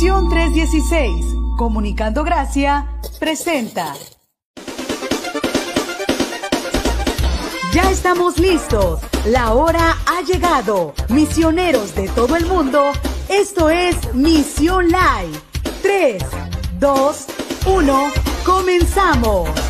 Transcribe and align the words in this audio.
Misión 0.00 0.30
316, 0.30 1.26
Comunicando 1.58 2.24
Gracia, 2.24 2.86
presenta. 3.18 3.92
Ya 7.74 7.90
estamos 7.90 8.38
listos. 8.38 9.00
La 9.26 9.52
hora 9.52 9.98
ha 10.06 10.22
llegado. 10.22 10.94
Misioneros 11.10 11.94
de 11.94 12.08
todo 12.08 12.36
el 12.36 12.46
mundo, 12.46 12.92
esto 13.28 13.68
es 13.68 14.14
Misión 14.14 14.86
Live. 14.86 15.38
3, 15.82 16.22
2, 16.78 17.26
1, 17.66 18.02
comenzamos. 18.46 19.69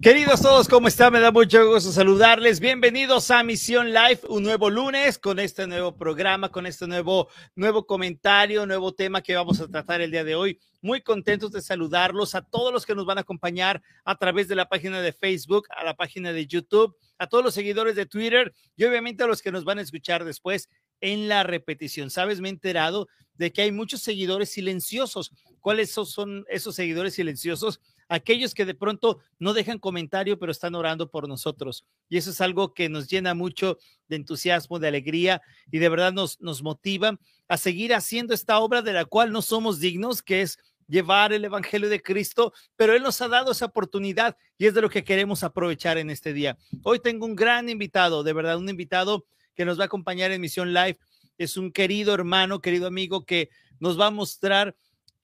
Queridos 0.00 0.42
todos, 0.42 0.68
¿cómo 0.68 0.86
están? 0.86 1.12
Me 1.12 1.18
da 1.18 1.32
mucho 1.32 1.66
gusto 1.66 1.90
saludarles. 1.90 2.60
Bienvenidos 2.60 3.32
a 3.32 3.42
Misión 3.42 3.92
Live, 3.92 4.20
un 4.28 4.44
nuevo 4.44 4.70
lunes 4.70 5.18
con 5.18 5.40
este 5.40 5.66
nuevo 5.66 5.96
programa, 5.96 6.50
con 6.50 6.66
este 6.66 6.86
nuevo, 6.86 7.28
nuevo 7.56 7.84
comentario, 7.84 8.64
nuevo 8.64 8.94
tema 8.94 9.22
que 9.22 9.34
vamos 9.34 9.60
a 9.60 9.66
tratar 9.66 10.00
el 10.00 10.12
día 10.12 10.22
de 10.22 10.36
hoy. 10.36 10.60
Muy 10.82 11.02
contentos 11.02 11.50
de 11.50 11.62
saludarlos 11.62 12.36
a 12.36 12.42
todos 12.42 12.72
los 12.72 12.86
que 12.86 12.94
nos 12.94 13.06
van 13.06 13.18
a 13.18 13.22
acompañar 13.22 13.82
a 14.04 14.16
través 14.16 14.46
de 14.46 14.54
la 14.54 14.68
página 14.68 15.00
de 15.00 15.12
Facebook, 15.12 15.66
a 15.76 15.82
la 15.82 15.96
página 15.96 16.32
de 16.32 16.46
YouTube, 16.46 16.94
a 17.18 17.26
todos 17.26 17.42
los 17.42 17.54
seguidores 17.54 17.96
de 17.96 18.06
Twitter 18.06 18.54
y 18.76 18.84
obviamente 18.84 19.24
a 19.24 19.26
los 19.26 19.42
que 19.42 19.50
nos 19.50 19.64
van 19.64 19.80
a 19.80 19.82
escuchar 19.82 20.24
después 20.24 20.68
en 21.00 21.26
la 21.26 21.42
repetición. 21.42 22.10
Sabes, 22.10 22.40
me 22.40 22.48
he 22.48 22.52
enterado 22.52 23.08
de 23.34 23.52
que 23.52 23.62
hay 23.62 23.72
muchos 23.72 24.00
seguidores 24.02 24.50
silenciosos. 24.50 25.32
¿Cuáles 25.58 25.90
son 25.90 26.44
esos 26.48 26.76
seguidores 26.76 27.14
silenciosos? 27.14 27.80
Aquellos 28.08 28.54
que 28.54 28.64
de 28.64 28.74
pronto 28.74 29.18
no 29.38 29.52
dejan 29.52 29.78
comentario, 29.78 30.38
pero 30.38 30.52
están 30.52 30.74
orando 30.74 31.10
por 31.10 31.28
nosotros. 31.28 31.84
Y 32.08 32.16
eso 32.16 32.30
es 32.30 32.40
algo 32.40 32.74
que 32.74 32.88
nos 32.88 33.08
llena 33.08 33.34
mucho 33.34 33.78
de 34.08 34.16
entusiasmo, 34.16 34.78
de 34.78 34.88
alegría 34.88 35.42
y 35.70 35.78
de 35.78 35.88
verdad 35.88 36.12
nos, 36.12 36.40
nos 36.40 36.62
motiva 36.62 37.18
a 37.48 37.56
seguir 37.56 37.94
haciendo 37.94 38.34
esta 38.34 38.58
obra 38.58 38.82
de 38.82 38.92
la 38.92 39.04
cual 39.04 39.32
no 39.32 39.42
somos 39.42 39.80
dignos, 39.80 40.22
que 40.22 40.42
es 40.42 40.58
llevar 40.88 41.32
el 41.32 41.44
Evangelio 41.44 41.88
de 41.88 42.02
Cristo, 42.02 42.52
pero 42.74 42.94
Él 42.94 43.02
nos 43.02 43.20
ha 43.20 43.28
dado 43.28 43.52
esa 43.52 43.66
oportunidad 43.66 44.36
y 44.56 44.66
es 44.66 44.74
de 44.74 44.80
lo 44.80 44.88
que 44.88 45.04
queremos 45.04 45.44
aprovechar 45.44 45.98
en 45.98 46.10
este 46.10 46.32
día. 46.32 46.56
Hoy 46.82 46.98
tengo 46.98 47.26
un 47.26 47.36
gran 47.36 47.68
invitado, 47.68 48.22
de 48.22 48.32
verdad, 48.32 48.56
un 48.56 48.68
invitado 48.68 49.26
que 49.54 49.64
nos 49.64 49.78
va 49.78 49.84
a 49.84 49.86
acompañar 49.86 50.32
en 50.32 50.40
Misión 50.40 50.72
Live. 50.72 50.98
Es 51.36 51.56
un 51.56 51.72
querido 51.72 52.14
hermano, 52.14 52.60
querido 52.60 52.86
amigo 52.86 53.24
que 53.24 53.50
nos 53.80 54.00
va 54.00 54.06
a 54.06 54.10
mostrar 54.10 54.74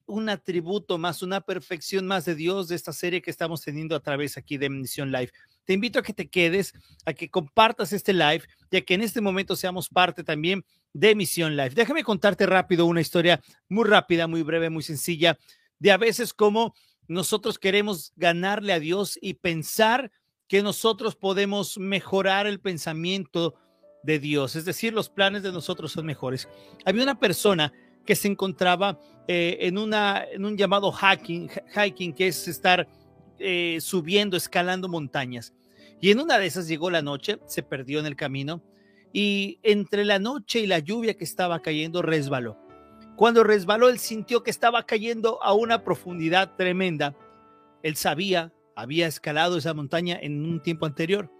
un 0.06 0.28
atributo 0.28 0.98
más, 0.98 1.22
una 1.22 1.40
perfección 1.40 2.06
más 2.06 2.24
de 2.24 2.34
Dios 2.34 2.68
de 2.68 2.76
esta 2.76 2.92
serie 2.92 3.22
que 3.22 3.30
estamos 3.30 3.62
teniendo 3.62 3.96
a 3.96 4.00
través 4.00 4.36
aquí 4.36 4.58
de 4.58 4.68
Misión 4.68 5.10
Live. 5.10 5.32
Te 5.64 5.72
invito 5.72 5.98
a 5.98 6.02
que 6.02 6.12
te 6.12 6.28
quedes, 6.28 6.74
a 7.06 7.14
que 7.14 7.30
compartas 7.30 7.92
este 7.92 8.12
live, 8.12 8.42
ya 8.70 8.82
que 8.82 8.94
en 8.94 9.02
este 9.02 9.20
momento 9.20 9.56
seamos 9.56 9.88
parte 9.88 10.22
también 10.22 10.64
de 10.92 11.14
Misión 11.14 11.56
Live. 11.56 11.70
Déjame 11.70 12.04
contarte 12.04 12.46
rápido 12.46 12.86
una 12.86 13.00
historia 13.00 13.40
muy 13.68 13.84
rápida, 13.84 14.26
muy 14.26 14.42
breve, 14.42 14.70
muy 14.70 14.82
sencilla, 14.82 15.38
de 15.78 15.90
a 15.90 15.96
veces 15.96 16.34
cómo 16.34 16.74
nosotros 17.08 17.58
queremos 17.58 18.12
ganarle 18.16 18.72
a 18.72 18.80
Dios 18.80 19.18
y 19.20 19.34
pensar 19.34 20.10
que 20.48 20.62
nosotros 20.62 21.16
podemos 21.16 21.78
mejorar 21.78 22.46
el 22.46 22.60
pensamiento 22.60 23.54
de 24.02 24.18
Dios, 24.18 24.54
es 24.54 24.66
decir, 24.66 24.92
los 24.92 25.08
planes 25.08 25.42
de 25.42 25.50
nosotros 25.50 25.92
son 25.92 26.04
mejores. 26.04 26.46
Había 26.84 27.02
una 27.02 27.18
persona 27.18 27.72
que 28.04 28.16
se 28.16 28.28
encontraba 28.28 28.98
eh, 29.26 29.58
en, 29.60 29.78
una, 29.78 30.24
en 30.30 30.44
un 30.44 30.56
llamado 30.56 30.92
hiking, 30.92 31.50
hiking 31.74 32.12
que 32.12 32.28
es 32.28 32.46
estar 32.48 32.86
eh, 33.38 33.78
subiendo, 33.80 34.36
escalando 34.36 34.88
montañas. 34.88 35.54
Y 36.00 36.10
en 36.10 36.20
una 36.20 36.38
de 36.38 36.46
esas 36.46 36.68
llegó 36.68 36.90
la 36.90 37.02
noche, 37.02 37.38
se 37.46 37.62
perdió 37.62 38.00
en 38.00 38.06
el 38.06 38.16
camino 38.16 38.62
y 39.12 39.58
entre 39.62 40.04
la 40.04 40.18
noche 40.18 40.60
y 40.60 40.66
la 40.66 40.80
lluvia 40.80 41.14
que 41.14 41.24
estaba 41.24 41.60
cayendo 41.60 42.02
resbaló. 42.02 42.58
Cuando 43.16 43.44
resbaló, 43.44 43.88
él 43.88 43.98
sintió 43.98 44.42
que 44.42 44.50
estaba 44.50 44.84
cayendo 44.84 45.42
a 45.42 45.54
una 45.54 45.84
profundidad 45.84 46.56
tremenda. 46.56 47.16
Él 47.82 47.96
sabía, 47.96 48.52
había 48.74 49.06
escalado 49.06 49.56
esa 49.56 49.72
montaña 49.72 50.18
en 50.20 50.44
un 50.44 50.60
tiempo 50.60 50.84
anterior. 50.84 51.30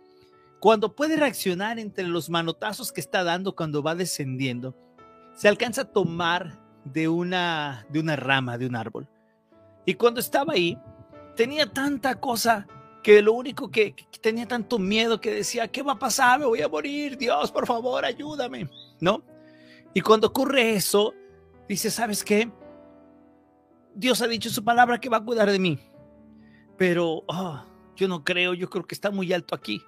Cuando 0.61 0.95
puede 0.95 1.17
reaccionar 1.17 1.79
entre 1.79 2.05
los 2.05 2.31
manotazos 2.31 2.93
que 2.93 3.01
está 3.01 3.25
dando 3.25 3.57
cuando 3.57 3.83
va 3.83 3.95
descendiendo, 3.95 4.77
se 5.35 5.49
alcanza 5.49 5.83
a 5.83 5.93
tomar 5.93 6.64
de 6.85 7.09
una, 7.09 7.87
de 7.89 8.01
una 8.01 8.17
rama 8.17 8.59
de 8.59 8.67
un 8.67 8.77
árbol. 8.77 9.09
Y 9.87 9.95
cuando 9.95 10.21
estaba 10.21 10.55
ahí, 10.55 10.79
tenía 11.37 11.67
tanta 11.67 12.15
cosa 12.21 12.67
que 13.03 13.21
lo 13.21 13.35
único 13.35 13.71
que, 13.71 13.95
tenía 14.23 14.47
tanto 14.47 14.79
miedo 14.79 15.21
que 15.21 15.31
decía, 15.31 15.69
¿qué 15.69 15.83
va 15.83 15.93
a 15.93 15.99
pasar? 15.99 16.41
Me 16.41 16.47
voy 16.47 16.63
a 16.63 16.69
morir, 16.69 17.19
Dios, 17.19 17.53
por 17.53 17.67
favor, 17.67 18.05
ayúdame, 18.05 18.71
¿no? 19.01 19.23
Y 19.93 20.01
cuando 20.01 20.29
ocurre 20.29 20.75
eso, 20.75 21.13
dice, 21.69 21.91
¿sabes 21.91 22.25
qué? 22.25 22.51
Dios 23.95 24.23
ha 24.23 24.27
dicho 24.27 24.49
su 24.49 24.65
palabra 24.65 24.99
que 24.99 25.11
va 25.11 25.19
a 25.19 25.25
cuidar 25.25 25.51
de 25.51 25.59
mí, 25.59 25.79
pero 26.79 27.23
oh, 27.29 27.65
yo 27.95 28.09
no 28.09 28.25
creo, 28.25 28.55
yo 28.55 28.71
creo 28.71 28.87
que 28.87 28.95
está 28.95 29.11
muy 29.11 29.33
alto 29.33 29.55
aquí. 29.55 29.83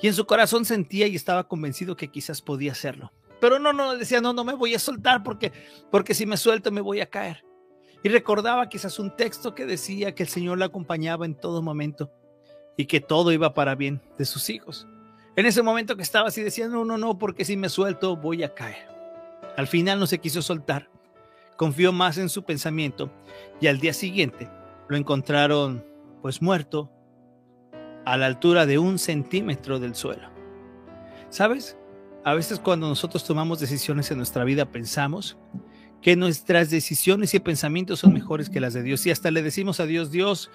Y 0.00 0.08
en 0.08 0.14
su 0.14 0.26
corazón 0.26 0.64
sentía 0.64 1.06
y 1.06 1.14
estaba 1.14 1.46
convencido 1.46 1.96
que 1.96 2.08
quizás 2.10 2.42
podía 2.42 2.72
hacerlo. 2.72 3.12
Pero 3.44 3.58
no, 3.58 3.74
no, 3.74 3.94
decía, 3.94 4.22
no, 4.22 4.32
no 4.32 4.42
me 4.42 4.54
voy 4.54 4.74
a 4.74 4.78
soltar 4.78 5.22
porque, 5.22 5.52
porque 5.90 6.14
si 6.14 6.24
me 6.24 6.38
suelto 6.38 6.72
me 6.72 6.80
voy 6.80 7.02
a 7.02 7.10
caer. 7.10 7.44
Y 8.02 8.08
recordaba 8.08 8.70
quizás 8.70 8.98
un 8.98 9.14
texto 9.14 9.54
que 9.54 9.66
decía 9.66 10.14
que 10.14 10.22
el 10.22 10.30
Señor 10.30 10.56
la 10.56 10.64
acompañaba 10.64 11.26
en 11.26 11.34
todo 11.34 11.60
momento 11.60 12.10
y 12.78 12.86
que 12.86 13.02
todo 13.02 13.32
iba 13.32 13.52
para 13.52 13.74
bien 13.74 14.00
de 14.16 14.24
sus 14.24 14.48
hijos. 14.48 14.88
En 15.36 15.44
ese 15.44 15.60
momento 15.60 15.94
que 15.94 16.00
estaba 16.00 16.28
así 16.28 16.40
decía, 16.40 16.68
no, 16.68 16.86
no, 16.86 16.96
no, 16.96 17.18
porque 17.18 17.44
si 17.44 17.54
me 17.58 17.68
suelto 17.68 18.16
voy 18.16 18.44
a 18.44 18.54
caer. 18.54 18.88
Al 19.58 19.66
final 19.66 20.00
no 20.00 20.06
se 20.06 20.20
quiso 20.20 20.40
soltar, 20.40 20.88
confió 21.58 21.92
más 21.92 22.16
en 22.16 22.30
su 22.30 22.44
pensamiento 22.44 23.10
y 23.60 23.66
al 23.66 23.78
día 23.78 23.92
siguiente 23.92 24.48
lo 24.88 24.96
encontraron 24.96 25.84
pues 26.22 26.40
muerto 26.40 26.90
a 28.06 28.16
la 28.16 28.24
altura 28.24 28.64
de 28.64 28.78
un 28.78 28.98
centímetro 28.98 29.80
del 29.80 29.94
suelo. 29.94 30.30
¿Sabes? 31.28 31.76
A 32.24 32.32
veces 32.32 32.58
cuando 32.58 32.88
nosotros 32.88 33.22
tomamos 33.22 33.60
decisiones 33.60 34.10
en 34.10 34.16
nuestra 34.16 34.44
vida 34.44 34.64
pensamos 34.72 35.36
que 36.00 36.16
nuestras 36.16 36.70
decisiones 36.70 37.34
y 37.34 37.38
pensamientos 37.38 38.00
son 38.00 38.14
mejores 38.14 38.48
que 38.48 38.60
las 38.60 38.72
de 38.72 38.82
Dios 38.82 39.04
y 39.04 39.10
hasta 39.10 39.30
le 39.30 39.42
decimos 39.42 39.78
a 39.78 39.84
Dios, 39.84 40.10
Dios, 40.10 40.50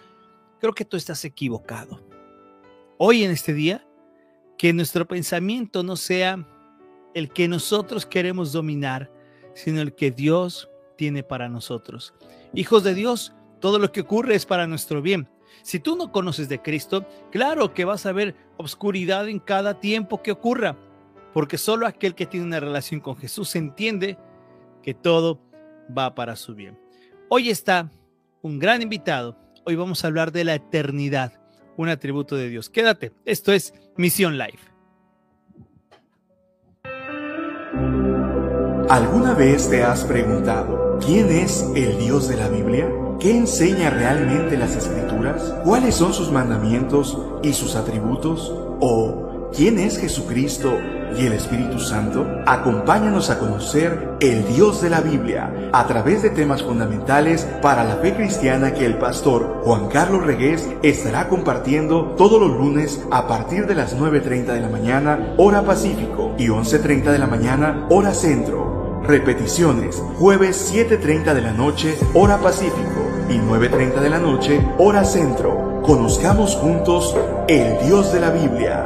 creo 0.59 0.74
que 0.74 0.84
tú 0.84 0.97
estás 0.97 1.24
equivocado. 1.25 2.03
Hoy 2.97 3.24
en 3.24 3.29
este 3.29 3.53
día, 3.53 3.88
que 4.58 4.74
nuestro 4.74 5.08
pensamiento 5.08 5.84
no 5.84 5.96
sea 5.96 6.44
el 7.13 7.31
que 7.31 7.47
nosotros 7.47 8.08
queremos 8.08 8.52
dominar, 8.52 9.12
sino 9.53 9.79
el 9.81 9.94
que 9.94 10.09
Dios 10.09 10.72
tiene 10.97 11.22
para 11.22 11.50
nosotros. 11.50 12.16
Hijos 12.56 12.84
de 12.84 12.96
Dios, 12.96 13.34
todo 13.59 13.78
lo 13.78 13.91
que 13.91 14.02
ocurre 14.02 14.34
es 14.34 14.47
para 14.47 14.66
nuestro 14.66 15.03
bien. 15.03 15.29
Si 15.62 15.79
tú 15.79 15.96
no 15.96 16.12
conoces 16.12 16.50
de 16.50 16.63
Cristo, 16.63 17.06
claro 17.31 17.75
que 17.75 17.85
vas 17.85 18.08
a 18.08 18.12
ver 18.12 18.35
obscuridad 18.58 19.29
en 19.29 19.40
cada 19.40 19.79
tiempo 19.79 20.24
que 20.24 20.31
ocurra, 20.31 20.75
porque 21.34 21.57
solo 21.57 21.88
aquel 21.88 22.16
que 22.16 22.25
tiene 22.25 22.45
una 22.45 22.59
relación 22.59 23.00
con 23.00 23.16
Jesús 23.17 23.56
entiende 23.56 24.17
que 24.81 24.94
todo 24.94 25.40
va 25.95 26.16
para 26.16 26.35
su 26.35 26.56
bien. 26.56 26.79
Hoy 27.29 27.50
está 27.50 27.90
un 28.41 28.59
gran 28.59 28.81
invitado. 28.81 29.38
Hoy 29.66 29.75
vamos 29.75 30.03
a 30.03 30.07
hablar 30.07 30.31
de 30.31 30.44
la 30.44 30.56
eternidad, 30.56 31.34
un 31.78 31.90
atributo 31.90 32.35
de 32.35 32.50
Dios. 32.50 32.69
Quédate, 32.69 33.12
esto 33.25 33.51
es 33.51 33.73
Misión 33.97 34.38
Live. 34.38 34.59
¿Alguna 38.90 39.35
vez 39.35 39.69
te 39.69 39.84
has 39.84 40.03
preguntado 40.03 40.97
quién 41.06 41.29
es 41.29 41.63
el 41.75 42.00
Dios 42.00 42.28
de 42.28 42.38
la 42.38 42.50
Biblia? 42.50 42.90
¿Qué 43.19 43.38
enseña 43.38 43.91
realmente 43.91 44.57
las 44.57 44.75
escrituras? 44.75 45.53
¿Cuáles 45.63 45.94
son 45.94 46.13
sus 46.13 46.31
mandamientos 46.31 47.16
y 47.44 47.53
sus 47.53 47.75
atributos? 47.75 48.51
¿O 48.79 49.52
quién 49.55 49.78
es 49.78 49.99
Jesucristo 49.99 50.79
y 51.17 51.26
el 51.26 51.34
Espíritu 51.34 51.79
Santo, 51.79 52.26
acompáñanos 52.46 53.29
a 53.29 53.40
conocer 53.40 54.17
el 54.20 54.46
Dios 54.47 54.82
de 54.82 54.90
la 54.90 55.02
Biblia 55.02 55.52
a 55.72 55.88
través 55.88 56.22
de 56.22 56.29
temas 56.29 56.64
fundamentales 56.64 57.47
para 57.61 57.84
la 57.84 57.96
fe 57.96 58.16
cristiana 58.16 58.73
que 58.73 58.85
el 58.85 58.97
pastor 58.97 59.61
Juan 59.64 59.88
Carlos 59.88 60.26
Regués 60.26 60.70
estará 60.84 61.28
compartiendo 61.28 62.16
todos 62.17 62.41
los 62.41 62.52
lunes 62.52 63.02
a 63.11 63.28
partir 63.28 63.67
de 63.67 63.76
las 63.76 63.97
9.30 63.97 64.46
de 64.53 64.61
la 64.61 64.70
mañana, 64.70 65.34
hora 65.38 65.64
Pacífico, 65.64 66.34
y 66.38 66.47
11.30 66.47 67.11
de 67.11 67.20
la 67.20 67.28
mañana, 67.28 67.88
hora 67.90 68.14
Centro. 68.14 69.02
Repeticiones, 69.03 70.02
jueves 70.17 70.72
7.30 70.73 71.34
de 71.34 71.41
la 71.41 71.53
noche, 71.53 71.97
hora 72.14 72.38
Pacífico, 72.38 73.09
y 73.29 73.38
9.30 73.38 74.00
de 74.02 74.09
la 74.09 74.20
noche, 74.20 74.61
hora 74.78 75.03
Centro. 75.03 75.82
Conozcamos 75.84 76.56
juntos 76.56 77.16
el 77.47 77.78
Dios 77.85 78.14
de 78.14 78.20
la 78.20 78.29
Biblia. 78.29 78.85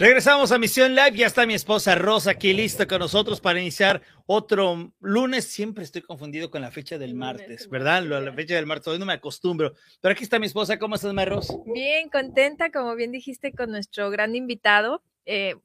Regresamos 0.00 0.50
a 0.50 0.58
Misión 0.58 0.94
Live. 0.94 1.14
Ya 1.14 1.26
está 1.26 1.44
mi 1.44 1.52
esposa 1.52 1.94
Rosa 1.94 2.30
aquí 2.30 2.54
lista 2.54 2.86
con 2.86 3.00
nosotros 3.00 3.38
para 3.38 3.60
iniciar 3.60 4.00
otro 4.24 4.94
lunes. 4.98 5.44
Siempre 5.44 5.84
estoy 5.84 6.00
confundido 6.00 6.50
con 6.50 6.62
la 6.62 6.70
fecha 6.70 6.96
del 6.96 7.14
martes, 7.14 7.68
¿verdad? 7.68 8.02
La 8.04 8.32
fecha 8.32 8.54
del 8.54 8.64
martes, 8.64 8.88
hoy 8.88 8.98
no 8.98 9.04
me 9.04 9.12
acostumbro. 9.12 9.74
Pero 10.00 10.12
aquí 10.12 10.24
está 10.24 10.38
mi 10.38 10.46
esposa. 10.46 10.78
¿Cómo 10.78 10.94
estás, 10.94 11.14
Rosa? 11.28 11.52
Bien, 11.66 12.08
contenta, 12.08 12.72
como 12.72 12.96
bien 12.96 13.12
dijiste, 13.12 13.52
con 13.52 13.72
nuestro 13.72 14.08
gran 14.08 14.34
invitado. 14.34 15.02
Eh, 15.26 15.56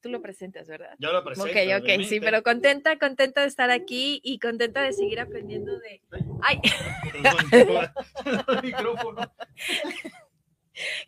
tú 0.00 0.08
lo 0.08 0.22
presentas, 0.22 0.66
¿verdad? 0.66 0.94
Yo 0.98 1.12
lo 1.12 1.22
presento. 1.22 1.50
Ok, 1.50 1.82
ok, 1.82 2.04
sí, 2.08 2.20
pero 2.20 2.42
contenta, 2.42 2.98
contenta 2.98 3.42
de 3.42 3.48
estar 3.48 3.70
aquí 3.70 4.18
y 4.24 4.38
contenta 4.38 4.80
de 4.80 4.94
seguir 4.94 5.20
aprendiendo 5.20 5.78
de. 5.78 6.00
¡Ay! 6.40 6.58
micrófono. 8.62 9.30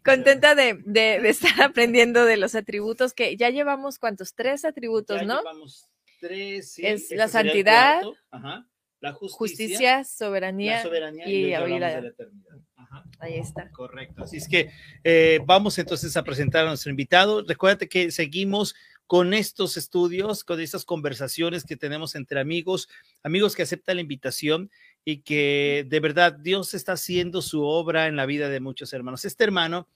Contenta 0.04 0.54
de, 0.54 0.80
de, 0.84 1.28
estar 1.28 1.60
aprendiendo 1.62 2.24
de 2.24 2.36
los 2.36 2.54
atributos 2.54 3.12
que 3.14 3.36
ya 3.36 3.50
llevamos, 3.50 3.98
¿cuántos? 3.98 4.34
Tres 4.34 4.64
atributos, 4.64 5.20
ya 5.20 5.26
¿no? 5.26 5.38
Llevamos 5.38 5.88
tres, 6.20 6.72
sí. 6.72 6.86
Es 6.86 7.10
la 7.10 7.28
santidad, 7.28 8.02
la 9.00 9.12
justicia, 9.12 10.04
soberanía, 10.04 10.82
y, 11.26 11.50
la, 11.50 11.66
la 11.66 11.98
eternidad. 11.98 12.58
Ahí 13.18 13.34
está. 13.34 13.70
Correcto. 13.70 14.22
Así 14.24 14.36
es 14.36 14.48
que 14.48 14.70
eh, 15.04 15.40
vamos 15.44 15.78
entonces 15.78 16.16
a 16.16 16.22
presentar 16.22 16.64
a 16.64 16.68
nuestro 16.68 16.90
invitado. 16.90 17.44
Recuérdate 17.46 17.88
que 17.88 18.10
seguimos 18.10 18.74
con 19.06 19.34
estos 19.34 19.76
estudios, 19.76 20.44
con 20.44 20.60
estas 20.60 20.84
conversaciones 20.84 21.64
que 21.64 21.76
tenemos 21.76 22.14
entre 22.14 22.40
amigos, 22.40 22.88
amigos 23.22 23.54
que 23.54 23.62
aceptan 23.62 23.96
la 23.96 24.02
invitación 24.02 24.70
y 25.08 25.18
que 25.18 25.86
de 25.88 26.00
verdad 26.00 26.32
Dios 26.32 26.74
está 26.74 26.94
haciendo 26.94 27.40
su 27.40 27.62
obra 27.62 28.08
en 28.08 28.16
la 28.16 28.26
vida 28.26 28.48
de 28.48 28.58
muchos 28.58 28.92
hermanos. 28.92 29.24
Este 29.24 29.44
hermano 29.44 29.86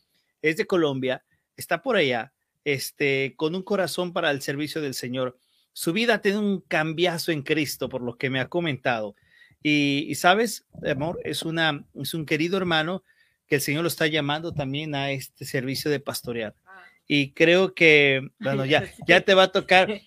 es 0.40 0.56
de 0.56 0.68
Colombia, 0.68 1.24
está 1.56 1.82
por 1.82 1.96
allá, 1.96 2.32
este, 2.64 3.34
con 3.36 3.56
un 3.56 3.64
corazón 3.64 4.12
para 4.12 4.30
el 4.30 4.40
servicio 4.40 4.80
del 4.80 4.94
Señor. 4.94 5.36
Su 5.72 5.92
vida 5.92 6.20
tiene 6.20 6.38
un 6.38 6.60
cambiazo 6.60 7.32
en 7.32 7.42
Cristo, 7.42 7.88
por 7.88 8.02
lo 8.02 8.16
que 8.16 8.30
me 8.30 8.38
ha 8.38 8.48
comentado. 8.48 9.16
Y, 9.64 10.14
sabes, 10.14 10.64
amor, 10.88 11.20
es, 11.24 11.42
una, 11.42 11.84
es 12.00 12.14
un 12.14 12.24
querido 12.24 12.56
hermano 12.56 13.02
que 13.48 13.56
el 13.56 13.60
Señor 13.60 13.82
lo 13.82 13.88
está 13.88 14.06
llamando 14.06 14.52
también 14.52 14.94
a 14.94 15.10
este 15.10 15.44
servicio 15.44 15.90
de 15.90 15.98
pastorear. 15.98 16.54
Ah. 16.64 16.84
Y 17.08 17.32
creo 17.32 17.74
que, 17.74 18.30
bueno, 18.38 18.64
ya, 18.64 18.88
ya 19.08 19.22
te 19.22 19.34
va 19.34 19.44
a 19.44 19.52
tocar. 19.52 20.00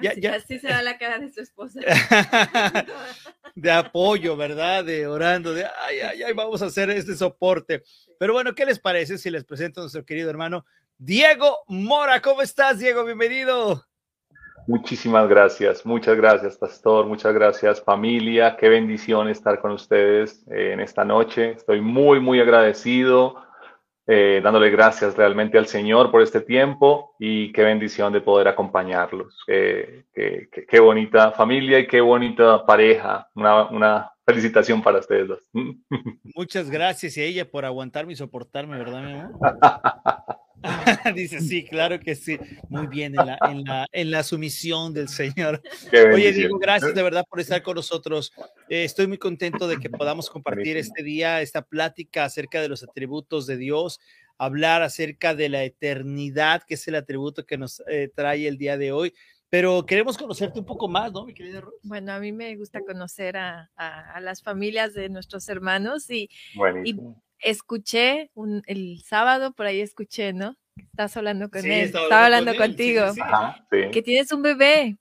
Ya, 0.00 0.10
así, 0.10 0.20
ya. 0.20 0.34
así 0.34 0.58
se 0.58 0.68
da 0.68 0.82
la 0.82 0.98
cara 0.98 1.18
de 1.18 1.32
su 1.32 1.40
esposa. 1.40 1.80
de 3.54 3.70
apoyo, 3.70 4.36
¿verdad? 4.36 4.84
De 4.84 5.06
orando, 5.06 5.54
de 5.54 5.64
ay, 5.64 6.00
ay, 6.00 6.22
ay, 6.22 6.32
vamos 6.32 6.62
a 6.62 6.66
hacer 6.66 6.90
este 6.90 7.14
soporte. 7.14 7.82
Pero 8.18 8.32
bueno, 8.32 8.54
¿qué 8.54 8.66
les 8.66 8.80
parece 8.80 9.18
si 9.18 9.30
les 9.30 9.44
presento 9.44 9.80
a 9.80 9.84
nuestro 9.84 10.04
querido 10.04 10.30
hermano 10.30 10.64
Diego 10.98 11.58
Mora? 11.68 12.20
¿Cómo 12.20 12.42
estás, 12.42 12.78
Diego? 12.78 13.04
Bienvenido. 13.04 13.84
Muchísimas 14.66 15.28
gracias, 15.28 15.84
muchas 15.84 16.16
gracias, 16.16 16.56
pastor, 16.56 17.04
muchas 17.04 17.34
gracias, 17.34 17.82
familia. 17.82 18.56
Qué 18.56 18.70
bendición 18.70 19.28
estar 19.28 19.60
con 19.60 19.72
ustedes 19.72 20.42
eh, 20.50 20.72
en 20.72 20.80
esta 20.80 21.04
noche. 21.04 21.52
Estoy 21.52 21.82
muy, 21.82 22.18
muy 22.18 22.40
agradecido 22.40 23.44
eh, 24.06 24.40
dándole 24.42 24.70
gracias 24.70 25.16
realmente 25.16 25.58
al 25.58 25.66
Señor 25.66 26.10
por 26.10 26.22
este 26.22 26.40
tiempo 26.40 27.14
y 27.18 27.52
qué 27.52 27.62
bendición 27.62 28.12
de 28.12 28.20
poder 28.20 28.48
acompañarlos. 28.48 29.42
qué, 29.46 30.80
bonita 30.80 31.32
familia 31.32 31.78
y 31.78 31.86
qué 31.86 32.00
bonita 32.00 32.64
pareja. 32.66 33.28
Una, 33.34 33.64
una, 33.64 34.13
felicitación 34.26 34.82
para 34.82 35.00
ustedes 35.00 35.28
dos. 35.28 35.40
Muchas 36.34 36.70
gracias 36.70 37.16
y 37.16 37.20
a 37.20 37.24
ella 37.24 37.50
por 37.50 37.64
aguantarme 37.64 38.12
y 38.12 38.16
soportarme, 38.16 38.78
¿verdad, 38.78 39.02
mi 39.02 39.12
amor? 39.12 39.38
Dice, 41.14 41.40
sí, 41.40 41.64
claro 41.64 42.00
que 42.00 42.14
sí. 42.14 42.38
Muy 42.68 42.86
bien, 42.86 43.14
en 43.18 43.26
la, 43.26 43.38
en 43.48 43.64
la, 43.64 43.86
en 43.92 44.10
la 44.10 44.22
sumisión 44.22 44.92
del 44.92 45.08
Señor. 45.08 45.62
Oye, 46.12 46.32
Diego, 46.32 46.58
gracias 46.58 46.94
de 46.94 47.02
verdad 47.02 47.24
por 47.28 47.40
estar 47.40 47.62
con 47.62 47.76
nosotros. 47.76 48.32
Eh, 48.68 48.84
estoy 48.84 49.06
muy 49.06 49.18
contento 49.18 49.68
de 49.68 49.78
que 49.78 49.90
podamos 49.90 50.30
compartir 50.30 50.76
este 50.76 51.02
día, 51.02 51.42
esta 51.42 51.62
plática 51.62 52.24
acerca 52.24 52.60
de 52.60 52.68
los 52.68 52.82
atributos 52.82 53.46
de 53.46 53.56
Dios, 53.56 54.00
hablar 54.38 54.82
acerca 54.82 55.34
de 55.34 55.48
la 55.48 55.64
eternidad, 55.64 56.62
que 56.66 56.74
es 56.74 56.88
el 56.88 56.94
atributo 56.94 57.46
que 57.46 57.58
nos 57.58 57.82
eh, 57.88 58.10
trae 58.14 58.48
el 58.48 58.58
día 58.58 58.76
de 58.76 58.92
hoy. 58.92 59.14
Pero 59.54 59.86
queremos 59.86 60.18
conocerte 60.18 60.58
un 60.58 60.66
poco 60.66 60.88
más, 60.88 61.12
¿no, 61.12 61.24
mi 61.24 61.32
querida 61.32 61.60
Ruth? 61.60 61.74
Bueno, 61.84 62.10
a 62.10 62.18
mí 62.18 62.32
me 62.32 62.56
gusta 62.56 62.80
conocer 62.80 63.36
a, 63.36 63.70
a, 63.76 64.20
las 64.20 64.42
familias 64.42 64.94
de 64.94 65.08
nuestros 65.08 65.48
hermanos 65.48 66.10
y, 66.10 66.28
y 66.84 66.96
escuché 67.38 68.32
un, 68.34 68.64
el 68.66 69.00
sábado, 69.04 69.52
por 69.52 69.66
ahí 69.66 69.80
escuché, 69.80 70.32
¿no? 70.32 70.56
Estás 70.76 71.16
hablando 71.16 71.50
con 71.50 71.64
él, 71.64 71.82
estaba 71.82 72.24
hablando, 72.24 72.56
contigo, 72.56 73.04
que 73.70 74.02
tienes 74.02 74.32
un 74.32 74.42
bebé. 74.42 74.96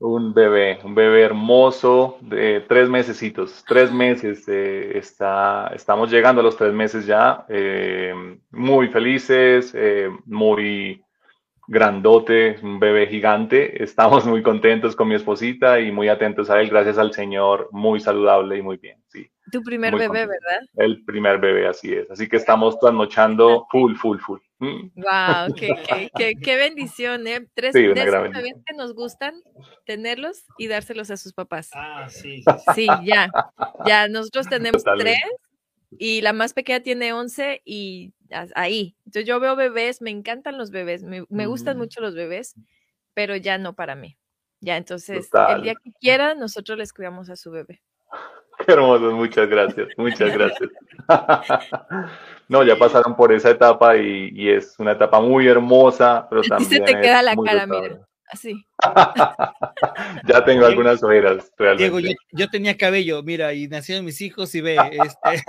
Un 0.00 0.34
bebé, 0.34 0.80
un 0.82 0.96
bebé 0.96 1.22
hermoso 1.22 2.18
de 2.20 2.64
tres 2.68 2.88
mesecitos, 2.88 3.64
tres 3.64 3.92
meses, 3.92 4.42
eh, 4.48 4.98
está, 4.98 5.70
estamos 5.72 6.10
llegando 6.10 6.40
a 6.40 6.44
los 6.44 6.56
tres 6.56 6.72
meses 6.72 7.06
ya, 7.06 7.46
eh, 7.48 8.12
muy 8.50 8.88
felices, 8.88 9.70
eh, 9.72 10.10
muy 10.26 11.00
grandote, 11.66 12.58
un 12.62 12.78
bebé 12.78 13.06
gigante. 13.06 13.82
Estamos 13.82 14.26
muy 14.26 14.42
contentos 14.42 14.96
con 14.96 15.08
mi 15.08 15.14
esposita 15.14 15.80
y 15.80 15.92
muy 15.92 16.08
atentos 16.08 16.50
a 16.50 16.60
él, 16.60 16.68
gracias 16.70 16.98
al 16.98 17.12
Señor, 17.12 17.68
muy 17.72 18.00
saludable 18.00 18.58
y 18.58 18.62
muy 18.62 18.76
bien, 18.76 19.02
sí. 19.08 19.30
Tu 19.52 19.62
primer 19.62 19.94
bebé, 19.94 20.26
¿verdad? 20.26 20.60
El 20.76 21.04
primer 21.04 21.38
bebé, 21.38 21.66
así 21.66 21.92
es. 21.92 22.10
Así 22.10 22.28
que 22.28 22.36
estamos 22.36 22.78
trasnochando 22.78 23.66
full, 23.70 23.94
full, 23.94 24.18
full. 24.18 24.40
Wow, 24.58 25.54
qué, 25.56 26.08
qué, 26.16 26.34
qué, 26.36 26.56
bendición, 26.56 27.26
¿eh? 27.26 27.46
Tres, 27.54 27.72
sí, 27.74 27.82
bebés 27.86 28.54
que 28.66 28.74
nos 28.76 28.94
gustan 28.94 29.34
tenerlos 29.84 30.44
y 30.58 30.68
dárselos 30.68 31.10
a 31.10 31.16
sus 31.16 31.34
papás. 31.34 31.70
Ah, 31.74 32.06
sí. 32.08 32.42
Sí, 32.74 32.86
ya. 33.04 33.30
Ya, 33.86 34.08
nosotros 34.08 34.46
tenemos 34.48 34.82
tres 34.98 35.18
y 35.98 36.22
la 36.22 36.32
más 36.32 36.54
pequeña 36.54 36.80
tiene 36.80 37.12
once 37.12 37.62
y 37.64 38.12
ahí. 38.54 38.96
Entonces 39.06 39.26
yo 39.26 39.40
veo 39.40 39.56
bebés, 39.56 40.02
me 40.02 40.10
encantan 40.10 40.58
los 40.58 40.70
bebés, 40.70 41.02
me, 41.02 41.24
me 41.28 41.46
gustan 41.46 41.76
mm. 41.76 41.80
mucho 41.80 42.00
los 42.00 42.14
bebés, 42.14 42.54
pero 43.14 43.36
ya 43.36 43.58
no 43.58 43.74
para 43.74 43.94
mí. 43.94 44.18
Ya, 44.64 44.78
entonces, 44.78 45.28
el 45.50 45.62
día 45.62 45.74
que 45.74 45.92
quiera, 46.00 46.34
nosotros 46.34 46.78
les 46.78 46.92
cuidamos 46.94 47.28
a 47.28 47.36
su 47.36 47.50
bebé. 47.50 47.82
Qué 48.66 48.72
hermoso, 48.72 49.12
muchas 49.12 49.48
gracias, 49.48 49.88
muchas 49.98 50.32
gracias. 50.32 50.70
no, 52.48 52.62
ya 52.62 52.76
pasaron 52.76 53.14
por 53.14 53.32
esa 53.32 53.50
etapa 53.50 53.96
y, 53.96 54.48
es 54.48 54.74
una 54.78 54.92
etapa 54.92 55.20
muy 55.20 55.46
hermosa, 55.46 56.26
pero 56.30 56.42
también. 56.48 56.70
se 56.70 56.80
te 56.80 57.00
queda 57.00 57.22
la 57.22 57.36
cara, 57.36 57.66
mira, 57.66 58.06
así. 58.30 58.54
ya 60.26 60.44
tengo 60.44 60.64
algunas 60.64 61.02
ojeras, 61.02 61.52
realmente. 61.58 62.00
Diego, 62.00 62.16
yo, 62.32 62.48
tenía 62.48 62.76
cabello, 62.78 63.22
mira, 63.22 63.52
y 63.52 63.68
nacieron 63.68 64.04
mis 64.04 64.20
hijos 64.22 64.54
y 64.54 64.62
ve, 64.62 64.76
este, 64.76 65.44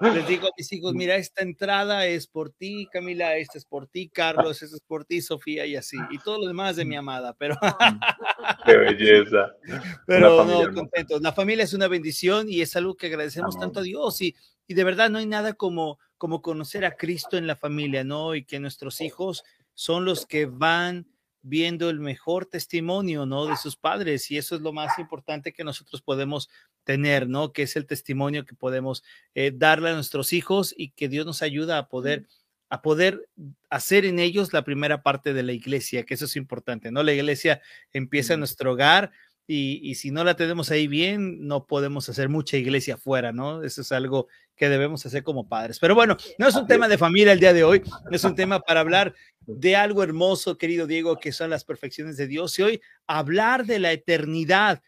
les 0.00 0.26
digo 0.26 0.46
a 0.46 0.50
mis 0.56 0.72
hijos, 0.72 0.94
mira, 0.94 1.16
esta 1.16 1.42
entrada 1.42 2.06
es 2.06 2.26
por 2.26 2.50
ti, 2.50 2.88
Camila, 2.90 3.36
esta 3.36 3.58
es 3.58 3.64
por 3.64 3.86
ti, 3.86 4.08
Carlos, 4.08 4.62
esta 4.62 4.76
es 4.76 4.82
por 4.82 5.04
ti, 5.04 5.20
Sofía, 5.20 5.66
y 5.66 5.76
así. 5.76 5.96
Y 6.10 6.18
todo 6.18 6.38
lo 6.38 6.46
demás 6.46 6.76
de 6.76 6.84
mi 6.84 6.96
amada, 6.96 7.34
pero... 7.38 7.56
Qué 8.64 8.76
belleza. 8.76 9.54
Pero 10.06 10.44
no, 10.44 10.74
contentos. 10.74 11.20
La 11.20 11.32
familia 11.32 11.64
es 11.64 11.74
una 11.74 11.88
bendición 11.88 12.48
y 12.48 12.60
es 12.60 12.76
algo 12.76 12.96
que 12.96 13.06
agradecemos 13.06 13.58
tanto 13.58 13.80
a 13.80 13.82
Dios 13.82 14.20
y, 14.20 14.34
y 14.66 14.74
de 14.74 14.84
verdad 14.84 15.10
no 15.10 15.18
hay 15.18 15.26
nada 15.26 15.54
como, 15.54 15.98
como 16.18 16.42
conocer 16.42 16.84
a 16.84 16.96
Cristo 16.96 17.36
en 17.36 17.46
la 17.46 17.56
familia, 17.56 18.04
¿no? 18.04 18.34
Y 18.34 18.44
que 18.44 18.60
nuestros 18.60 19.00
hijos 19.00 19.44
son 19.74 20.04
los 20.04 20.26
que 20.26 20.46
van 20.46 21.06
viendo 21.42 21.88
el 21.88 22.00
mejor 22.00 22.46
testimonio, 22.46 23.26
¿no? 23.26 23.46
De 23.46 23.56
sus 23.56 23.76
padres 23.76 24.30
y 24.30 24.36
eso 24.36 24.54
es 24.54 24.60
lo 24.60 24.72
más 24.72 24.98
importante 24.98 25.52
que 25.52 25.64
nosotros 25.64 26.02
podemos 26.02 26.48
tener, 26.90 27.28
¿no? 27.28 27.52
Que 27.52 27.62
es 27.62 27.76
el 27.76 27.86
testimonio 27.86 28.44
que 28.44 28.56
podemos 28.56 29.04
eh, 29.36 29.52
darle 29.54 29.90
a 29.90 29.94
nuestros 29.94 30.32
hijos 30.32 30.74
y 30.76 30.90
que 30.90 31.08
Dios 31.08 31.24
nos 31.24 31.40
ayuda 31.40 31.78
a 31.78 31.88
poder 31.88 32.26
a 32.68 32.82
poder 32.82 33.28
hacer 33.68 34.04
en 34.04 34.18
ellos 34.18 34.52
la 34.52 34.64
primera 34.64 35.04
parte 35.04 35.32
de 35.32 35.44
la 35.44 35.52
iglesia, 35.52 36.04
que 36.04 36.14
eso 36.14 36.24
es 36.24 36.34
importante, 36.34 36.90
¿no? 36.90 37.04
La 37.04 37.12
iglesia 37.12 37.60
empieza 37.92 38.34
en 38.34 38.40
nuestro 38.40 38.72
hogar 38.72 39.12
y, 39.46 39.80
y, 39.88 39.94
si 39.96 40.10
no 40.10 40.24
la 40.24 40.34
tenemos 40.34 40.70
ahí 40.72 40.88
bien, 40.88 41.46
no 41.46 41.66
podemos 41.66 42.08
hacer 42.08 42.28
mucha 42.28 42.56
iglesia 42.56 42.94
afuera, 42.94 43.32
¿no? 43.32 43.62
Eso 43.62 43.82
es 43.82 43.92
algo 43.92 44.26
que 44.56 44.68
debemos 44.68 45.06
hacer 45.06 45.22
como 45.22 45.48
padres. 45.48 45.78
Pero 45.78 45.94
bueno, 45.94 46.16
no 46.38 46.48
es 46.48 46.54
un 46.56 46.66
tema 46.66 46.88
de 46.88 46.98
familia 46.98 47.32
el 47.32 47.40
día 47.40 47.52
de 47.52 47.64
hoy, 47.64 47.82
es 48.10 48.24
un 48.24 48.34
tema 48.34 48.60
para 48.60 48.80
hablar 48.80 49.14
de 49.46 49.76
algo 49.76 50.02
hermoso, 50.02 50.58
querido 50.58 50.88
Diego, 50.88 51.18
que 51.18 51.32
son 51.32 51.50
las 51.50 51.64
perfecciones 51.64 52.16
de 52.16 52.26
Dios 52.26 52.58
y 52.58 52.62
hoy 52.62 52.80
hablar 53.06 53.64
de 53.64 53.78
la 53.78 53.92
eternidad. 53.92 54.82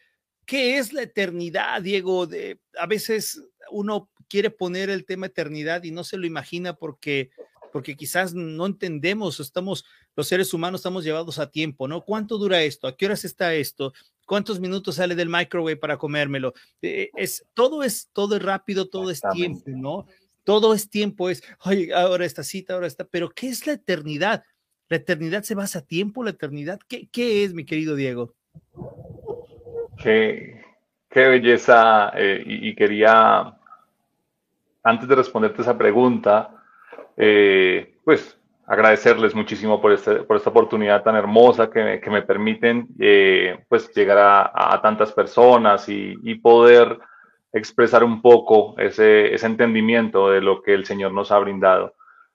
¿Qué 0.46 0.78
es 0.78 0.92
la 0.92 1.02
eternidad, 1.02 1.82
Diego? 1.82 2.26
De, 2.26 2.61
a 2.78 2.87
veces 2.87 3.42
uno 3.70 4.11
quiere 4.28 4.50
poner 4.50 4.90
el 4.90 5.04
tema 5.04 5.26
eternidad 5.26 5.84
y 5.84 5.90
no 5.90 6.04
se 6.04 6.16
lo 6.16 6.26
imagina 6.26 6.75
porque 6.75 7.30
porque 7.72 7.96
quizás 7.96 8.34
no 8.34 8.66
entendemos, 8.66 9.40
estamos, 9.40 9.84
los 10.14 10.28
seres 10.28 10.52
humanos 10.54 10.80
estamos 10.80 11.04
llevados 11.04 11.38
a 11.38 11.50
tiempo, 11.50 11.88
¿no? 11.88 12.04
¿Cuánto 12.04 12.38
dura 12.38 12.62
esto? 12.62 12.87
¿A 12.87 12.96
qué 12.96 13.06
horas 13.06 13.25
está 13.25 13.54
esto? 13.54 13.94
¿Cuántos 14.26 14.61
minutos 14.61 14.96
sale 14.96 15.14
del 15.14 15.28
microwave 15.28 15.76
para 15.76 15.96
comérmelo? 15.96 16.52
Eh, 16.82 17.11
es, 17.16 17.44
todo 17.54 17.82
es, 17.82 18.11
todo 18.12 18.37
es 18.37 18.42
rápido, 18.42 18.88
todo 18.88 19.11
es 19.11 19.22
tiempo, 19.32 19.64
¿no? 19.66 20.06
Todo 20.44 20.75
es 20.75 20.90
tiempo, 20.90 21.30
es, 21.30 21.42
ay, 21.61 21.90
ahora 21.92 22.26
esta 22.26 22.44
cita, 22.44 22.75
ahora 22.75 22.87
está, 22.87 23.04
pero 23.04 23.30
¿qué 23.30 23.49
es 23.49 23.66
la 23.66 23.72
eternidad? 23.72 24.44
¿La 24.88 24.99
eternidad 24.99 25.42
se 25.42 25.54
basa 25.54 25.80
a 25.80 25.87
tiempo? 25.87 26.22
¿La 26.22 26.30
eternidad 26.30 26.78
qué, 26.87 27.08
qué 27.11 27.44
es, 27.44 27.54
mi 27.54 27.64
querido 27.64 27.96
Diego? 27.96 28.34
Qué, 30.02 30.61
belleza. 31.14 32.11
Eh, 32.14 32.42
y, 32.44 32.75
quería, 32.75 33.54
antes 34.82 35.09
de 35.09 35.14
responderte 35.14 35.62
esa 35.62 35.78
pregunta, 35.78 36.50
eh, 37.16 37.94
pues 38.04 38.38
agradecerles 38.66 39.35
muchísimo 39.35 39.80
por, 39.80 39.92
este, 39.92 40.23
por 40.23 40.37
esta 40.37 40.50
oportunidad 40.50 41.02
tan 41.02 41.16
hermosa 41.16 41.71
que 41.71 41.85
me, 41.85 42.00
que 42.00 42.11
me 42.11 42.23
permiten 42.23 42.88
eh, 42.99 43.64
pues 43.68 43.92
llegar 43.92 44.50
a, 44.54 44.80
tantas 44.80 45.12
personas 45.12 45.88
y, 45.88 46.14
y, 46.23 46.37
poder 46.37 46.99
expresar 47.52 48.02
un 48.02 48.23
poco 48.23 48.75
ese, 48.78 49.35
ese, 49.35 49.47
entendimiento 49.47 50.30
de 50.30 50.40
lo 50.40 50.62
que 50.62 50.73
el 50.73 50.87
Señor 50.87 51.12
nos 51.12 51.30
ha 51.32 51.38
brindado. 51.38 51.94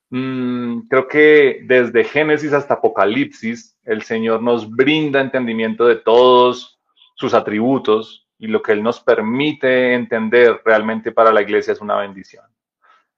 Mm, 0.09 0.81
creo 0.87 1.07
que 1.07 1.61
desde 1.63 2.03
Génesis 2.03 2.53
hasta 2.53 2.75
Apocalipsis, 2.75 3.75
el 3.83 4.03
Señor 4.03 4.43
nos 4.43 4.69
brinda 4.69 5.21
entendimiento 5.21 5.85
de 5.87 5.95
todos 5.95 6.76
sus 7.17 7.33
atributos 7.33 8.27
y 8.39 8.47
lo 8.47 8.61
que 8.61 8.71
Él 8.71 8.83
nos 8.83 8.99
permite 8.99 9.95
entender 9.95 10.61
realmente 10.63 11.11
para 11.11 11.33
la 11.33 11.41
iglesia 11.41 11.73
es 11.73 11.81
una 11.81 11.97
bendición. 11.97 12.45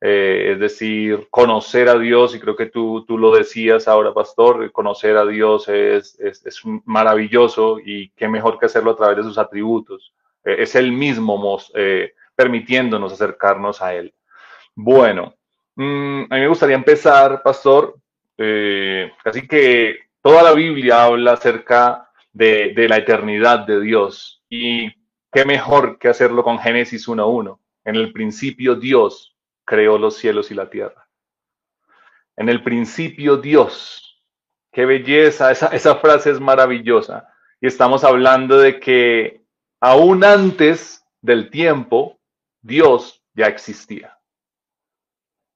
Eh, 0.02 0.54
es 0.54 0.60
decir, 0.60 1.28
conocer 1.30 1.90
a 1.90 2.00
Dios, 2.00 2.34
y 2.34 2.40
creo 2.40 2.56
que 2.56 2.68
tú, 2.68 3.04
tú 3.06 3.18
lo 3.18 3.36
decías 3.36 3.90
ahora, 3.90 4.14
pastor, 4.14 4.72
conocer 4.72 5.18
a 5.18 5.26
Dios 5.26 5.68
es, 5.68 6.18
es, 6.22 6.62
maravilloso 6.86 7.80
y 7.84 8.10
qué 8.12 8.30
mejor 8.30 8.58
que 8.58 8.68
hacerlo 8.68 8.92
a 8.92 8.96
través 8.96 9.18
de 9.18 9.24
sus 9.24 9.38
atributos. 9.38 10.14
Eh, 10.46 10.56
es 10.60 10.76
Él 10.76 10.94
mismo 10.94 11.60
eh, 11.76 12.14
permitiéndonos 12.34 13.12
acercarnos 13.12 13.82
a 13.82 13.94
Él. 13.94 14.14
Bueno, 14.74 15.36
mmm, 15.76 16.22
a 16.30 16.36
mí 16.36 16.42
me 16.42 16.48
gustaría 16.48 16.78
empezar, 16.78 17.44
pastor, 17.44 17.96
así 19.26 19.46
que 19.50 19.98
toda 20.22 20.42
la 20.44 20.54
Biblia 20.54 21.04
habla 21.04 21.34
acerca 21.34 22.09
de, 22.40 22.88
la 22.88 22.98
eternidad 22.98 23.60
de 23.68 23.82
Dios 23.82 24.42
y 24.50 24.90
qué 25.32 25.46
mejor 25.46 26.00
que 26.00 26.08
hacerlo 26.08 26.44
con 26.44 26.58
Génesis 26.58 27.08
1.1. 27.08 27.60
En 27.84 27.96
el 27.96 28.14
principio 28.14 28.76
Dios 28.76 29.36
creó 29.66 29.98
los 29.98 30.16
cielos 30.16 30.50
y 30.50 30.56
la 30.56 30.70
tierra. 30.70 31.08
En 32.38 32.48
el 32.48 32.64
principio 32.64 33.38
Dios, 33.38 34.24
qué 34.72 34.86
belleza, 34.86 35.52
esa, 35.52 35.68
esa 35.68 35.96
frase 35.96 36.32
es 36.32 36.40
maravillosa. 36.40 37.28
Y 37.60 37.68
estamos 37.68 38.06
hablando 38.06 38.58
de 38.58 38.80
que 38.80 39.42
aún 39.82 40.24
antes 40.24 41.04
del 41.22 41.50
tiempo, 41.50 42.20
Dios 42.62 43.22
ya 43.34 43.48
existía. 43.48 44.18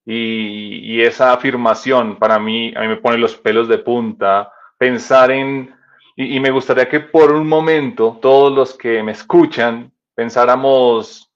Y, 0.06 0.96
y, 0.96 1.02
esa 1.02 1.32
afirmación 1.32 2.20
para 2.20 2.38
mí, 2.38 2.74
a 2.76 2.82
mí 2.82 2.90
me 2.90 2.98
pone 2.98 3.18
los 3.18 3.38
pelos 3.38 3.70
de 3.70 3.78
punta, 3.78 4.52
pensar 4.78 5.32
en, 5.32 5.74
y, 6.16 6.40
me 6.40 6.52
gustaría 6.52 6.88
que 6.88 7.00
por 7.00 7.32
un 7.32 7.48
momento 7.48 8.20
todos 8.22 8.54
los 8.54 8.78
que 8.78 9.02
me 9.02 9.14
escuchan 9.14 9.92
pensáramos 10.14 11.32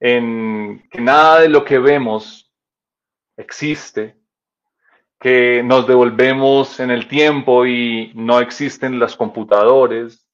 en 0.00 0.82
que 0.90 1.00
nada 1.00 1.40
de 1.40 1.48
lo 1.48 1.64
que 1.64 1.78
vemos 1.78 2.50
existe, 3.36 4.16
que 5.18 5.62
nos 5.62 5.86
devolvemos 5.86 6.80
en 6.80 6.90
el 6.90 7.06
tiempo 7.06 7.66
y 7.66 8.10
no 8.14 8.40
existen 8.40 8.98
los 8.98 9.16
computadores, 9.16 10.26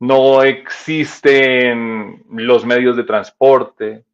no 0.00 0.42
existen 0.42 2.24
los 2.30 2.66
medios 2.66 2.96
de 2.96 3.04
transporte, 3.04 4.04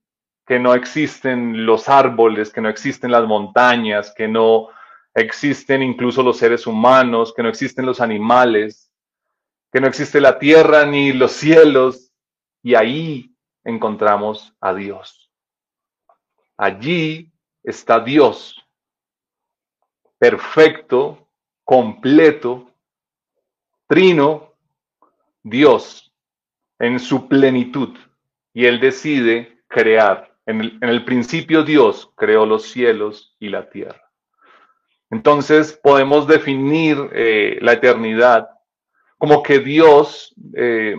que 0.46 0.58
no 0.58 0.74
existen 0.74 1.64
los 1.64 1.88
árboles, 1.88 2.52
que 2.52 2.60
no 2.60 2.68
existen 2.68 3.10
las 3.10 3.24
montañas, 3.24 4.12
que 4.14 4.28
no 4.28 4.68
existen 5.14 5.82
incluso 5.82 6.22
los 6.22 6.38
seres 6.38 6.66
humanos, 6.66 7.32
que 7.34 7.42
no 7.42 7.48
existen 7.48 7.86
los 7.86 8.00
animales, 8.00 8.90
que 9.72 9.80
no 9.80 9.86
existe 9.86 10.20
la 10.20 10.38
tierra 10.38 10.84
ni 10.86 11.12
los 11.12 11.32
cielos. 11.32 12.12
Y 12.62 12.74
ahí 12.74 13.34
encontramos 13.64 14.54
a 14.60 14.74
Dios. 14.74 15.30
Allí 16.56 17.32
está 17.62 18.00
Dios, 18.00 18.62
perfecto, 20.18 21.28
completo, 21.64 22.70
trino, 23.86 24.54
Dios, 25.42 26.12
en 26.78 26.98
su 26.98 27.28
plenitud. 27.28 27.96
Y 28.52 28.66
Él 28.66 28.80
decide 28.80 29.62
crear. 29.68 30.36
En 30.46 30.60
el, 30.60 30.78
en 30.82 30.88
el 30.88 31.04
principio 31.04 31.62
Dios 31.62 32.10
creó 32.16 32.44
los 32.44 32.64
cielos 32.64 33.36
y 33.38 33.48
la 33.48 33.70
tierra. 33.70 34.09
Entonces 35.10 35.72
podemos 35.72 36.26
definir 36.26 36.96
eh, 37.12 37.58
la 37.60 37.72
eternidad 37.72 38.48
como 39.18 39.42
que 39.42 39.58
Dios 39.58 40.34
eh, 40.54 40.96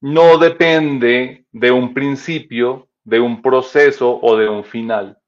no 0.00 0.38
depende 0.38 1.46
de 1.50 1.70
un 1.72 1.92
principio, 1.92 2.88
de 3.02 3.18
un 3.18 3.42
proceso 3.42 4.20
o 4.22 4.36
de 4.36 4.48
un 4.48 4.62
final, 4.62 5.18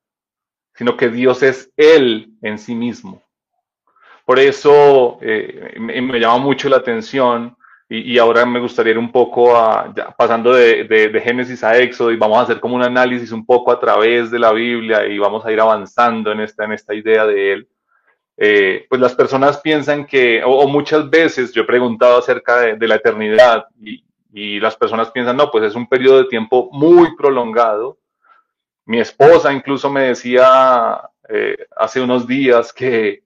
sino 0.75 0.97
que 0.97 1.09
Dios 1.09 1.43
es 1.43 1.73
Él 1.77 2.35
en 2.43 2.59
sí 2.59 2.75
mismo. 2.75 3.23
Por 4.25 4.39
eso 4.39 5.19
eh, 5.23 5.75
me, 5.81 6.21
llama 6.21 6.39
mucho 6.39 6.69
la 6.69 6.77
atención 6.77 7.57
y, 7.89 8.17
ahora 8.19 8.47
me 8.47 8.61
gustaría 8.61 8.93
ir 8.93 8.99
un 8.99 9.11
poco 9.11 9.53
pasando 10.17 10.53
de, 10.53 10.85
de, 10.85 11.09
de, 11.09 11.21
Génesis 11.21 11.65
a 11.65 11.77
Éxodo 11.77 12.12
y 12.12 12.17
vamos 12.17 12.39
a 12.39 12.43
hacer 12.43 12.61
como 12.61 12.77
un 12.77 12.85
análisis 12.85 13.33
un 13.33 13.45
poco 13.45 13.73
a 13.73 13.81
través 13.81 14.31
de 14.31 14.39
la 14.39 14.53
Biblia 14.53 15.05
y 15.07 15.19
vamos 15.19 15.45
a 15.45 15.50
ir 15.50 15.59
avanzando 15.59 16.31
en 16.31 16.43
esta, 16.43 16.65
en 16.65 16.73
esta 16.73 16.95
idea 16.95 17.27
de 17.27 17.55
Él. 17.55 17.69
Eh, 18.43 18.87
pues 18.89 18.99
las 19.03 19.15
personas 19.15 19.59
piensan 19.59 20.07
que, 20.07 20.43
o, 20.43 20.67
muchas 20.67 21.11
veces 21.11 21.53
yo 21.53 21.61
he 21.61 21.67
preguntado 21.67 22.19
acerca 22.19 22.61
de, 22.61 22.89
la 22.89 22.95
eternidad 22.95 23.67
y, 23.79 24.03
y 24.33 24.59
las 24.59 24.77
personas 24.77 25.11
piensan, 25.11 25.37
no, 25.37 25.51
pues 25.51 25.65
es 25.65 25.75
un 25.75 25.87
periodo 25.87 26.23
de 26.23 26.29
tiempo 26.29 26.71
muy 26.73 27.15
prolongado. 27.17 27.99
Mi 28.87 28.99
esposa 28.99 29.53
incluso 29.53 29.91
me 29.91 30.05
decía 30.05 31.03
eh, 31.29 31.67
hace 31.77 32.01
unos 32.01 32.27
días 32.27 32.73
que 32.73 33.25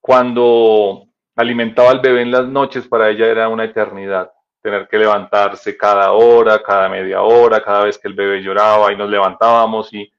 cuando 0.00 1.08
alimentaba 1.36 1.90
al 1.90 2.00
bebé 2.00 2.22
en 2.22 2.30
las 2.30 2.46
noches 2.46 2.86
para 2.86 3.10
ella 3.10 3.26
era 3.26 3.48
una 3.48 3.64
eternidad. 3.64 4.30
Tener 4.62 4.86
que 4.86 4.98
levantarse 4.98 5.76
cada 5.76 6.12
hora, 6.12 6.62
cada 6.62 6.88
media 6.88 7.22
hora, 7.22 7.60
cada 7.60 7.84
vez 7.84 7.98
que 7.98 8.06
el 8.06 8.14
bebé 8.14 8.40
lloraba 8.40 8.92
y 8.92 8.96
nos 8.96 9.10
levantábamos 9.10 9.92
y 9.92 10.10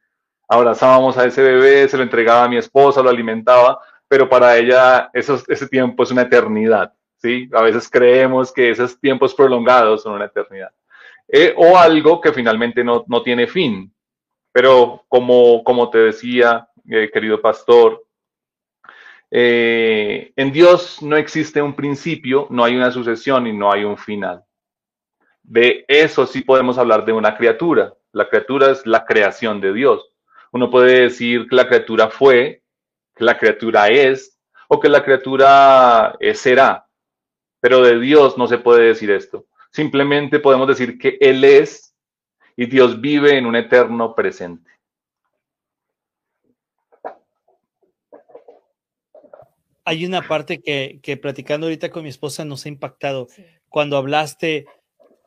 abrazábamos 0.47 1.17
a 1.17 1.25
ese 1.25 1.41
bebé, 1.41 1.87
se 1.87 1.97
lo 1.97 2.03
entregaba 2.03 2.43
a 2.43 2.47
mi 2.49 2.57
esposa, 2.57 3.01
lo 3.01 3.09
alimentaba, 3.09 3.79
pero 4.09 4.27
para 4.27 4.57
ella 4.57 5.09
ese 5.13 5.67
tiempo 5.67 6.03
es 6.03 6.11
una 6.11 6.23
eternidad. 6.23 6.93
¿sí? 7.17 7.47
A 7.53 7.61
veces 7.61 7.87
creemos 7.89 8.51
que 8.51 8.71
esos 8.71 8.99
tiempos 8.99 9.33
prolongados 9.33 10.03
son 10.03 10.13
una 10.15 10.25
eternidad. 10.25 10.71
Eh, 11.27 11.53
o 11.55 11.77
algo 11.77 12.19
que 12.19 12.33
finalmente 12.33 12.83
no, 12.83 13.05
no 13.07 13.21
tiene 13.21 13.47
fin. 13.47 13.93
Pero 14.51 15.05
como, 15.07 15.63
como 15.63 15.89
te 15.91 15.99
decía, 15.99 16.67
eh, 16.89 17.11
querido 17.13 17.39
pastor, 17.39 18.03
eh, 19.29 20.33
en 20.35 20.51
Dios 20.51 21.03
no 21.03 21.15
existe 21.15 21.61
un 21.61 21.75
principio, 21.75 22.47
no 22.49 22.63
hay 22.63 22.75
una 22.75 22.91
sucesión 22.91 23.45
y 23.45 23.53
no 23.53 23.71
hay 23.71 23.83
un 23.83 23.97
final. 23.97 24.43
De 25.43 25.85
eso 25.87 26.25
sí 26.25 26.41
podemos 26.41 26.79
hablar 26.79 27.05
de 27.05 27.13
una 27.13 27.37
criatura. 27.37 27.93
La 28.11 28.27
criatura 28.27 28.71
es 28.71 28.87
la 28.87 29.05
creación 29.05 29.61
de 29.61 29.71
Dios. 29.71 30.09
Uno 30.51 30.71
puede 30.71 31.01
decir 31.01 31.47
que 31.47 31.55
la 31.55 31.67
criatura 31.67 32.09
fue, 32.09 32.63
que 33.19 33.25
la 33.25 33.37
criatura 33.37 33.89
es, 33.89 34.39
o 34.69 34.79
que 34.79 34.87
la 34.87 35.03
criatura 35.03 36.17
será. 36.33 36.87
Pero 37.59 37.81
de 37.81 37.99
Dios 37.99 38.37
no 38.37 38.47
se 38.47 38.57
puede 38.57 38.87
decir 38.87 39.11
esto. 39.11 39.45
Simplemente 39.71 40.39
podemos 40.39 40.69
decir 40.69 40.97
que 40.97 41.17
Él 41.19 41.43
es 41.43 41.93
y 42.55 42.65
Dios 42.65 43.01
vive 43.01 43.37
en 43.37 43.45
un 43.45 43.57
eterno 43.57 44.15
presente. 44.15 44.71
Hay 49.83 50.05
una 50.05 50.21
parte 50.21 50.61
que, 50.61 50.99
que 51.03 51.17
platicando 51.17 51.67
ahorita 51.67 51.89
con 51.89 52.03
mi 52.03 52.09
esposa 52.09 52.45
nos 52.45 52.65
ha 52.65 52.69
impactado 52.69 53.27
sí. 53.29 53.43
cuando 53.67 53.97
hablaste 53.97 54.65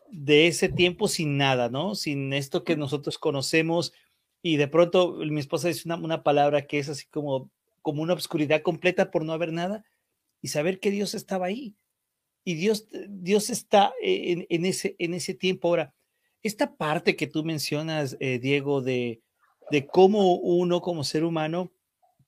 de 0.09 0.47
ese 0.47 0.71
tiempo 0.71 1.09
sin 1.09 1.37
nada, 1.37 1.69
¿no? 1.69 1.95
Sin 1.95 2.33
esto 2.33 2.65
que 2.65 2.77
nosotros 2.77 3.19
conocemos 3.19 3.93
y 4.41 4.57
de 4.57 4.69
pronto 4.69 5.19
mi 5.19 5.41
esposa 5.41 5.69
dice 5.69 5.83
una, 5.87 5.97
una 5.97 6.23
palabra 6.23 6.67
que 6.67 6.79
es 6.79 6.89
así 6.89 7.07
como, 7.07 7.51
como 7.83 8.03
una 8.03 8.15
obscuridad 8.15 8.63
completa 8.63 9.11
por 9.11 9.25
no 9.25 9.33
haber 9.33 9.53
nada 9.53 9.85
y 10.41 10.49
saber 10.49 10.81
que 10.81 10.91
Dios 10.91 11.15
estaba 11.15 11.47
ahí 11.47 11.77
y 12.45 12.55
Dios, 12.55 12.89
Dios 13.09 13.51
está 13.51 13.93
en, 14.03 14.47
en, 14.49 14.65
ese, 14.65 14.97
en 14.99 15.15
ese 15.15 15.35
tiempo. 15.35 15.69
Ahora, 15.69 15.95
esta 16.43 16.75
parte 16.75 17.15
que 17.17 17.27
tú 17.27 17.45
mencionas, 17.45 18.17
eh, 18.19 18.39
Diego, 18.39 18.81
de, 18.81 19.21
de 19.71 19.87
cómo 19.87 20.37
uno 20.37 20.81
como 20.81 21.05
ser 21.05 21.25
humano 21.25 21.73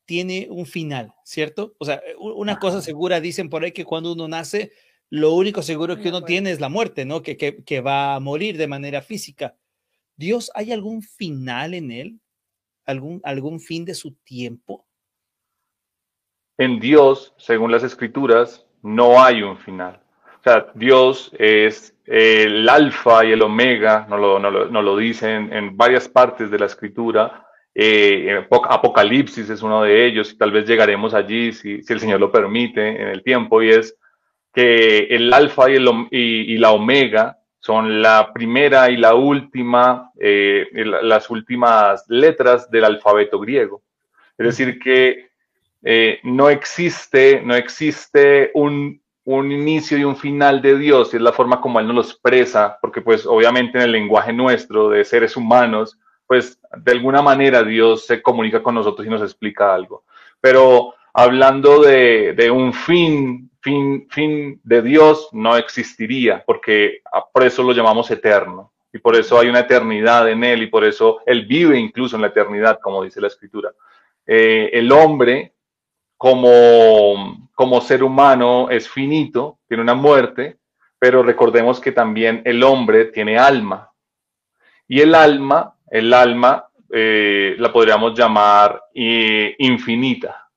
tiene 0.04 0.48
un 0.50 0.66
final, 0.66 1.14
¿cierto? 1.24 1.74
O 1.78 1.84
sea, 1.84 2.00
una 2.18 2.58
cosa 2.58 2.82
segura, 2.82 3.20
dicen 3.20 3.48
por 3.48 3.64
ahí 3.64 3.72
que 3.72 3.84
cuando 3.84 4.12
uno 4.12 4.28
nace, 4.28 4.72
lo 5.10 5.32
único 5.32 5.62
seguro 5.62 5.98
que 5.98 6.10
uno 6.10 6.24
tiene 6.24 6.50
es 6.50 6.60
la 6.60 6.68
muerte, 6.68 7.04
¿no? 7.04 7.22
Que, 7.22 7.36
que, 7.36 7.64
que 7.64 7.80
va 7.80 8.14
a 8.14 8.20
morir 8.20 8.56
de 8.56 8.66
manera 8.66 9.02
física. 9.02 9.56
Dios, 10.16 10.50
¿hay 10.54 10.72
algún 10.72 11.02
final 11.02 11.74
en 11.74 11.90
él? 11.90 12.20
¿Algún, 12.84 13.20
algún 13.24 13.60
fin 13.60 13.84
de 13.84 13.94
su 13.94 14.12
tiempo? 14.12 14.86
En 16.58 16.78
Dios, 16.78 17.34
según 17.36 17.72
las 17.72 17.82
escrituras, 17.82 18.66
no 18.82 19.22
hay 19.22 19.42
un 19.42 19.56
final. 19.58 20.00
O 20.40 20.42
sea, 20.42 20.66
Dios 20.74 21.32
es 21.38 21.94
el 22.06 22.68
alfa 22.68 23.24
y 23.24 23.32
el 23.32 23.42
omega, 23.42 24.06
no 24.08 24.18
lo, 24.18 24.38
no 24.38 24.82
lo, 24.82 24.96
dicen 24.96 25.52
en 25.52 25.76
varias 25.76 26.08
partes 26.08 26.50
de 26.50 26.58
la 26.58 26.66
escritura. 26.66 27.46
Eh, 27.74 28.46
Apocalipsis 28.50 29.48
es 29.48 29.62
uno 29.62 29.82
de 29.82 30.06
ellos 30.06 30.32
y 30.32 30.38
tal 30.38 30.52
vez 30.52 30.66
llegaremos 30.66 31.14
allí 31.14 31.52
si, 31.52 31.82
si, 31.82 31.92
el 31.92 32.00
Señor 32.00 32.20
lo 32.20 32.30
permite 32.30 33.02
en 33.02 33.08
el 33.08 33.22
tiempo 33.22 33.62
y 33.62 33.70
es 33.70 33.96
que 34.52 35.06
el 35.10 35.32
alfa 35.32 35.70
y, 35.70 35.74
el, 35.74 36.08
y, 36.10 36.58
la 36.58 36.70
omega 36.70 37.38
son 37.58 38.00
la 38.00 38.32
primera 38.32 38.90
y 38.90 38.96
la 38.96 39.14
última, 39.14 40.12
eh, 40.20 40.66
las 40.74 41.30
últimas 41.30 42.04
letras 42.08 42.70
del 42.70 42.84
alfabeto 42.84 43.40
griego. 43.40 43.82
Es 44.38 44.46
decir, 44.46 44.78
que 44.78 45.30
eh, 45.84 46.18
no 46.22 46.48
existe, 46.48 47.42
no 47.44 47.54
existe 47.54 48.50
un, 48.54 49.02
un, 49.24 49.52
inicio 49.52 49.98
y 49.98 50.04
un 50.04 50.16
final 50.16 50.62
de 50.62 50.78
Dios, 50.78 51.12
y 51.12 51.16
es 51.16 51.22
la 51.22 51.32
forma 51.32 51.60
como 51.60 51.78
Él 51.78 51.86
nos 51.86 51.94
lo 51.94 52.00
expresa, 52.00 52.78
porque 52.80 53.02
pues 53.02 53.26
obviamente 53.26 53.76
en 53.76 53.84
el 53.84 53.92
lenguaje 53.92 54.32
nuestro 54.32 54.88
de 54.88 55.04
seres 55.04 55.36
humanos, 55.36 55.98
pues 56.26 56.58
de 56.78 56.92
alguna 56.92 57.20
manera 57.20 57.62
Dios 57.62 58.06
se 58.06 58.22
comunica 58.22 58.62
con 58.62 58.74
nosotros 58.74 59.06
y 59.06 59.10
nos 59.10 59.20
explica 59.20 59.74
algo. 59.74 60.04
Pero 60.40 60.94
hablando 61.12 61.82
de, 61.82 62.32
de 62.32 62.50
un 62.50 62.72
fin, 62.72 63.50
fin, 63.60 64.06
fin 64.10 64.60
de 64.64 64.80
Dios, 64.80 65.28
no 65.32 65.56
existiría, 65.56 66.42
porque 66.46 67.02
por 67.32 67.44
eso 67.44 67.62
lo 67.62 67.72
llamamos 67.72 68.10
eterno. 68.10 68.72
Y 68.90 68.98
por 68.98 69.16
eso 69.16 69.38
hay 69.38 69.48
una 69.48 69.60
eternidad 69.60 70.30
en 70.30 70.44
Él 70.44 70.62
y 70.62 70.66
por 70.68 70.84
eso 70.84 71.18
Él 71.26 71.46
vive 71.46 71.78
incluso 71.78 72.14
en 72.14 72.22
la 72.22 72.28
eternidad, 72.28 72.78
como 72.80 73.02
dice 73.02 73.20
la 73.20 73.26
Escritura. 73.26 73.72
Eh, 74.24 74.70
el 74.72 74.90
hombre 74.92 75.53
como, 76.16 77.48
como 77.54 77.80
ser 77.80 78.02
humano 78.02 78.70
es 78.70 78.88
finito, 78.88 79.58
tiene 79.68 79.82
una 79.82 79.94
muerte, 79.94 80.58
pero 80.98 81.22
recordemos 81.22 81.80
que 81.80 81.92
también 81.92 82.42
el 82.44 82.62
hombre 82.62 83.06
tiene 83.06 83.38
alma. 83.38 83.90
Y 84.88 85.00
el 85.00 85.14
alma, 85.14 85.74
el 85.90 86.12
alma 86.12 86.68
eh, 86.90 87.56
la 87.58 87.72
podríamos 87.72 88.18
llamar 88.18 88.82
eh, 88.94 89.54
infinita. 89.58 90.48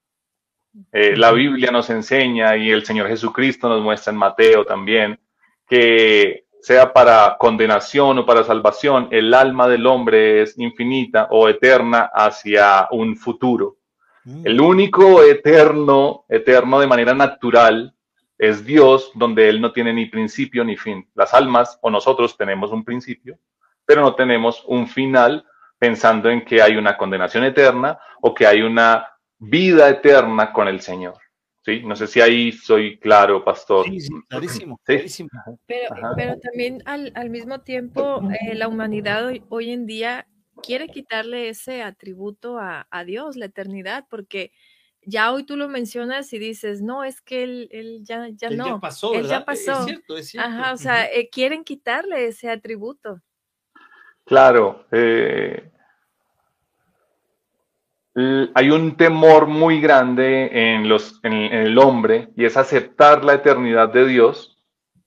Eh, 0.91 1.17
la 1.17 1.31
Biblia 1.31 1.71
nos 1.71 1.89
enseña 1.89 2.55
y 2.55 2.69
el 2.69 2.85
Señor 2.85 3.07
Jesucristo 3.07 3.67
nos 3.67 3.81
muestra 3.81 4.13
en 4.13 4.19
Mateo 4.19 4.63
también 4.63 5.19
que 5.67 6.45
sea 6.61 6.91
para 6.91 7.37
condenación 7.39 8.19
o 8.19 8.25
para 8.25 8.43
salvación, 8.43 9.07
el 9.11 9.33
alma 9.33 9.67
del 9.67 9.85
hombre 9.85 10.41
es 10.41 10.57
infinita 10.57 11.27
o 11.31 11.47
eterna 11.49 12.09
hacia 12.13 12.87
un 12.91 13.15
futuro. 13.15 13.76
El 14.43 14.59
único 14.59 15.23
eterno, 15.23 16.25
eterno 16.27 16.79
de 16.79 16.87
manera 16.87 17.13
natural, 17.13 17.93
es 18.37 18.65
Dios, 18.65 19.11
donde 19.15 19.47
Él 19.47 19.61
no 19.61 19.71
tiene 19.71 19.93
ni 19.93 20.07
principio 20.07 20.63
ni 20.65 20.75
fin. 20.75 21.07
Las 21.15 21.33
almas 21.33 21.79
o 21.81 21.89
nosotros 21.89 22.35
tenemos 22.35 22.71
un 22.71 22.83
principio, 22.83 23.39
pero 23.85 24.01
no 24.01 24.15
tenemos 24.15 24.63
un 24.67 24.87
final 24.87 25.45
pensando 25.79 26.29
en 26.29 26.43
que 26.43 26.61
hay 26.61 26.75
una 26.75 26.97
condenación 26.97 27.45
eterna 27.45 27.99
o 28.21 28.33
que 28.33 28.45
hay 28.45 28.61
una 28.61 29.07
vida 29.37 29.89
eterna 29.89 30.51
con 30.51 30.67
el 30.67 30.81
Señor. 30.81 31.15
¿Sí? 31.63 31.81
No 31.83 31.95
sé 31.95 32.07
si 32.07 32.21
ahí 32.21 32.51
soy 32.51 32.97
claro, 32.97 33.43
pastor. 33.43 33.85
Sí, 33.85 33.99
sí 33.99 34.13
clarísimo, 34.27 34.79
Pero, 35.65 36.37
también 36.41 36.81
al, 36.85 37.29
mismo 37.29 37.59
tiempo, 37.59 38.21
eh, 38.41 38.55
la 38.55 38.67
humanidad 38.67 39.31
hoy 39.49 39.71
en 39.71 39.85
día 39.85 40.27
quiere 40.61 40.87
quitarle 40.87 41.49
ese 41.49 41.81
atributo 41.81 42.57
a, 42.59 43.03
Dios, 43.05 43.35
la 43.35 43.45
eternidad, 43.45 44.05
porque 44.09 44.51
ya 45.03 45.31
hoy 45.31 45.43
tú 45.43 45.55
lo 45.55 45.67
mencionas 45.69 46.33
y 46.33 46.39
dices, 46.39 46.81
no, 46.81 47.03
es 47.03 47.21
que 47.21 47.43
él, 47.43 47.99
ya, 48.03 48.27
ya 48.29 48.49
no. 48.49 48.67
Ya 48.67 48.77
pasó, 48.79 49.13
él 49.13 49.27
ya 49.27 49.45
pasó. 49.45 49.79
Es 49.79 49.85
cierto, 49.85 50.17
es 50.17 50.29
cierto. 50.29 50.49
Ajá, 50.49 50.73
o 50.73 50.77
sea, 50.77 51.05
eh, 51.05 51.29
quieren 51.29 51.63
quitarle 51.63 52.27
ese 52.27 52.49
atributo. 52.49 53.21
Claro. 54.25 54.85
Eh, 54.91 55.71
hay 58.53 58.71
un 58.71 58.97
temor 58.97 59.45
muy 59.45 59.79
grande 59.79 60.49
en, 60.51 60.89
los, 60.89 61.19
en, 61.23 61.33
el 61.33 61.77
hombre 61.77 62.29
y 62.35 62.45
es 62.45 62.57
aceptar 62.57 63.23
la 63.23 63.35
eternidad 63.35 63.89
de 63.89 64.07
Dios 64.07 64.57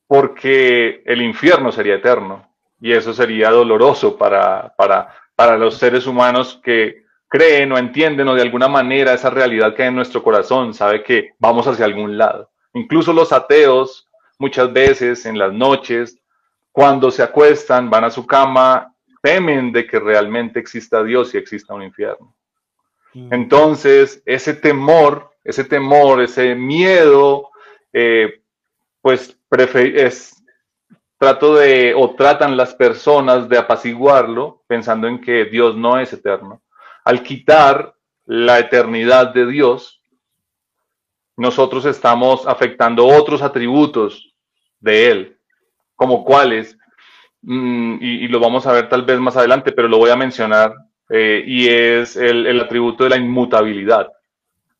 porque 0.06 1.02
el 1.04 1.20
infierno 1.20 1.72
sería 1.72 1.96
eterno 1.96 2.48
y 2.80 2.92
eso 2.92 3.12
sería 3.12 3.50
doloroso 3.50 4.16
para, 4.16 4.74
para, 4.76 5.12
para 5.40 5.56
los 5.56 5.78
seres 5.78 6.06
humanos 6.06 6.60
que 6.62 7.04
creen 7.26 7.72
o 7.72 7.78
entienden 7.78 8.28
o 8.28 8.34
de 8.34 8.42
alguna 8.42 8.68
manera 8.68 9.14
esa 9.14 9.30
realidad 9.30 9.74
que 9.74 9.84
hay 9.84 9.88
en 9.88 9.94
nuestro 9.94 10.22
corazón, 10.22 10.74
sabe 10.74 11.02
que 11.02 11.30
vamos 11.38 11.66
hacia 11.66 11.86
algún 11.86 12.18
lado. 12.18 12.50
Incluso 12.74 13.14
los 13.14 13.32
ateos 13.32 14.06
muchas 14.38 14.70
veces 14.70 15.24
en 15.24 15.38
las 15.38 15.50
noches, 15.50 16.20
cuando 16.70 17.10
se 17.10 17.22
acuestan, 17.22 17.88
van 17.88 18.04
a 18.04 18.10
su 18.10 18.26
cama, 18.26 18.94
temen 19.22 19.72
de 19.72 19.86
que 19.86 19.98
realmente 19.98 20.60
exista 20.60 21.02
Dios 21.02 21.32
y 21.32 21.38
exista 21.38 21.72
un 21.72 21.84
infierno. 21.84 22.36
Mm. 23.14 23.32
Entonces, 23.32 24.22
ese 24.26 24.52
temor, 24.52 25.30
ese 25.42 25.64
temor, 25.64 26.20
ese 26.20 26.54
miedo, 26.54 27.48
eh, 27.94 28.42
pues 29.00 29.38
es, 29.94 30.39
trato 31.20 31.56
de, 31.56 31.92
o 31.94 32.14
tratan 32.14 32.56
las 32.56 32.74
personas 32.74 33.46
de 33.46 33.58
apaciguarlo 33.58 34.62
pensando 34.66 35.06
en 35.06 35.20
que 35.20 35.44
Dios 35.44 35.76
no 35.76 36.00
es 36.00 36.10
eterno. 36.14 36.62
Al 37.04 37.22
quitar 37.22 37.94
la 38.24 38.58
eternidad 38.58 39.34
de 39.34 39.46
Dios, 39.46 40.02
nosotros 41.36 41.84
estamos 41.84 42.46
afectando 42.46 43.06
otros 43.06 43.42
atributos 43.42 44.34
de 44.80 45.10
Él, 45.10 45.38
como 45.94 46.24
cuáles, 46.24 46.78
mm, 47.42 47.98
y, 48.00 48.28
lo 48.28 48.40
vamos 48.40 48.66
a 48.66 48.72
ver 48.72 48.88
tal 48.88 49.02
vez 49.02 49.20
más 49.20 49.36
adelante, 49.36 49.72
pero 49.72 49.88
lo 49.88 49.98
voy 49.98 50.08
a 50.08 50.16
mencionar, 50.16 50.72
eh, 51.10 51.44
y 51.46 51.68
es 51.68 52.16
el, 52.16 52.46
el 52.46 52.60
atributo 52.62 53.04
de 53.04 53.10
la 53.10 53.18
inmutabilidad. 53.18 54.08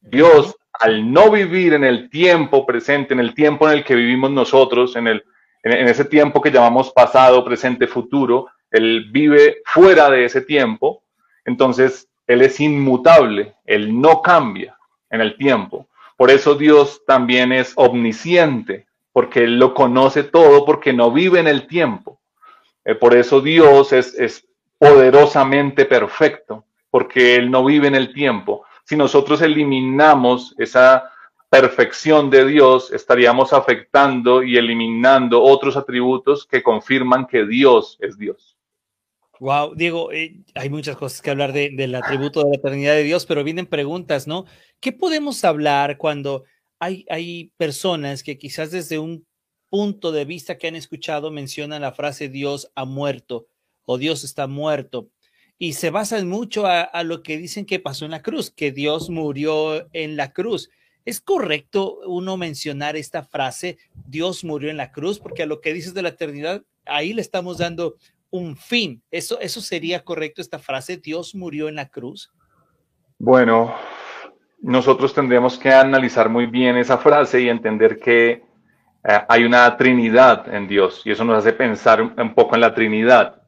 Dios, 0.01 0.57
al 0.73 1.13
no 1.13 1.31
vivir 1.31 1.75
en 1.75 1.85
el 1.85 2.09
tiempo 2.09 2.65
presente, 2.65 3.13
en 3.13 3.21
el 3.21 3.35
tiempo 3.35 3.69
en 3.69 3.77
el 3.77 3.85
que 3.85 3.95
vivimos 3.95 4.31
nosotros, 4.31 4.97
en 4.97 5.07
el, 5.07 5.23
en, 5.63 5.89
ese 5.89 6.05
tiempo 6.05 6.41
que 6.41 6.51
llamamos 6.51 6.91
pasado, 6.91 7.45
presente, 7.45 7.87
futuro, 7.87 8.49
Él 8.71 9.09
vive 9.11 9.59
fuera 9.65 10.11
de 10.11 10.25
ese 10.25 10.41
tiempo, 10.41 11.03
entonces 11.45 12.09
Él 12.27 12.43
es 12.43 12.61
inmutable, 12.61 13.55
Él 13.65 14.01
no 14.01 14.23
cambia 14.23 14.77
en 15.11 15.21
el 15.21 15.37
tiempo. 15.37 15.87
Por 16.17 16.31
eso 16.31 16.55
Dios 16.55 17.03
también 17.07 17.53
es 17.53 17.73
omnisciente, 17.77 18.87
porque 19.13 19.45
Él 19.45 19.59
lo 19.59 19.75
conoce 19.75 20.23
todo, 20.23 20.65
porque 20.65 20.93
no 20.93 21.11
vive 21.11 21.41
en 21.41 21.49
el 21.49 21.67
tiempo. 21.67 22.21
Eh, 22.85 22.95
por 22.95 23.15
eso 23.15 23.41
Dios 23.41 23.93
es, 23.93 24.15
es 24.15 24.47
poderosamente 24.79 25.85
perfecto, 25.85 26.65
porque 26.91 27.37
Él 27.37 27.51
no 27.51 27.65
vive 27.65 27.89
en 27.89 27.95
el 27.95 28.13
tiempo. 28.13 28.65
Si 28.85 28.97
nosotros 28.97 29.43
eliminamos 29.43 30.55
esa 30.59 31.11
perfección 31.51 32.31
de 32.31 32.47
Dios, 32.47 32.93
estaríamos 32.93 33.53
afectando 33.53 34.45
y 34.45 34.57
eliminando 34.57 35.43
otros 35.43 35.77
atributos 35.77 36.47
que 36.47 36.63
confirman 36.63 37.27
que 37.27 37.45
Dios 37.45 37.99
es 38.01 38.17
Dios. 38.17 38.57
Wow, 39.41 39.75
Diego, 39.75 40.13
eh, 40.13 40.43
hay 40.55 40.71
muchas 40.71 40.97
cosas 40.97 41.21
que 41.21 41.31
hablar 41.31 41.53
del 41.53 41.95
atributo 41.95 42.45
de 42.45 42.51
la 42.51 42.57
eternidad 42.57 42.95
de 42.95 43.03
Dios, 43.03 43.27
pero 43.27 43.43
vienen 43.43 43.67
preguntas, 43.67 44.29
¿no? 44.29 44.45
¿Qué 44.79 44.93
podemos 44.93 45.45
hablar 45.45 45.97
cuando 45.97 46.45
hay, 46.79 47.05
hay 47.09 47.51
personas 47.57 48.23
que 48.23 48.39
quizás 48.39 48.71
desde 48.71 48.99
un 48.99 49.27
punto 49.71 50.13
de 50.13 50.27
vista 50.27 50.57
que 50.57 50.69
han 50.69 50.77
escuchado 50.77 51.31
mencionan 51.31 51.83
la 51.83 51.93
frase 51.93 52.29
Dios 52.29 52.71
ha 52.75 52.85
muerto 52.85 53.47
o 53.87 53.99
Dios 53.99 54.23
está 54.23 54.47
muerto? 54.47 55.09
Y 55.59 55.73
se 55.73 55.91
basan 55.91 56.29
mucho 56.29 56.67
a 56.67 57.03
lo 57.03 57.23
que 57.23 57.39
dicen 57.39 57.67
que 57.67 57.81
pasó 57.81 58.05
en 58.05 58.13
la 58.13 58.23
cruz, 58.23 58.51
que 58.51 58.73
Dios 58.73 59.11
murió 59.11 59.89
en 59.93 60.17
la 60.17 60.33
cruz. 60.33 60.71
¿Es 61.05 61.21
correcto 61.21 61.99
uno 62.07 62.37
mencionar 62.37 62.97
esta 62.97 63.23
frase, 63.23 63.79
Dios 64.07 64.45
murió 64.45 64.71
en 64.71 64.77
la 64.77 64.93
cruz? 64.93 65.19
Porque 65.19 65.43
a 65.43 65.47
lo 65.47 65.61
que 65.61 65.73
dices 65.73 65.95
de 65.95 66.03
la 66.03 66.11
eternidad, 66.11 66.63
ahí 66.85 67.13
le 67.13 67.23
estamos 67.23 67.59
dando 67.59 67.97
un 68.31 68.57
fin. 68.57 69.03
¿Eso, 69.11 69.41
eso 69.41 69.61
sería 69.61 70.05
correcto 70.05 70.41
esta 70.41 70.59
frase, 70.59 70.99
Dios 70.99 71.35
murió 71.35 71.69
en 71.69 71.77
la 71.77 71.89
cruz? 71.89 72.33
Bueno, 73.19 73.75
nosotros 74.61 75.15
tendríamos 75.15 75.59
que 75.59 75.73
analizar 75.73 76.29
muy 76.29 76.47
bien 76.47 76.77
esa 76.77 76.99
frase 76.99 77.41
y 77.41 77.49
entender 77.49 77.99
que 77.99 78.31
eh, 79.03 79.21
hay 79.29 79.45
una 79.45 79.77
Trinidad 79.77 80.53
en 80.53 80.69
Dios 80.69 81.03
y 81.05 81.11
eso 81.11 81.25
nos 81.25 81.39
hace 81.39 81.53
pensar 81.53 82.03
un, 82.03 82.35
poco 82.35 82.55
en 82.55 82.61
la 82.61 82.75
Trinidad. 82.75 83.43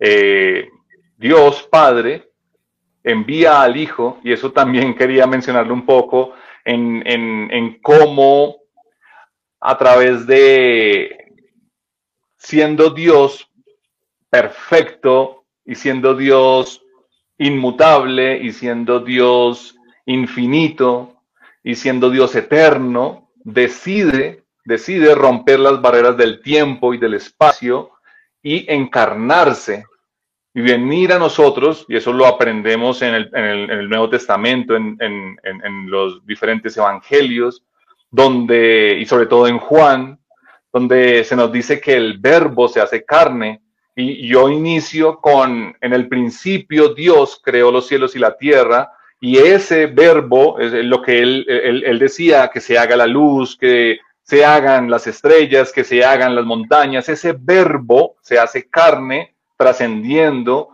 Eh, 0.00 0.68
Dios 1.16 1.66
Padre 1.70 2.30
envía 3.02 3.62
al 3.62 3.76
Hijo, 3.76 4.18
y 4.22 4.32
eso 4.32 4.52
también 4.52 4.94
quería 4.94 5.26
mencionarlo 5.26 5.72
un 5.72 5.86
poco, 5.86 6.34
en, 6.64 7.80
cómo 7.82 8.56
a 9.60 9.78
través 9.78 10.26
de 10.26 11.34
siendo 12.36 12.90
Dios 12.90 13.50
perfecto 14.30 15.44
y 15.64 15.74
siendo 15.74 16.14
Dios 16.14 16.82
inmutable 17.38 18.38
y 18.38 18.52
siendo 18.52 19.00
Dios 19.00 19.76
infinito, 20.06 21.18
y 21.62 21.74
siendo 21.74 22.08
Dios 22.08 22.34
eterno, 22.34 23.30
decide, 23.36 24.44
decide 24.64 25.14
romper 25.14 25.60
las 25.60 25.82
barreras 25.82 26.16
del 26.16 26.40
tiempo 26.40 26.94
y 26.94 26.98
del 26.98 27.12
espacio 27.12 27.90
y 28.42 28.70
encarnarse 28.72 29.84
y 30.54 30.60
venir 30.60 31.12
a 31.12 31.18
nosotros, 31.18 31.84
y 31.88 31.96
eso 31.96 32.12
lo 32.12 32.26
aprendemos 32.26 33.02
en 33.02 33.14
el, 33.14 33.88
Nuevo 33.88 34.08
Testamento, 34.08 34.74
en, 34.74 34.96
en, 35.00 35.90
los 35.90 36.24
diferentes 36.26 36.76
evangelios, 36.76 37.64
donde, 38.10 38.96
y 38.98 39.06
sobre 39.06 39.26
todo 39.26 39.46
en 39.46 39.58
Juan, 39.58 40.18
donde 40.72 41.24
se 41.24 41.36
nos 41.36 41.52
dice 41.52 41.80
que 41.80 41.94
el 41.94 42.18
verbo 42.18 42.68
se 42.68 42.80
hace 42.80 43.04
carne, 43.04 43.62
y 43.94 44.28
yo 44.28 44.48
inicio 44.48 45.18
con, 45.18 45.76
en 45.80 45.92
el 45.92 46.08
principio 46.08 46.94
Dios 46.94 47.40
creó 47.42 47.72
los 47.72 47.86
cielos 47.88 48.14
y 48.14 48.20
la 48.20 48.36
tierra, 48.36 48.92
y 49.20 49.38
ese 49.38 49.86
verbo 49.86 50.60
es 50.60 50.72
lo 50.84 51.02
que 51.02 51.20
él, 51.20 51.44
él, 51.48 51.98
decía, 51.98 52.50
que 52.52 52.60
se 52.60 52.78
haga 52.78 52.96
la 52.96 53.06
luz, 53.06 53.56
que 53.56 53.98
se 54.22 54.44
hagan 54.44 54.88
las 54.90 55.06
estrellas, 55.08 55.72
que 55.72 55.82
se 55.82 56.04
hagan 56.04 56.36
las 56.36 56.44
montañas, 56.44 57.08
ese 57.08 57.34
verbo 57.36 58.16
se 58.22 58.38
hace 58.38 58.68
carne, 58.68 59.34
trascendiendo, 59.58 60.70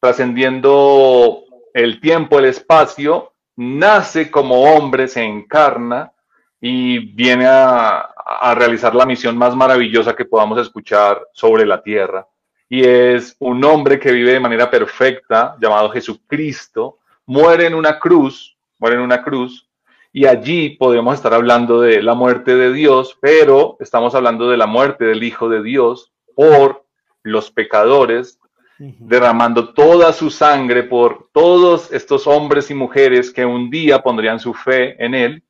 trascendiendo 0.00 1.44
el 1.72 2.00
tiempo, 2.00 2.38
el 2.38 2.46
espacio, 2.46 3.34
nace 3.56 4.30
como 4.30 4.62
hombre, 4.62 5.06
se 5.06 5.22
encarna 5.22 6.12
y 6.60 6.98
viene 7.14 7.46
a, 7.46 7.98
a 8.24 8.54
realizar 8.54 8.94
la 8.94 9.06
misión 9.06 9.36
más 9.36 9.54
maravillosa 9.54 10.16
que 10.16 10.24
podamos 10.24 10.58
escuchar 10.58 11.22
sobre 11.32 11.66
la 11.66 11.82
tierra. 11.82 12.26
Y 12.68 12.82
es 12.84 13.36
un 13.38 13.62
hombre 13.64 14.00
que 14.00 14.10
vive 14.10 14.32
de 14.32 14.40
manera 14.40 14.70
perfecta, 14.70 15.56
llamado 15.60 15.90
Jesucristo, 15.90 16.98
muere 17.26 17.66
en 17.66 17.74
una 17.74 17.98
cruz, 17.98 18.56
muere 18.78 18.96
en 18.96 19.02
una 19.02 19.22
cruz, 19.22 19.68
y 20.12 20.26
allí 20.26 20.70
podemos 20.70 21.14
estar 21.14 21.32
hablando 21.32 21.80
de 21.80 22.02
la 22.02 22.14
muerte 22.14 22.54
de 22.54 22.72
Dios, 22.72 23.16
pero 23.20 23.76
estamos 23.80 24.14
hablando 24.14 24.48
de 24.50 24.56
la 24.56 24.66
muerte 24.66 25.04
del 25.04 25.22
Hijo 25.22 25.48
de 25.48 25.62
Dios 25.62 26.12
por 26.34 26.81
los 27.22 27.50
pecadores, 27.50 28.38
derramando 28.78 29.74
toda 29.74 30.12
su 30.12 30.30
sangre 30.30 30.82
por 30.82 31.28
todos 31.32 31.92
estos 31.92 32.26
hombres 32.26 32.70
y 32.70 32.74
mujeres 32.74 33.30
que 33.30 33.44
un 33.44 33.70
día 33.70 34.02
pondrían 34.02 34.40
su 34.40 34.54
fe 34.54 35.02
en 35.04 35.14
Él, 35.14 35.44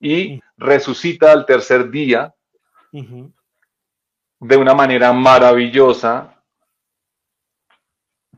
y 0.00 0.40
resucita 0.56 1.30
al 1.30 1.46
tercer 1.46 1.90
día 1.90 2.34
de 2.90 4.56
una 4.56 4.74
manera 4.74 5.12
maravillosa, 5.12 6.42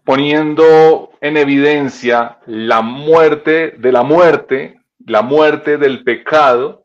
poniendo 0.04 1.12
en 1.22 1.38
evidencia 1.38 2.38
la 2.44 2.82
muerte 2.82 3.70
de 3.78 3.90
la 3.90 4.02
muerte, 4.02 4.80
la 4.98 5.22
muerte 5.22 5.78
del 5.78 6.04
pecado 6.04 6.83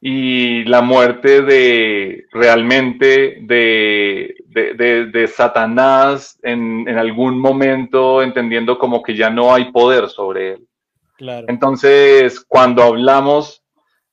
y 0.00 0.64
la 0.64 0.80
muerte 0.80 1.42
de 1.42 2.26
realmente 2.30 3.38
de, 3.42 4.34
de, 4.46 5.26
Satanás 5.28 6.38
en, 6.42 6.88
en, 6.88 6.98
algún 6.98 7.38
momento, 7.38 8.22
entendiendo 8.22 8.78
como 8.78 9.02
que 9.02 9.16
ya 9.16 9.28
no 9.28 9.52
hay 9.52 9.72
poder 9.72 10.08
sobre 10.08 10.52
él. 10.52 10.68
Entonces, 11.48 12.44
cuando 12.46 12.82
hablamos 12.82 13.64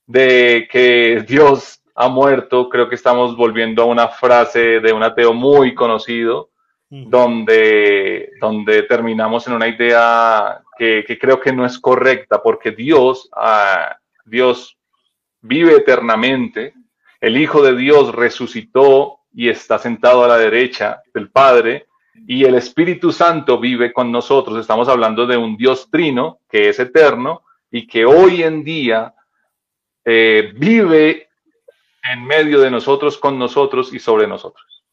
de 0.08 0.68
que 0.72 1.24
Dios 1.28 1.82
ha 1.96 2.10
muerto, 2.10 2.68
creo 2.70 2.90
que 2.90 2.96
estamos 2.96 3.38
volviendo 3.38 3.84
a 3.84 3.86
una 3.86 4.08
frase 4.08 4.80
de 4.80 4.92
un 4.92 5.04
ateo 5.04 5.34
muy 5.34 5.76
conocido, 5.76 6.50
donde, 6.90 8.30
donde 8.40 8.84
terminamos 8.84 9.48
en 9.48 9.54
una 9.54 9.68
idea 9.68 10.62
que, 10.78 11.04
creo 11.20 11.40
que 11.40 11.52
no 11.52 11.66
es 11.66 11.78
correcta, 11.80 12.42
porque 12.42 12.72
Dios, 12.72 13.30
ah, 13.36 13.98
Dios 14.24 14.78
vive 15.46 15.76
eternamente, 15.76 16.74
el 17.22 17.38
Hijo 17.38 17.62
de 17.62 17.76
Dios 17.76 18.14
resucitó 18.14 19.20
y 19.34 19.50
está 19.50 19.78
sentado 19.78 20.24
a 20.24 20.28
la 20.28 20.38
derecha 20.38 21.02
del 21.14 21.30
Padre, 21.30 21.88
y 22.28 22.46
el 22.46 22.56
Espíritu 22.56 23.12
Santo 23.12 23.60
vive 23.60 23.92
con 23.94 24.12
nosotros. 24.12 24.60
Estamos 24.60 24.88
hablando 24.88 25.28
de 25.28 25.38
un 25.38 25.58
Dios 25.58 25.90
trino 25.92 26.40
que 26.50 26.70
es 26.70 26.80
eterno 26.80 27.44
y 27.70 27.86
que 27.86 28.06
hoy 28.06 28.42
en 28.42 28.64
día 28.64 29.14
eh, 30.06 30.54
vive 30.56 31.30
en 32.14 32.26
medio 32.26 32.62
de 32.62 32.72
nosotros, 32.72 33.18
con 33.18 33.38
nosotros 33.38 33.94
y 33.94 34.00
sobre 34.00 34.28
nosotros. 34.28 34.84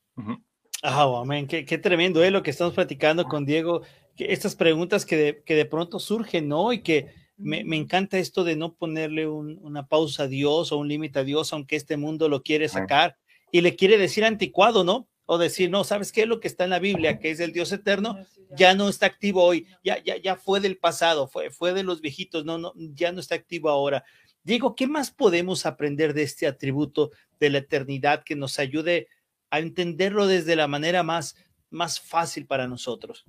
Ah, 0.83 1.07
amén. 1.23 1.47
Qué, 1.47 1.79
tremendo 1.79 2.23
es 2.23 2.29
¿eh? 2.29 2.33
lo 2.33 2.43
que 2.43 2.51
estamos 2.51 2.75
platicando 2.75 3.25
con 3.25 3.47
Diego. 3.47 3.83
Estas 4.19 4.57
preguntas 4.57 5.07
que 5.07 5.17
de, 5.17 5.43
que 5.45 5.55
de 5.55 5.65
pronto 5.65 6.01
surgen, 6.01 6.49
¿no? 6.49 6.73
Y 6.73 6.83
que 6.83 7.22
me, 7.43 7.77
encanta 7.77 8.19
esto 8.19 8.45
de 8.45 8.57
no 8.57 8.75
ponerle 8.75 9.27
una 9.27 9.87
pausa 9.87 10.25
a 10.25 10.29
Dios 10.29 10.73
o 10.73 10.79
un 10.79 10.89
límite 10.89 11.19
a 11.19 11.25
Dios, 11.25 11.53
aunque 11.53 11.77
este 11.77 11.97
mundo 11.97 12.29
lo 12.29 12.43
quiere 12.43 12.69
sacar 12.69 13.17
y 13.51 13.61
le 13.61 13.77
quiere 13.77 13.99
decir 13.99 14.25
anticuado, 14.25 14.85
¿no? 14.85 15.09
O 15.27 15.39
decir, 15.39 15.71
no, 15.71 15.85
¿sabes 15.85 16.13
qué? 16.13 16.27
Lo 16.27 16.41
que 16.41 16.49
está 16.49 16.65
en 16.65 16.71
la 16.71 16.79
Biblia, 16.79 17.19
que 17.19 17.31
es 17.31 17.41
el 17.41 17.53
Dios 17.53 17.73
eterno, 17.73 18.19
ya 18.57 18.75
no 18.75 18.89
está 18.89 19.07
activo 19.07 19.45
hoy, 19.45 19.67
ya, 19.85 20.03
ya, 20.03 20.17
ya 20.17 20.37
fue 20.37 20.61
del 20.61 20.79
pasado, 20.79 21.29
fue, 21.29 21.51
fue 21.51 21.73
de 21.73 21.85
los 21.85 22.01
viejitos, 22.01 22.45
no, 22.45 22.59
no, 22.59 22.73
ya 22.77 23.13
no 23.13 23.21
está 23.21 23.35
activo 23.35 23.71
ahora. 23.71 24.05
Diego, 24.43 24.75
¿qué 24.75 24.87
más 24.87 25.11
podemos 25.11 25.67
aprender 25.67 26.15
de 26.15 26.23
este 26.23 26.47
atributo 26.47 27.13
de 27.39 27.51
la 27.51 27.59
eternidad 27.59 28.25
que 28.25 28.37
nos 28.37 28.59
ayude 28.59 29.09
a 29.53 29.59
entenderlo 29.59 30.27
desde 30.27 30.57
la 30.57 30.67
manera 30.67 31.03
más, 31.03 31.37
más 31.69 32.01
fácil 32.01 32.47
para 32.47 32.67
nosotros. 32.67 33.27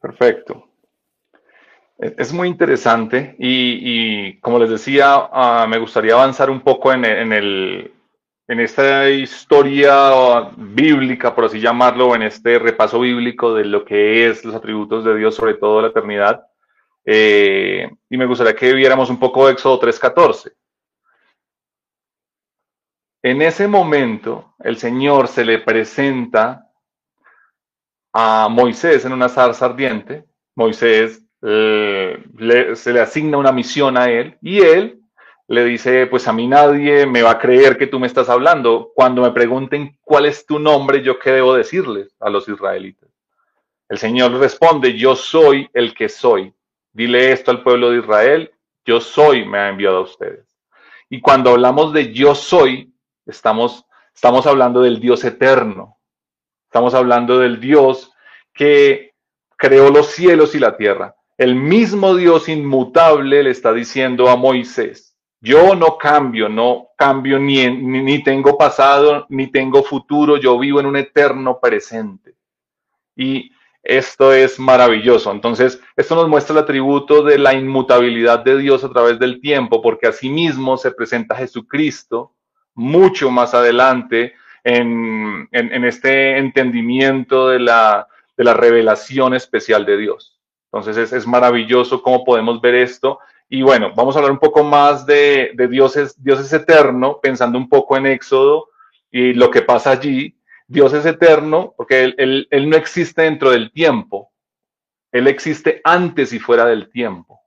Perfecto. 0.00 0.69
Es 2.00 2.32
muy 2.32 2.48
interesante 2.48 3.36
y, 3.38 4.38
como 4.40 4.58
les 4.58 4.70
decía, 4.70 5.28
ah, 5.32 5.66
me 5.68 5.78
gustaría 5.78 6.14
avanzar 6.14 6.48
un 6.48 6.62
poco 6.62 6.94
en, 6.94 7.04
el, 7.04 7.92
en 8.48 8.60
esta 8.60 9.10
historia 9.10 10.50
bíblica, 10.56 11.34
por 11.34 11.44
así 11.44 11.60
llamarlo, 11.60 12.14
en 12.14 12.22
este 12.22 12.58
repaso 12.58 13.00
bíblico 13.00 13.52
de 13.54 13.66
lo 13.66 13.84
que 13.84 14.30
es 14.30 14.42
los 14.46 14.54
atributos 14.54 15.04
de 15.04 15.14
Dios, 15.14 15.34
sobre 15.34 15.54
todo 15.54 15.82
la 15.82 15.88
eternidad. 15.88 16.46
Eh, 17.04 17.90
y 18.08 18.16
me 18.16 18.24
gustaría 18.24 18.56
que 18.56 18.72
viéramos 18.72 19.10
un 19.10 19.18
poco 19.18 19.50
Éxodo 19.50 19.78
3.14. 19.78 20.54
En 23.22 23.42
ese 23.42 23.68
momento, 23.68 24.54
el 24.60 24.78
Señor 24.78 25.28
se 25.28 25.44
le 25.44 25.58
presenta 25.58 26.66
a 28.14 28.48
Moisés 28.48 29.04
en 29.04 29.12
una 29.12 29.28
zarza 29.28 29.66
ardiente. 29.66 30.24
Moisés 30.56 31.26
eh, 31.42 32.22
se 32.74 32.92
le 32.92 33.00
asigna 33.00 33.38
una 33.38 33.52
misión 33.52 33.96
a 33.96 34.10
él 34.10 34.36
y 34.42 34.60
él 34.60 35.00
le 35.48 35.64
dice, 35.64 36.06
pues 36.06 36.28
a 36.28 36.32
mí 36.32 36.46
nadie 36.46 37.06
me 37.06 37.22
va 37.22 37.32
a 37.32 37.38
creer 37.38 37.76
que 37.76 37.88
tú 37.88 37.98
me 37.98 38.06
estás 38.06 38.28
hablando. 38.28 38.92
Cuando 38.94 39.22
me 39.22 39.32
pregunten 39.32 39.98
cuál 40.00 40.26
es 40.26 40.46
tu 40.46 40.58
nombre, 40.58 41.02
yo 41.02 41.18
qué 41.18 41.32
debo 41.32 41.54
decirles 41.54 42.14
a 42.20 42.30
los 42.30 42.48
israelitas. 42.48 43.08
El 43.88 43.98
Señor 43.98 44.32
responde, 44.38 44.96
yo 44.96 45.16
soy 45.16 45.68
el 45.74 45.92
que 45.94 46.08
soy. 46.08 46.54
Dile 46.92 47.32
esto 47.32 47.50
al 47.50 47.62
pueblo 47.62 47.90
de 47.90 47.98
Israel, 47.98 48.52
yo 48.84 49.00
soy, 49.00 49.44
me 49.44 49.58
ha 49.58 49.68
enviado 49.68 49.98
a 49.98 50.02
ustedes. 50.02 50.46
Y 51.08 51.20
cuando 51.20 51.50
hablamos 51.50 51.92
de 51.92 52.12
yo 52.12 52.36
soy, 52.36 52.90
Estamos, 53.30 53.86
estamos 54.12 54.46
hablando 54.46 54.82
del 54.82 55.00
Dios 55.00 55.24
eterno. 55.24 55.98
Estamos 56.64 56.94
hablando 56.94 57.38
del 57.38 57.60
Dios 57.60 58.12
que 58.52 59.14
creó 59.56 59.90
los 59.90 60.08
cielos 60.08 60.54
y 60.54 60.58
la 60.58 60.76
tierra. 60.76 61.14
El 61.40 61.54
mismo 61.54 62.14
Dios 62.16 62.50
inmutable 62.50 63.42
le 63.42 63.48
está 63.48 63.72
diciendo 63.72 64.28
a 64.28 64.36
Moisés, 64.36 65.16
yo 65.40 65.74
no 65.74 65.96
cambio, 65.96 66.50
no 66.50 66.88
cambio 66.98 67.38
ni, 67.38 67.66
ni, 67.66 68.02
ni, 68.02 68.22
tengo 68.22 68.58
pasado, 68.58 69.24
ni 69.30 69.46
tengo 69.46 69.82
futuro, 69.82 70.36
yo 70.36 70.58
vivo 70.58 70.80
en 70.80 70.84
un 70.84 70.96
eterno 70.96 71.58
presente. 71.58 72.34
Y 73.16 73.52
esto 73.82 74.34
es 74.34 74.58
maravilloso. 74.58 75.32
Entonces, 75.32 75.80
esto 75.96 76.14
nos 76.14 76.28
muestra 76.28 76.52
el 76.52 76.62
atributo 76.64 77.22
de 77.22 77.38
la 77.38 77.54
inmutabilidad 77.54 78.40
de 78.40 78.58
Dios 78.58 78.84
a 78.84 78.90
través 78.90 79.18
del 79.18 79.40
tiempo, 79.40 79.80
porque 79.80 80.08
asimismo 80.08 80.76
se 80.76 80.90
presenta 80.90 81.34
Jesucristo 81.36 82.34
mucho 82.74 83.30
más 83.30 83.54
adelante 83.54 84.34
en, 84.62 85.48
este 85.52 86.36
entendimiento 86.36 87.48
de 87.48 87.60
la, 87.60 88.06
revelación 88.36 89.32
especial 89.32 89.86
de 89.86 89.96
Dios. 89.96 90.39
Entonces 90.72 91.12
es, 91.12 91.26
maravilloso 91.26 92.02
cómo 92.02 92.24
podemos 92.24 92.60
ver 92.60 92.76
esto. 92.76 93.18
Y 93.48 93.62
bueno, 93.62 93.92
vamos 93.96 94.14
a 94.14 94.18
hablar 94.20 94.32
un 94.32 94.38
poco 94.38 94.62
más 94.62 95.04
de, 95.04 95.52
Dios, 95.68 95.96
es, 95.96 96.22
Dios 96.22 96.40
es 96.40 96.52
eterno, 96.52 97.18
pensando 97.20 97.58
un 97.58 97.68
poco 97.68 97.96
en 97.96 98.06
Éxodo 98.06 98.68
y 99.10 99.32
lo 99.32 99.50
que 99.50 99.62
pasa 99.62 99.90
allí. 99.90 100.36
Dios 100.68 100.92
es 100.92 101.04
eterno 101.04 101.74
porque 101.76 102.04
él, 102.16 102.46
él 102.50 102.70
no 102.70 102.76
existe 102.76 103.22
dentro 103.22 103.50
del 103.50 103.72
tiempo. 103.72 104.30
Él 105.12 105.26
existe 105.26 105.80
antes 105.82 106.32
y 106.32 106.38
fuera 106.38 106.64
del 106.64 106.90
tiempo. 106.90 107.40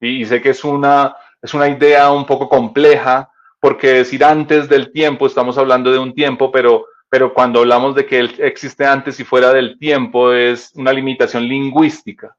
Y, 0.00 0.24
sé 0.24 0.40
que 0.40 0.50
es 0.50 0.64
una, 0.64 1.16
es 1.42 1.52
una 1.52 1.68
idea 1.68 2.10
un 2.10 2.24
poco 2.24 2.48
compleja, 2.48 3.30
porque 3.60 3.88
decir 3.88 4.24
antes 4.24 4.68
del 4.68 4.90
tiempo, 4.92 5.26
estamos 5.26 5.58
hablando 5.58 5.92
de 5.92 5.98
un 5.98 6.14
tiempo, 6.14 6.50
pero, 6.50 6.86
pero 7.10 7.34
cuando 7.34 7.60
hablamos 7.60 7.94
de 7.94 8.06
que 8.06 8.18
él 8.18 8.34
existe 8.38 8.86
antes 8.86 9.20
y 9.20 9.24
fuera 9.24 9.52
del 9.52 9.78
tiempo 9.78 10.32
es 10.32 10.72
una 10.74 10.92
limitación 10.92 11.46
lingüística, 11.46 12.34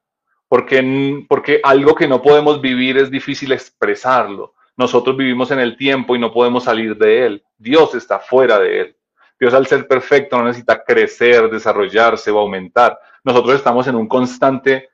porque, 0.52 1.26
porque 1.30 1.62
algo 1.64 1.96
que 1.96 2.10
no 2.10 2.22
podemos 2.22 2.60
vivir 2.60 2.98
es 2.98 3.10
difícil 3.10 3.54
expresarlo. 3.54 4.54
Nosotros 4.76 5.16
vivimos 5.16 5.50
en 5.52 5.60
el 5.60 5.78
tiempo 5.78 6.14
y 6.14 6.20
no 6.20 6.34
podemos 6.34 6.66
salir 6.66 6.98
de 6.98 7.26
él. 7.26 7.44
Dios 7.58 7.96
está 7.96 8.20
fuera 8.20 8.60
de 8.60 8.82
él. 8.82 8.96
Dios 9.40 9.54
al 9.54 9.66
ser 9.66 9.88
perfecto 9.88 10.38
no 10.38 10.44
necesita 10.44 10.84
crecer, 10.84 11.50
desarrollarse 11.50 12.32
o 12.32 12.40
aumentar. 12.40 13.00
Nosotros 13.24 13.56
estamos 13.56 13.88
en 13.88 13.96
un 13.96 14.10
constante 14.10 14.90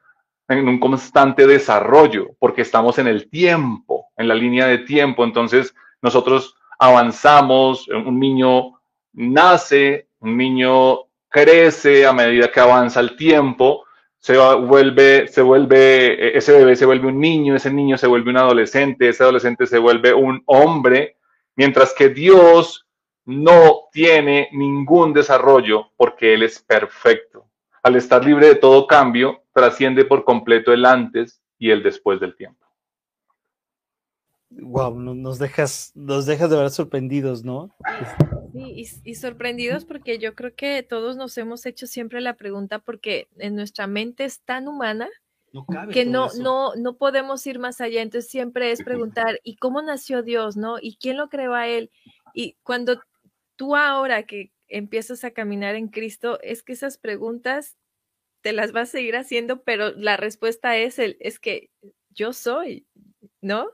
en 0.48 0.70
un 0.70 0.80
constante 0.80 1.48
desarrollo 1.48 2.36
porque 2.38 2.62
estamos 2.62 3.00
en 3.00 3.08
el 3.08 3.28
tiempo, 3.28 4.12
en 4.16 4.28
la 4.28 4.36
línea 4.36 4.68
de 4.68 4.78
tiempo. 4.78 5.24
Entonces, 5.24 5.74
nosotros 6.04 6.56
avanzamos, 6.78 7.88
un 7.88 8.20
niño 8.20 8.80
nace, 9.12 10.08
un 10.20 10.38
niño 10.38 11.00
crece 11.28 12.06
a 12.06 12.14
medida 12.14 12.52
que 12.52 12.60
avanza 12.60 13.00
el 13.00 13.16
tiempo, 13.16 13.87
se 14.28 14.36
vuelve, 14.36 15.30
se 15.30 15.42
vuelve, 15.42 16.38
ese 16.38 16.52
bebé 16.52 16.76
se 16.76 16.86
vuelve 16.86 17.08
un 17.08 17.18
niño, 17.18 17.56
ese 17.56 17.72
niño 17.72 17.98
se 17.98 18.08
vuelve 18.08 18.30
un 18.30 18.36
adolescente, 18.36 19.08
ese 19.08 19.24
adolescente 19.24 19.66
se 19.66 19.78
vuelve 19.78 20.14
un 20.14 20.44
hombre, 20.48 21.16
mientras 21.56 21.94
que 21.94 22.10
Dios 22.10 22.86
no 23.24 23.84
tiene 23.90 24.50
ningún 24.52 25.14
desarrollo 25.14 25.94
porque 25.96 26.34
Él 26.34 26.44
es 26.44 26.60
perfecto. 26.60 27.46
Al 27.82 27.96
estar 27.96 28.26
libre 28.26 28.48
de 28.48 28.56
todo 28.56 28.86
cambio, 28.86 29.44
trasciende 29.54 30.04
por 30.04 30.26
completo 30.26 30.74
el 30.74 30.86
antes 30.86 31.42
y 31.58 31.70
el 31.70 31.82
después 31.82 32.20
del 32.20 32.36
tiempo. 32.36 32.66
Wow, 34.50 35.00
nos 35.00 35.40
dejas, 35.40 35.94
nos 35.96 36.26
dejas 36.26 36.50
de 36.50 36.58
ver 36.58 36.70
sorprendidos, 36.70 37.46
¿no? 37.46 37.70
Sí, 38.54 38.86
y, 39.04 39.16
sorprendidos 39.16 39.86
porque 39.86 40.20
yo 40.20 40.36
creo 40.36 40.56
que 40.56 40.84
todos 40.84 41.18
nos 41.18 41.38
hemos 41.38 41.66
hecho 41.66 41.88
siempre 41.88 42.22
la 42.22 42.36
pregunta 42.36 42.80
porque 42.80 43.28
en 43.38 43.56
nuestra 43.56 43.88
mente 43.88 44.26
es 44.26 44.42
tan 44.42 44.68
humana 44.68 45.10
que 45.92 46.06
no, 46.06 46.30
no, 46.40 46.76
no 46.76 46.98
podemos 46.98 47.46
ir 47.48 47.60
más 47.60 47.82
allá. 47.82 48.02
Entonces 48.02 48.30
siempre 48.30 48.72
es 48.72 48.84
preguntar, 48.84 49.40
¿y 49.44 49.56
cómo 49.58 49.82
nació 49.82 50.22
Dios, 50.22 50.58
no? 50.58 50.78
¿Y 50.80 50.98
quién 50.98 51.18
lo 51.18 51.30
creó 51.30 51.54
a 51.54 51.68
Él? 51.68 51.92
Y 52.34 52.58
cuando 52.64 53.02
tú 53.56 53.76
ahora 53.76 54.24
que 54.24 54.52
empiezas 54.68 55.24
a 55.24 55.32
caminar 55.32 55.76
en 55.76 55.88
Cristo, 55.88 56.40
es 56.42 56.64
que 56.64 56.74
esas 56.74 56.98
preguntas 56.98 57.78
te 58.42 58.54
las 58.54 58.72
vas 58.72 58.90
a 58.90 58.92
seguir 58.94 59.16
haciendo, 59.16 59.64
pero 59.64 59.92
la 59.92 60.18
respuesta 60.18 60.78
es 60.78 61.00
el, 61.00 61.18
es 61.20 61.40
que 61.40 61.70
yo 62.10 62.34
soy, 62.34 62.86
¿no? 63.42 63.70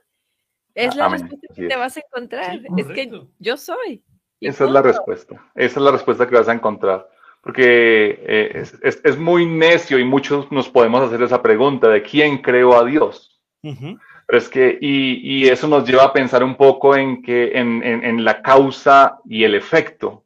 Es 0.75 0.95
la 0.95 1.09
respuesta 1.09 1.47
que 1.53 1.67
te 1.67 1.75
vas 1.75 1.97
a 1.97 1.99
encontrar, 1.99 2.61
es 2.77 2.87
que 2.87 3.27
yo 3.39 3.57
soy. 3.57 4.03
Esa 4.43 4.65
es 4.65 4.71
la 4.71 4.81
respuesta, 4.81 5.41
esa 5.55 5.79
es 5.79 5.83
la 5.83 5.91
respuesta 5.91 6.27
que 6.27 6.35
vas 6.35 6.49
a 6.49 6.53
encontrar, 6.53 7.09
porque 7.41 8.23
eh, 8.27 8.63
es, 8.81 9.17
muy 9.17 9.45
necio 9.45 9.99
y 9.99 10.03
muchos 10.03 10.51
nos 10.51 10.69
podemos 10.69 11.01
hacer 11.01 11.21
esa 11.23 11.41
pregunta 11.41 11.87
de 11.89 12.01
quién 12.01 12.39
creó 12.39 12.77
a 12.77 12.85
Dios. 12.85 13.41
Pero 13.61 14.37
es 14.39 14.49
que, 14.49 14.77
y, 14.81 15.47
eso 15.47 15.67
nos 15.67 15.87
lleva 15.87 16.03
a 16.03 16.13
pensar 16.13 16.43
un 16.43 16.55
poco 16.55 16.95
en 16.95 17.21
que 17.21 17.51
en, 17.57 18.23
la 18.23 18.41
causa 18.41 19.19
y 19.25 19.43
el 19.43 19.55
efecto. 19.55 20.25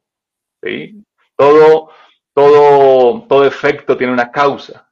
¿sí? 0.62 1.04
Todo, 1.36 1.90
todo, 2.34 3.22
todo 3.28 3.44
efecto 3.44 3.96
tiene 3.96 4.12
una 4.12 4.30
causa. 4.30 4.88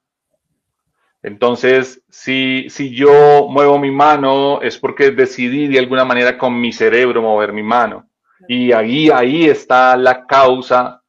Entonces, 1.23 2.03
si, 2.09 2.71
si 2.71 2.95
yo 2.95 3.49
muevo 3.49 3.81
mi 3.81 3.91
mano, 3.91 4.61
es 4.63 4.79
porque 4.79 5.11
decidí 5.11 5.67
de 5.67 5.81
alguna 5.81 6.05
manera 6.05 6.39
con 6.39 6.61
mi 6.61 6.73
cerebro 6.73 7.21
mover 7.21 7.53
mi 7.53 7.65
mano. 7.65 8.06
Y 8.49 8.73
ahí, 8.73 9.11
ahí 9.11 9.47
está 9.47 9.97
la 9.97 10.27
causa 10.27 11.03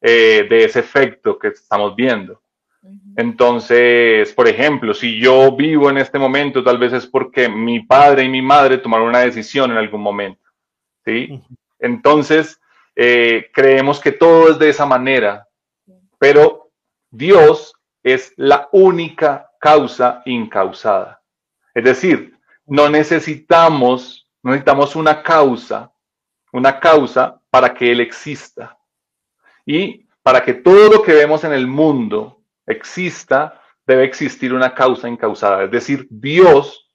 eh, 0.00 0.46
de 0.48 0.64
ese 0.64 0.80
efecto 0.80 1.38
que 1.38 1.48
estamos 1.48 1.96
viendo. 1.96 2.40
Entonces, 3.16 4.32
por 4.34 4.46
ejemplo, 4.46 4.94
si 4.94 5.18
yo 5.18 5.56
vivo 5.56 5.90
en 5.90 5.98
este 5.98 6.18
momento, 6.18 6.62
tal 6.62 6.78
vez 6.78 6.92
es 6.92 7.06
porque 7.06 7.48
mi 7.48 7.80
padre 7.80 8.24
y 8.24 8.28
mi 8.28 8.42
madre 8.42 8.78
tomaron 8.78 9.08
una 9.08 9.20
decisión 9.20 9.70
en 9.70 9.78
algún 9.78 10.02
momento. 10.02 10.42
¿sí? 11.04 11.42
Entonces, 11.78 12.60
eh, 12.94 13.50
creemos 13.52 14.00
que 14.00 14.12
todo 14.12 14.50
es 14.50 14.58
de 14.58 14.68
esa 14.68 14.86
manera, 14.86 15.48
pero 16.18 16.70
Dios 17.10 17.74
es 18.02 18.32
la 18.36 18.68
única 18.72 19.50
causa 19.58 20.22
incausada. 20.26 21.20
Es 21.74 21.84
decir, 21.84 22.38
no 22.66 22.88
necesitamos, 22.88 24.28
no 24.42 24.52
necesitamos 24.52 24.94
una 24.94 25.22
causa, 25.22 25.92
una 26.56 26.80
causa 26.80 27.40
para 27.50 27.74
que 27.74 27.92
Él 27.92 28.00
exista. 28.00 28.78
Y 29.64 30.06
para 30.22 30.42
que 30.42 30.54
todo 30.54 30.90
lo 30.90 31.02
que 31.02 31.12
vemos 31.12 31.44
en 31.44 31.52
el 31.52 31.66
mundo 31.66 32.42
exista, 32.66 33.60
debe 33.86 34.04
existir 34.04 34.52
una 34.52 34.74
causa 34.74 35.08
incausada. 35.08 35.64
Es 35.64 35.70
decir, 35.70 36.06
Dios, 36.10 36.90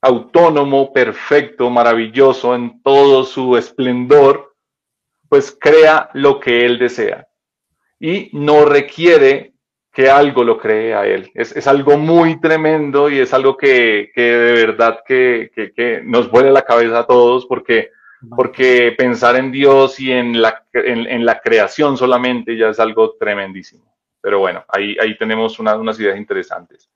autónomo, 0.00 0.92
perfecto, 0.92 1.70
maravilloso 1.70 2.54
en 2.54 2.82
todo 2.82 3.24
su 3.24 3.56
esplendor, 3.56 4.54
pues 5.28 5.56
crea 5.58 6.08
lo 6.14 6.40
que 6.40 6.64
Él 6.64 6.78
desea. 6.78 7.26
Y 8.00 8.30
no 8.32 8.64
requiere 8.64 9.56
que 9.96 10.10
algo 10.10 10.44
lo 10.44 10.58
cree 10.58 10.94
a 10.94 11.06
Él. 11.06 11.30
Es, 11.34 11.66
algo 11.66 11.96
muy 11.96 12.38
tremendo 12.38 13.08
y 13.08 13.18
es 13.18 13.32
algo 13.32 13.56
que, 13.56 14.10
de 14.14 14.52
verdad 14.52 15.00
que, 15.06 16.02
nos 16.04 16.30
vuelve 16.30 16.50
la 16.50 16.66
cabeza 16.66 16.98
a 16.98 17.06
todos 17.06 17.46
porque, 17.46 17.92
porque 18.36 18.94
pensar 18.96 19.36
en 19.36 19.52
Dios 19.52 20.00
y 20.00 20.12
en 20.12 20.40
la, 20.40 20.64
en 20.72 21.24
la 21.24 21.40
creación 21.40 21.96
solamente 21.96 22.56
ya 22.56 22.68
es 22.68 22.80
algo 22.80 23.16
tremendísimo. 23.18 23.96
Pero 24.26 24.40
bueno, 24.40 24.64
ahí, 24.68 24.96
ahí 25.00 25.16
tenemos 25.16 25.58
unas 25.60 26.00
ideas 26.00 26.16
interesantes. 26.16 26.90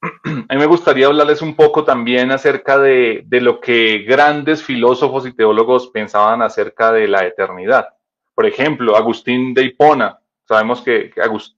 A 0.24 0.54
mí 0.54 0.56
me 0.56 0.66
gustaría 0.66 1.06
hablarles 1.06 1.42
un 1.42 1.56
poco 1.56 1.82
también 1.82 2.30
acerca 2.30 2.78
de, 2.78 3.26
lo 3.28 3.58
que 3.60 4.04
grandes 4.06 4.62
filósofos 4.62 5.26
y 5.26 5.32
teólogos 5.32 5.88
pensaban 5.88 6.40
acerca 6.42 6.92
de 6.92 7.08
la 7.08 7.26
eternidad. 7.26 7.88
Por 8.36 8.46
ejemplo, 8.46 8.96
Agustín 8.96 9.52
de 9.52 9.64
Hipona. 9.64 10.20
Sabemos 10.46 10.80
que, 10.80 11.10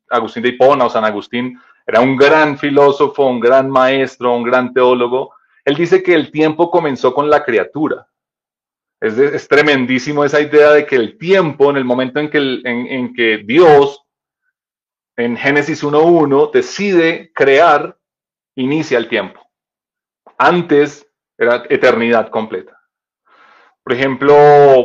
Agustín 0.09 0.42
de 0.42 0.48
Hipona 0.48 0.87
o 0.87 0.90
San 0.90 1.04
Agustín 1.04 1.61
era 1.87 2.00
un 2.00 2.16
gran 2.16 2.56
filósofo, 2.56 3.26
un 3.26 3.38
gran 3.38 3.68
maestro, 3.68 4.35
un 4.35 4.44
gran 4.44 4.72
teólogo. 4.72 5.35
Él 5.62 5.76
dice 5.76 6.02
que 6.02 6.14
el 6.14 6.30
tiempo 6.30 6.70
comenzó 6.70 7.12
con 7.12 7.28
la 7.28 7.44
criatura. 7.44 8.06
Es, 9.00 9.48
tremendísimo 9.48 10.24
esa 10.24 10.40
idea 10.40 10.72
de 10.72 10.84
que 10.84 10.96
el 10.96 11.16
tiempo, 11.16 11.70
en 11.70 11.78
el 11.78 11.84
momento 11.84 12.20
en 12.20 12.28
que, 12.28 12.60
en, 12.64 13.14
que 13.14 13.38
Dios 13.38 14.02
en 15.16 15.36
Génesis 15.36 15.82
1.1 15.82 16.50
decide 16.52 17.30
crear, 17.34 17.96
inicia 18.56 18.98
el 18.98 19.08
tiempo. 19.08 19.40
Antes 20.36 21.06
era 21.38 21.64
eternidad 21.68 22.28
completa. 22.28 22.78
Por 23.82 23.94
ejemplo, 23.94 24.34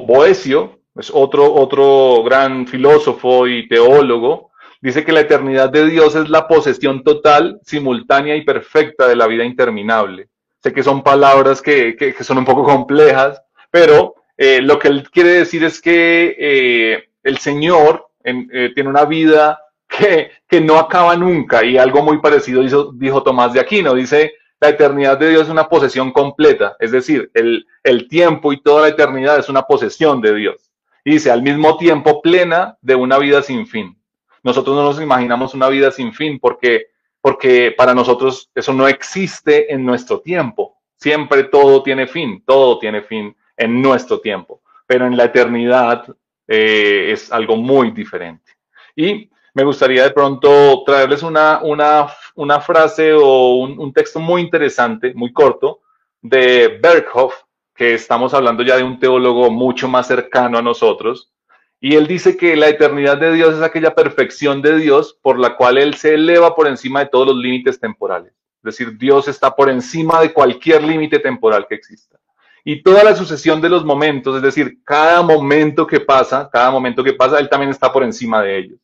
Boesio, 0.05 0.79
es 0.95 1.11
otro, 1.13 1.53
otro 1.53 2.23
gran 2.23 2.67
filósofo 2.67 3.47
y 3.47 3.67
teólogo, 3.67 4.51
dice 4.81 5.03
que 5.03 5.11
la 5.11 5.21
eternidad 5.21 5.69
de 5.69 5.85
Dios 5.87 6.15
es 6.15 6.29
la 6.29 6.47
posesión 6.47 7.03
total, 7.03 7.59
simultánea 7.63 8.35
y 8.35 8.45
perfecta 8.45 9.07
de 9.07 9.15
la 9.15 9.27
vida 9.27 9.43
interminable. 9.43 10.29
Sé 10.63 10.73
que 10.73 10.83
son 10.83 11.03
palabras 11.03 11.61
que, 11.61 12.15
son 12.21 12.39
un 12.39 12.45
poco 12.45 12.63
complejas, 12.63 13.41
pero 13.75 14.15
eh, 14.37 14.61
lo 14.61 14.79
que 14.79 14.87
él 14.87 15.09
quiere 15.11 15.31
decir 15.31 15.65
es 15.65 15.81
que 15.81 16.33
eh, 16.39 17.09
el 17.23 17.39
Señor 17.39 18.07
eh, 18.23 18.71
tiene 18.73 18.89
una 18.89 19.03
vida 19.03 19.59
que, 19.89 20.61
no 20.61 20.79
acaba 20.79 21.17
nunca. 21.17 21.61
Y 21.65 21.77
algo 21.77 22.01
muy 22.01 22.19
parecido 22.19 22.63
hizo, 22.63 22.93
dijo 22.93 23.21
Tomás 23.21 23.51
de 23.51 23.59
Aquino. 23.59 23.93
Dice, 23.93 24.35
la 24.61 24.69
eternidad 24.69 25.17
de 25.17 25.31
Dios 25.31 25.43
es 25.43 25.49
una 25.49 25.67
posesión 25.67 26.13
completa. 26.13 26.77
Es 26.79 26.91
decir, 26.91 27.29
el, 27.33 27.67
el 27.83 28.07
tiempo 28.07 28.53
y 28.53 28.61
toda 28.61 28.83
la 28.83 28.87
eternidad 28.87 29.39
es 29.39 29.49
una 29.49 29.63
posesión 29.63 30.21
de 30.21 30.35
Dios. 30.35 30.71
Y 31.03 31.11
dice, 31.11 31.29
al 31.29 31.41
mismo 31.41 31.75
tiempo 31.75 32.21
plena 32.21 32.77
de 32.81 32.95
una 32.95 33.17
vida 33.17 33.41
sin 33.41 33.67
fin. 33.67 33.97
Nosotros 34.41 34.73
no 34.73 34.83
nos 34.83 35.01
imaginamos 35.01 35.53
una 35.53 35.67
vida 35.67 35.91
sin 35.91 36.13
fin 36.13 36.39
porque, 36.39 36.91
porque 37.19 37.75
para 37.77 37.93
nosotros 37.93 38.49
eso 38.55 38.71
no 38.71 38.87
existe 38.87 39.73
en 39.73 39.83
nuestro 39.83 40.21
tiempo. 40.21 40.77
Siempre 40.95 41.43
todo 41.43 41.83
tiene 41.83 42.07
fin, 42.07 42.41
todo 42.45 42.79
tiene 42.79 43.01
fin 43.01 43.35
en 43.57 43.81
nuestro 43.81 44.19
tiempo. 44.19 44.61
Pero 44.87 45.07
en 45.07 45.17
la 45.17 45.25
eternidad 45.25 46.05
eh, 46.47 47.11
es 47.11 47.31
algo 47.31 47.55
muy 47.55 47.91
diferente. 47.91 48.51
Y 48.95 49.29
me 49.55 49.63
gustaría 49.63 50.03
de 50.03 50.11
pronto 50.11 50.83
traerles 50.85 51.23
una, 51.23 51.61
una, 51.63 52.59
frase 52.59 53.13
o 53.13 53.55
un, 53.55 53.93
texto 53.93 54.19
muy 54.19 54.41
interesante, 54.41 55.13
muy 55.15 55.31
corto, 55.31 55.79
de 56.21 56.79
Berghoff, 56.81 57.33
que 57.73 57.93
estamos 57.93 58.33
hablando 58.33 58.63
ya 58.63 58.77
de 58.77 58.83
un 58.83 58.99
teólogo 58.99 59.49
mucho 59.49 59.87
más 59.87 60.07
cercano 60.07 60.57
a 60.57 60.61
nosotros. 60.61 61.31
Y 61.79 61.95
él 61.95 62.05
dice 62.05 62.35
que 62.35 62.55
la 62.55 62.67
eternidad 62.67 63.17
de 63.17 63.31
Dios 63.31 63.55
es 63.55 63.61
aquella 63.61 63.95
perfección 63.95 64.61
de 64.61 64.77
Dios 64.77 65.17
por 65.21 65.39
la 65.39 65.55
cual 65.55 65.77
Él 65.77 65.93
se 65.93 66.15
eleva 66.15 66.55
por 66.55 66.67
encima 66.67 67.01
de 67.01 67.07
todos 67.07 67.27
los 67.27 67.37
límites 67.37 67.79
temporales. 67.79 68.33
Es 68.57 68.77
decir, 68.77 68.97
Dios 68.97 69.27
está 69.27 69.55
por 69.55 69.69
encima 69.69 70.19
de 70.19 70.33
cualquier 70.33 70.83
límite 70.83 71.19
temporal 71.19 71.67
que 71.67 71.75
exista. 71.75 72.17
Y 72.65 72.81
toda 72.83 73.03
la 73.03 73.15
sucesión 73.15 73.61
de 73.61 73.69
los 73.69 73.85
momentos, 73.85 74.35
es 74.35 74.41
decir, 74.41 74.79
cada 74.83 75.21
momento 75.21 75.87
que 75.87 76.01
pasa, 76.01 76.49
cada 76.51 76.71
momento 76.71 77.03
que 77.03 77.13
pasa, 77.13 77.39
Él 77.39 77.47
también 77.47 77.69
está 77.69 77.93
por 77.93 78.03
encima 78.03 78.41
de 78.41 78.57
ellos 78.57 78.79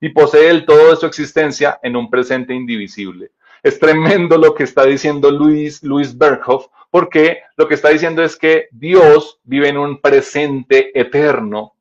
y 0.00 0.08
posee 0.08 0.48
el 0.48 0.64
todo 0.64 0.90
de 0.90 0.96
su 0.96 1.06
existencia 1.06 1.78
en 1.82 1.94
un 1.94 2.10
presente 2.10 2.54
indivisible. 2.54 3.32
es 3.62 3.78
tremendo 3.78 4.38
lo 4.38 4.54
que 4.54 4.64
está 4.64 4.86
diciendo 4.86 5.30
Luis, 5.30 5.82
Luis 5.82 6.16
Berghoff, 6.16 6.68
porque 6.90 7.42
lo 7.56 7.68
que 7.68 7.74
está 7.74 7.90
diciendo 7.90 8.22
es 8.22 8.34
que 8.34 8.68
Dios 8.70 9.38
vive 9.44 9.68
en 9.68 9.76
un 9.76 10.00
presente 10.00 10.98
eterno 10.98 11.74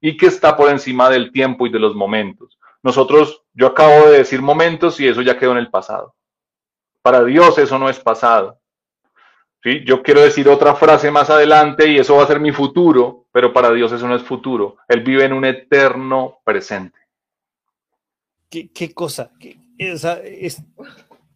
y 0.00 0.16
que 0.16 0.26
está 0.26 0.56
por 0.56 0.68
encima 0.68 1.08
del 1.08 1.30
tiempo 1.30 1.68
y 1.68 1.70
de 1.70 1.78
los 1.78 1.94
momentos. 1.94 2.58
Nosotros, 2.82 3.44
yo 3.54 3.68
acabo 3.68 4.08
de 4.08 4.18
decir 4.18 4.42
momentos 4.42 4.98
y 4.98 5.06
eso 5.06 5.22
ya 5.22 5.38
quedó 5.38 5.52
en 5.52 5.58
el 5.58 5.70
pasado. 5.70 6.16
Para 7.00 7.22
Dios 7.24 7.56
eso 7.58 7.78
no 7.78 7.88
es 7.88 8.00
pasado. 8.00 8.59
¿Sí? 9.62 9.84
Yo 9.84 10.02
quiero 10.02 10.22
decir 10.22 10.48
otra 10.48 10.74
frase 10.74 11.10
más 11.10 11.28
adelante 11.28 11.90
y 11.90 11.98
eso 11.98 12.16
va 12.16 12.24
a 12.24 12.26
ser 12.26 12.40
mi 12.40 12.50
futuro, 12.50 13.26
pero 13.30 13.52
para 13.52 13.70
Dios 13.72 13.92
eso 13.92 14.08
no 14.08 14.16
es 14.16 14.22
futuro. 14.22 14.76
Él 14.88 15.02
vive 15.02 15.24
en 15.24 15.34
un 15.34 15.44
eterno 15.44 16.40
presente. 16.44 16.98
¿Qué, 18.48 18.92
cosa? 18.94 19.30
es, 19.78 20.04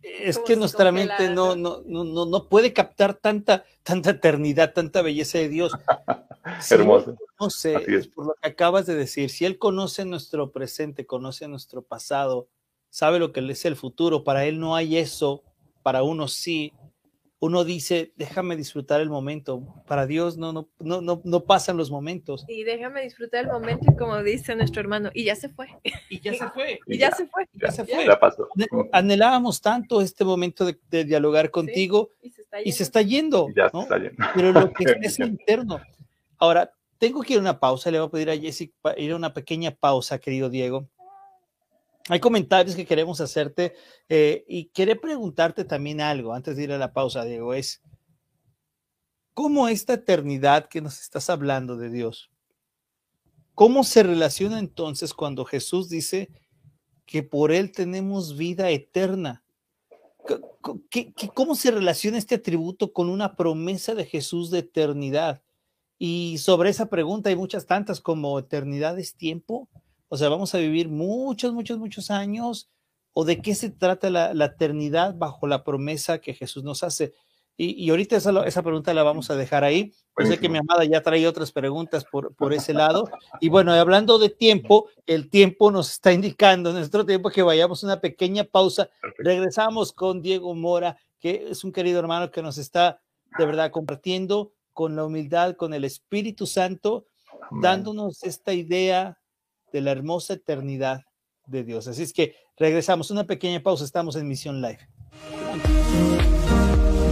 es 0.03 0.39
que 0.41 0.57
nuestra 0.57 0.93
mente 0.93 1.31
no, 1.31 1.57
no, 1.57 1.83
no, 1.87 2.05
no 2.05 2.49
puede 2.49 2.73
captar 2.73 3.15
tanta, 3.15 3.65
tanta 3.83 4.11
eternidad, 4.11 4.73
tanta 4.73 5.03
belleza 5.03 5.39
de 5.39 5.49
Dios. 5.49 5.73
Hermoso. 6.71 7.17
No 7.41 7.51
sé, 7.51 7.77
es. 7.87 8.09
por 8.09 8.27
lo 8.27 8.35
que 8.35 8.49
acabas 8.49 8.87
de 8.87 8.95
decir. 8.95 9.31
Si 9.31 9.45
Él 9.45 9.59
conoce 9.59 10.05
nuestro 10.05 10.53
presente, 10.53 11.07
conoce 11.07 11.49
nuestro 11.49 11.83
pasado, 11.83 12.49
sabe 12.91 13.19
lo 13.19 13.33
que 13.33 13.41
es 13.49 13.65
el 13.65 13.77
futuro, 13.77 14.25
para 14.25 14.45
Él 14.45 14.61
no 14.61 14.77
hay 14.77 14.99
eso, 14.99 15.43
para 15.83 16.03
uno 16.03 16.29
sí 16.29 16.73
uno 17.45 17.63
dice, 17.63 18.15
déjame 18.17 18.57
disfrutar 18.57 19.03
el 19.03 19.11
momento. 19.11 19.63
Para 19.87 20.07
Dios 20.07 20.39
no, 20.39 20.55
no, 20.55 20.71
no, 20.79 21.03
no, 21.03 21.21
no 21.25 21.45
pasan 21.45 21.77
los 21.77 21.91
momentos. 21.91 22.47
Y 22.49 22.65
déjame 22.65 23.03
disfrutar 23.03 23.45
el 23.45 23.51
momento, 23.51 23.95
como 23.99 24.23
dice 24.23 24.57
nuestro 24.57 24.81
hermano, 24.81 25.11
y 25.13 25.25
ya 25.25 25.37
se 25.37 25.51
fue. 25.51 25.69
Y 26.09 26.21
ya 26.21 26.33
se 26.33 26.49
fue. 26.49 26.81
y 26.87 26.97
ya, 26.97 27.11
se 27.11 27.27
fue. 27.27 27.47
Ya 27.53 27.71
se 27.71 27.85
fue. 27.85 28.07
pasó. 28.19 28.49
Anhelábamos 28.93 29.61
tanto 29.61 30.01
este 30.01 30.25
momento 30.25 30.65
de, 30.65 31.05
dialogar 31.05 31.51
contigo 31.51 32.11
y, 32.23 32.31
se 32.73 32.83
está 32.83 33.03
yendo. 33.03 33.49
ya 33.55 33.69
se 33.69 33.79
está 33.79 33.99
yendo. 33.99 34.17
Pero 34.35 34.53
lo 34.53 34.73
que 34.73 34.85
es 35.03 35.19
interno. 35.19 35.83
Ahora, 36.39 36.73
tengo 36.97 37.21
que 37.21 37.35
ir 37.35 37.39
a 37.41 37.43
una 37.43 37.61
pausa, 37.61 37.91
le 37.91 37.99
voy 37.99 38.09
a 38.09 38.11
pedir 38.11 38.31
a 38.31 38.37
Jessica 38.39 38.95
ir 38.97 39.13
a 39.13 39.17
una 39.17 39.35
pequeña 39.35 39.71
pausa, 39.73 40.19
querido 40.19 40.49
Diego 40.49 40.89
hay 42.09 42.21
comentarios 42.21 42.77
que 42.77 42.87
queremos 42.87 43.21
hacerte 43.21 43.75
eh, 44.09 44.45
y 44.47 44.67
quiere 44.69 44.97
preguntarte 44.97 45.65
también 45.65 46.01
algo 46.01 46.35
antes 46.35 46.57
de 46.57 46.65
ir 46.65 46.73
a 46.73 46.79
la 46.79 46.93
pausa, 46.93 47.25
Diego, 47.25 47.55
es 47.55 47.83
cómo 49.33 49.69
esta 49.69 49.95
eternidad 49.95 50.69
que 50.69 50.83
nos 50.83 51.01
estás 51.01 51.31
hablando 51.31 51.77
de 51.77 51.91
Dios, 51.91 52.31
cómo 53.55 53.85
se 53.85 54.03
relaciona 54.03 54.59
entonces 54.59 55.15
cuando 55.15 55.45
Jesús 55.45 55.89
dice 55.89 56.31
que 57.07 57.23
por 57.23 57.53
Él 57.53 57.73
tenemos 57.73 58.37
vida 58.37 58.71
eterna. 58.71 59.43
cómo 61.35 61.55
se 61.55 61.71
relaciona 61.71 62.19
este 62.19 62.37
atributo 62.37 62.93
con 62.93 63.09
una 63.09 63.37
promesa 63.37 63.95
de 63.95 64.05
Jesús 64.05 64.51
de 64.51 64.61
eternidad? 64.61 65.43
Y 65.99 66.39
sobre 66.39 66.71
esa 66.71 66.87
pregunta 66.87 67.31
hay 67.31 67.37
muchas 67.37 67.67
tantas 67.67 68.01
como 68.01 68.39
eternidad 68.39 68.99
es 68.99 69.15
tiempo, 69.17 69.69
o 70.15 70.17
sea, 70.17 70.29
vamos 70.29 70.55
a 70.55 70.59
vivir 70.59 70.89
muchos, 70.89 71.53
muchos, 71.53 71.77
muchos 71.77 72.09
años. 72.09 72.71
¿O 73.13 73.25
de 73.25 73.43
qué 73.43 73.57
se 73.57 73.69
trata 73.69 74.11
la, 74.11 74.45
eternidad 74.45 75.17
bajo 75.17 75.49
la 75.49 75.65
promesa 75.65 76.21
que 76.21 76.35
Jesús 76.35 76.63
nos 76.63 76.85
hace? 76.85 77.15
Y, 77.57 77.91
ahorita 77.91 78.17
esa, 78.17 78.47
esa, 78.47 78.63
pregunta 78.63 78.95
la 78.95 79.03
vamos 79.03 79.31
a 79.31 79.35
dejar 79.35 79.65
ahí. 79.65 79.93
Yo 80.17 80.27
sé 80.27 80.39
que 80.39 80.49
mi 80.49 80.59
amada 80.59 80.85
ya 80.85 81.03
trae 81.03 81.27
otras 81.27 81.51
preguntas 81.51 82.05
por, 82.05 82.33
por 82.37 82.53
ese 82.53 82.73
lado. 82.73 83.11
Y 83.41 83.49
bueno, 83.49 83.73
hablando 83.73 84.21
de 84.21 84.29
tiempo, 84.29 84.89
el 85.05 85.31
tiempo 85.31 85.73
nos 85.73 85.91
está 85.91 86.13
indicando, 86.13 86.73
nuestro 86.73 87.05
tiempo, 87.05 87.31
que 87.31 87.43
vayamos 87.43 87.83
a 87.83 87.87
una 87.89 88.01
pequeña 88.01 88.45
pausa. 88.45 88.89
Regresamos 89.19 89.93
con 89.93 90.23
Diego 90.23 90.55
Mora, 90.55 90.97
que 91.19 91.49
es 91.51 91.65
un 91.65 91.73
querido 91.73 91.99
hermano 91.99 92.31
que 92.31 92.41
nos 92.41 92.57
está 92.57 93.01
de 93.37 93.47
verdad 93.47 93.73
compartiendo 93.73 94.53
con 94.73 94.95
la 94.95 95.05
humildad, 95.05 95.57
con 95.57 95.75
el 95.75 95.85
Espíritu 95.85 96.47
Santo, 96.47 97.09
dándonos 97.61 98.23
esta 98.23 98.55
idea 98.55 99.19
de 99.75 99.81
la 99.81 99.91
hermosa 99.91 100.35
eternidad 100.35 101.03
de 101.47 101.65
Dios. 101.65 101.89
Así 101.89 102.05
es 102.05 102.13
que 102.13 102.37
regresamos, 102.57 103.11
una 103.11 103.25
pequeña 103.25 103.61
pausa, 103.61 103.85
estamos 103.85 104.15
en 104.15 104.29
Misión 104.29 104.63
Live. 104.63 104.79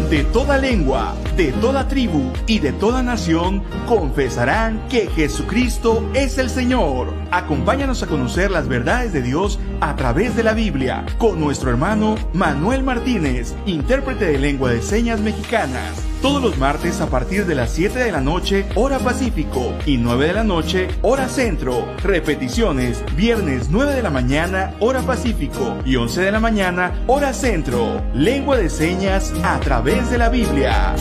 De 0.09 0.23
toda 0.25 0.59
lengua, 0.59 1.17
de 1.37 1.51
toda 1.53 1.89
tribu 1.89 2.31
y 2.47 2.61
de 2.61 2.73
toda 2.73 3.03
nación 3.03 3.65
confesarán 3.89 4.87
que 4.89 5.09
Jesucristo 5.09 6.09
es 6.15 6.39
el 6.39 6.51
Señor. 6.51 7.13
Acompáñanos 7.33 8.05
a 8.05 8.07
conocer 8.07 8.53
las 8.53 8.69
verdades 8.69 9.13
de 9.13 9.23
Dios 9.23 9.59
a 9.81 9.97
través 9.97 10.37
de 10.37 10.45
la 10.45 10.55
Biblia 10.55 11.05
con 11.19 11.41
nuestro 11.41 11.71
hermano 11.71 12.15
Manuel 12.33 12.85
Martínez, 12.85 13.57
intérprete 13.67 14.27
de 14.27 14.39
lengua 14.39 14.71
de 14.71 14.83
señas 14.83 15.21
mexicanas 15.21 16.12
todos 16.23 16.41
los 16.41 16.57
martes 16.57 17.01
a 17.01 17.11
partir 17.11 17.47
de 17.47 17.57
las 17.57 17.71
7 17.73 17.99
de 17.99 18.13
la 18.13 18.21
noche, 18.21 18.65
hora 18.77 19.01
Pacífico, 19.01 19.75
y 19.85 19.97
9 19.97 20.29
de 20.29 20.33
la 20.33 20.45
noche, 20.45 20.89
hora 21.03 21.29
Centro. 21.29 21.85
Repeticiones, 22.03 23.05
viernes 23.17 23.69
9 23.71 23.93
de 23.93 24.03
la 24.03 24.11
mañana, 24.11 24.73
hora 24.79 25.03
Pacífico, 25.03 25.77
y 25.85 25.97
11 25.97 26.23
de 26.23 26.33
la 26.33 26.39
mañana, 26.39 27.03
hora 27.09 27.33
Centro. 27.33 28.01
Lengua 28.15 28.57
de 28.57 28.71
señas 28.71 29.33
a 29.43 29.59
través 29.59 30.11
de 30.11 30.19
la 30.19 30.29
Biblia. 30.29 30.95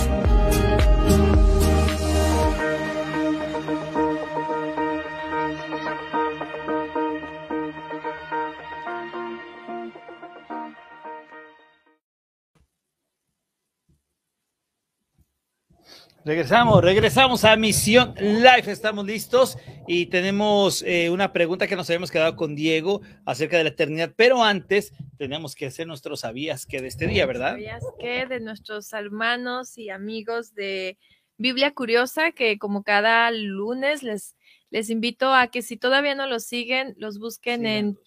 Regresamos, 16.24 16.84
regresamos 16.84 17.44
a 17.46 17.56
Misión 17.56 18.14
Live. 18.20 18.72
Estamos 18.72 19.08
listos 19.08 19.58
y 19.88 20.06
tenemos 20.06 20.84
eh, 20.84 21.10
una 21.10 21.34
pregunta 21.34 21.66
que 21.66 21.76
nos 21.76 21.90
habíamos 21.90 22.12
quedado 22.12 22.36
con 22.36 22.56
Diego 22.56 23.02
acerca 23.26 23.58
de 23.58 23.64
la 23.64 23.70
eternidad, 23.70 24.14
pero 24.16 24.44
antes 24.44 24.94
tenemos 25.18 25.56
que 25.56 25.66
hacer 25.66 25.88
nuestros 25.88 26.20
sabías 26.20 26.68
que 26.68 26.80
de 26.80 26.90
este 26.90 27.08
día, 27.08 27.26
¿verdad? 27.26 27.54
Sabías 27.54 27.84
que 28.00 28.28
de 28.28 28.40
nuestros 28.40 28.94
hermanos 28.94 29.80
y 29.80 29.90
amigos 29.90 30.54
de 30.54 31.00
Biblia 31.38 31.74
Curiosa, 31.74 32.32
que 32.34 32.60
como 32.60 32.84
cada 32.84 33.32
lunes 33.32 34.04
les, 34.04 34.36
les 34.70 34.92
invito 34.92 35.34
a 35.34 35.48
que 35.48 35.64
si 35.64 35.76
todavía 35.76 36.14
no 36.14 36.28
los 36.28 36.44
siguen, 36.44 36.94
los 36.98 37.18
busquen 37.18 37.66
en 37.66 37.98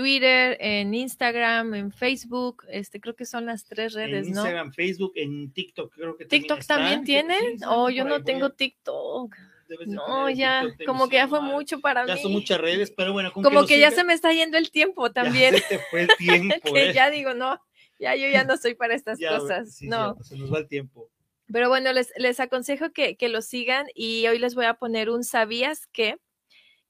Twitter, 0.00 0.56
en 0.60 0.94
Instagram, 0.94 1.74
en 1.74 1.92
Facebook, 1.92 2.64
este 2.70 3.02
creo 3.02 3.14
que 3.14 3.26
son 3.26 3.44
las 3.44 3.66
tres 3.66 3.92
redes, 3.92 4.22
en 4.26 4.30
Instagram, 4.30 4.72
Facebook, 4.72 5.12
en 5.16 5.52
TikTok, 5.52 5.94
creo 5.94 6.16
que 6.16 6.24
TikTok 6.24 6.64
también, 6.64 7.04
tiene. 7.04 7.36
oh, 7.68 7.90
yo 7.90 8.06
no 8.06 8.24
tengo 8.24 8.48
TikTok. 8.48 9.36
No, 9.86 10.30
ya, 10.30 10.64
como 10.86 11.10
que 11.10 11.16
ya 11.16 11.28
fue 11.28 11.42
mucho 11.42 11.80
para 11.80 12.04
mí. 12.04 12.08
Ya 12.08 12.16
son 12.16 12.32
muchas 12.32 12.58
redes, 12.58 12.90
pero 12.96 13.12
bueno. 13.12 13.30
como 13.30 13.66
que, 13.66 13.78
ya 13.78 13.90
se 13.90 14.04
me 14.04 14.14
está 14.14 14.32
yendo 14.32 14.56
el 14.56 14.70
tiempo 14.70 15.12
también. 15.12 15.52
Ya 15.54 15.60
se 15.60 15.76
te 15.76 15.78
fue 15.90 16.00
el 16.02 16.08
tiempo. 16.18 16.72
que 16.72 16.88
¿eh? 16.88 16.92
ya 16.94 17.10
digo, 17.10 17.34
no, 17.34 17.60
ya 17.98 18.16
yo 18.16 18.26
ya 18.30 18.44
no 18.44 18.56
soy 18.56 18.74
para 18.74 18.94
estas 18.94 19.18
cosas. 19.20 19.82
no. 19.82 20.16
se 20.22 20.38
nos 20.38 20.50
va 20.50 20.60
el 20.60 20.66
tiempo. 20.66 21.10
Pero 21.52 21.68
bueno, 21.68 21.92
les, 21.92 22.10
les 22.16 22.40
aconsejo 22.40 22.90
que, 22.92 23.16
que 23.16 23.28
lo 23.28 23.42
sigan 23.42 23.86
y 23.94 24.26
hoy 24.28 24.38
les 24.38 24.54
voy 24.54 24.64
a 24.64 24.74
poner 24.74 25.10
un 25.10 25.24
¿sabías 25.24 25.86
que? 25.88 26.16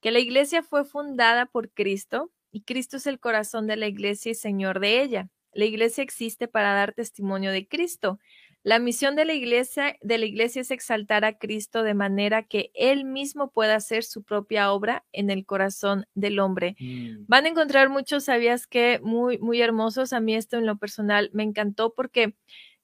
Que 0.01 0.13
la 0.13 0.21
iglesia 0.21 0.63
fue 0.63 0.85
fundada 0.85 1.47
por 1.47 1.71
Cristo 1.73 2.31
y 2.53 2.63
Cristo 2.63 2.97
es 2.97 3.07
el 3.07 3.21
corazón 3.21 3.67
de 3.67 3.77
la 3.77 3.87
iglesia 3.87 4.33
y 4.33 4.35
Señor 4.35 4.81
de 4.81 5.03
ella. 5.03 5.29
La 5.53 5.65
iglesia 5.65 6.03
existe 6.03 6.49
para 6.49 6.75
dar 6.75 6.93
testimonio 6.93 7.51
de 7.51 7.67
Cristo. 7.67 8.19
La 8.63 8.79
misión 8.79 9.17
de 9.17 9.25
la 9.25 9.33
iglesia, 9.33 9.97
de 10.03 10.19
la 10.19 10.27
iglesia 10.27 10.61
es 10.61 10.71
exaltar 10.71 11.25
a 11.25 11.39
Cristo 11.39 11.83
de 11.83 11.95
manera 11.95 12.43
que 12.43 12.71
Él 12.75 13.05
mismo 13.05 13.51
pueda 13.51 13.75
hacer 13.75 14.05
su 14.05 14.23
propia 14.23 14.71
obra 14.73 15.05
en 15.13 15.31
el 15.31 15.47
corazón 15.47 16.07
del 16.15 16.39
hombre. 16.39 16.77
Mm. 16.79 17.25
Van 17.27 17.47
a 17.47 17.49
encontrar 17.49 17.89
muchos, 17.89 18.25
sabías 18.25 18.67
que 18.67 19.01
muy, 19.03 19.39
muy 19.39 19.63
hermosos. 19.63 20.13
A 20.13 20.21
mí 20.21 20.35
esto 20.35 20.59
en 20.59 20.67
lo 20.67 20.77
personal 20.77 21.31
me 21.33 21.43
encantó 21.43 21.95
porque 21.95 22.35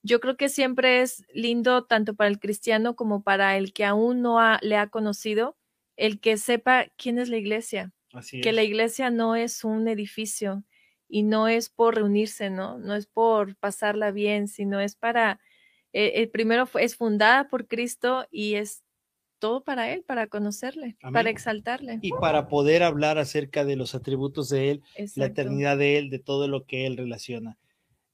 yo 0.03 0.21
creo 0.21 0.37
que 0.37 0.49
siempre 0.49 1.03
es 1.03 1.25
lindo 1.35 1.85
tanto 1.85 2.15
para 2.15 2.31
el 2.31 2.41
cristiano 2.41 2.97
como 2.97 3.23
para 3.23 3.57
el 3.59 3.73
que 3.73 3.85
aún 3.85 4.23
no 4.23 4.39
le 4.63 4.77
ha 4.77 4.89
conocido, 4.89 5.57
el 5.97 6.21
que 6.21 6.39
sepa 6.39 6.87
quién 6.97 7.19
es 7.19 7.29
la 7.29 7.37
iglesia 7.37 7.93
que 8.43 8.53
la 8.53 8.63
iglesia 8.63 9.11
no 9.11 9.37
es 9.37 9.65
un 9.65 9.89
edificio 9.89 10.65
y 11.09 11.23
no 11.23 11.49
es 11.49 11.69
por 11.69 11.95
reunirse, 11.95 12.51
¿no? 12.51 12.79
No 12.79 12.95
es 12.95 13.07
por 13.07 13.57
pasarla 13.57 14.11
bien, 14.11 14.49
sino 14.49 14.81
es 14.81 14.97
para, 14.97 15.41
eh, 15.93 16.13
el 16.17 16.31
primero 16.31 16.69
es 16.81 16.97
fundada 16.97 17.49
por 17.49 17.67
Cristo 17.67 18.27
y 18.31 18.55
es 18.55 18.83
todo 19.39 19.63
para 19.63 19.93
Él, 19.93 20.03
para 20.03 20.27
conocerle, 20.27 20.97
para 21.13 21.31
exaltarle. 21.31 21.99
Y 22.03 22.11
para 22.11 22.49
poder 22.49 22.83
hablar 22.83 23.19
acerca 23.19 23.65
de 23.65 23.77
los 23.77 23.95
atributos 23.95 24.49
de 24.49 24.71
Él, 24.71 24.83
la 25.15 25.27
eternidad 25.27 25.77
de 25.77 25.99
Él, 25.99 26.11
de 26.11 26.19
todo 26.19 26.49
lo 26.49 26.65
que 26.65 26.87
Él 26.87 26.97
relaciona. 26.97 27.59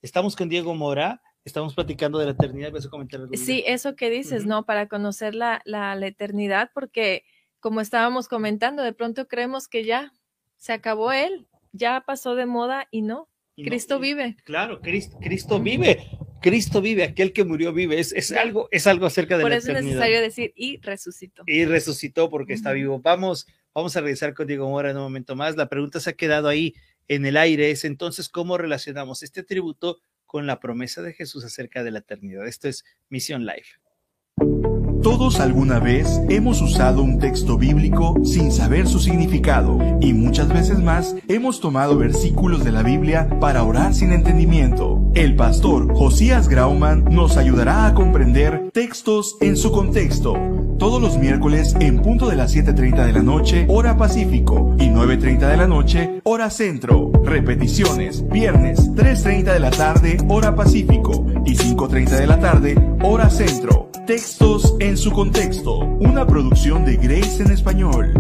Estamos 0.02 0.34
con 0.34 0.48
Diego 0.48 0.74
Mora, 0.74 1.22
estamos 1.44 1.74
platicando 1.74 2.18
de 2.18 2.26
la 2.26 2.32
eternidad. 2.32 2.72
¿Vas 2.72 2.86
a 2.86 2.90
comentar 2.90 3.20
algo? 3.20 3.32
Sí, 3.36 3.62
eso 3.66 3.94
que 3.94 4.10
dices, 4.10 4.46
¿no? 4.46 4.64
Para 4.64 4.88
conocer 4.88 5.34
la, 5.34 5.62
la, 5.64 5.94
la 5.94 6.06
eternidad, 6.08 6.70
porque 6.74 7.24
como 7.62 7.80
estábamos 7.80 8.26
comentando, 8.26 8.82
de 8.82 8.92
pronto 8.92 9.28
creemos 9.28 9.68
que 9.68 9.84
ya 9.84 10.12
se 10.56 10.72
acabó 10.72 11.12
él, 11.12 11.46
ya 11.70 12.02
pasó 12.04 12.34
de 12.34 12.44
moda 12.44 12.88
y 12.90 13.02
no. 13.02 13.28
Cristo 13.56 14.00
vive. 14.00 14.36
Claro, 14.44 14.80
Cristo, 14.80 15.16
Cristo, 15.20 15.60
vive. 15.60 16.08
Cristo 16.40 16.80
vive, 16.80 17.04
aquel 17.04 17.32
que 17.32 17.44
murió 17.44 17.72
vive. 17.72 18.00
Es, 18.00 18.12
es 18.12 18.32
algo, 18.32 18.66
es 18.72 18.88
algo 18.88 19.06
acerca 19.06 19.36
de 19.36 19.42
Por 19.42 19.52
la 19.52 19.58
eso 19.58 19.70
es 19.70 19.84
necesario 19.84 20.20
decir 20.20 20.52
y 20.56 20.78
resucitó. 20.78 21.44
Y 21.46 21.64
resucitó 21.64 22.28
porque 22.30 22.52
está 22.52 22.72
vivo. 22.72 23.00
Vamos, 23.00 23.46
vamos 23.72 23.96
a 23.96 24.00
regresar 24.00 24.34
con 24.34 24.48
Diego 24.48 24.68
Mora 24.68 24.90
en 24.90 24.96
un 24.96 25.04
momento 25.04 25.36
más. 25.36 25.56
La 25.56 25.68
pregunta 25.68 26.00
se 26.00 26.10
ha 26.10 26.14
quedado 26.14 26.48
ahí 26.48 26.74
en 27.06 27.24
el 27.26 27.36
aire. 27.36 27.70
Es 27.70 27.84
entonces, 27.84 28.28
¿cómo 28.28 28.58
relacionamos 28.58 29.22
este 29.22 29.44
tributo 29.44 30.00
con 30.26 30.48
la 30.48 30.58
promesa 30.58 31.00
de 31.00 31.12
Jesús 31.12 31.44
acerca 31.44 31.84
de 31.84 31.92
la 31.92 32.00
eternidad? 32.00 32.48
Esto 32.48 32.66
es 32.66 32.84
Misión 33.08 33.46
Live. 33.46 34.71
Todos 35.02 35.40
alguna 35.40 35.80
vez 35.80 36.20
hemos 36.28 36.62
usado 36.62 37.02
un 37.02 37.18
texto 37.18 37.58
bíblico 37.58 38.14
sin 38.22 38.52
saber 38.52 38.86
su 38.86 39.00
significado 39.00 39.76
y 40.00 40.14
muchas 40.14 40.48
veces 40.48 40.78
más 40.78 41.16
hemos 41.26 41.60
tomado 41.60 41.98
versículos 41.98 42.62
de 42.62 42.70
la 42.70 42.84
Biblia 42.84 43.28
para 43.40 43.64
orar 43.64 43.94
sin 43.94 44.12
entendimiento. 44.12 45.02
El 45.14 45.34
pastor 45.34 45.92
Josías 45.92 46.48
Grauman 46.48 47.04
nos 47.10 47.36
ayudará 47.36 47.86
a 47.86 47.94
comprender 47.94 48.70
textos 48.72 49.36
en 49.40 49.56
su 49.56 49.72
contexto. 49.72 50.36
Todos 50.78 51.02
los 51.02 51.18
miércoles 51.18 51.74
en 51.80 52.00
punto 52.00 52.28
de 52.28 52.36
las 52.36 52.54
7.30 52.54 53.04
de 53.04 53.12
la 53.12 53.22
noche, 53.22 53.66
hora 53.68 53.96
Pacífico, 53.96 54.76
y 54.78 54.84
9.30 54.84 55.38
de 55.48 55.56
la 55.56 55.66
noche, 55.66 56.20
hora 56.22 56.48
Centro. 56.48 57.10
Repeticiones, 57.24 58.28
viernes 58.28 58.90
3.30 58.92 59.52
de 59.52 59.60
la 59.60 59.70
tarde, 59.70 60.18
hora 60.28 60.54
Pacífico, 60.54 61.26
y 61.44 61.56
5.30 61.56 62.08
de 62.08 62.26
la 62.26 62.38
tarde, 62.38 62.96
hora 63.02 63.30
Centro. 63.30 63.81
Textos 64.06 64.74
en 64.80 64.96
su 64.96 65.12
contexto, 65.12 65.78
una 65.78 66.26
producción 66.26 66.84
de 66.84 66.96
Grace 66.96 67.42
en 67.42 67.50
español. 67.52 68.12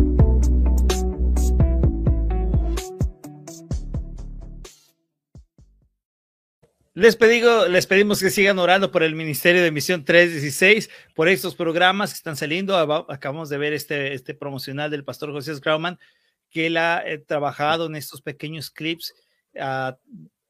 Les, 6.94 7.16
pedigo, 7.16 7.66
les 7.68 7.86
pedimos 7.86 8.20
que 8.20 8.28
sigan 8.28 8.58
orando 8.58 8.90
por 8.92 9.02
el 9.02 9.14
Ministerio 9.14 9.62
de 9.62 9.70
Misión 9.70 10.04
316, 10.04 10.90
por 11.14 11.28
estos 11.28 11.54
programas 11.54 12.10
que 12.10 12.16
están 12.18 12.36
saliendo. 12.36 12.76
Aba- 12.76 13.06
Acabamos 13.08 13.48
de 13.48 13.56
ver 13.58 13.72
este, 13.72 14.12
este 14.12 14.34
promocional 14.34 14.90
del 14.90 15.04
pastor 15.04 15.32
José 15.32 15.54
Grauman, 15.60 15.98
que 16.50 16.66
él 16.66 16.76
ha 16.76 17.02
eh, 17.06 17.16
trabajado 17.18 17.86
en 17.86 17.96
estos 17.96 18.20
pequeños 18.20 18.70
clips 18.70 19.14
ah, 19.58 19.96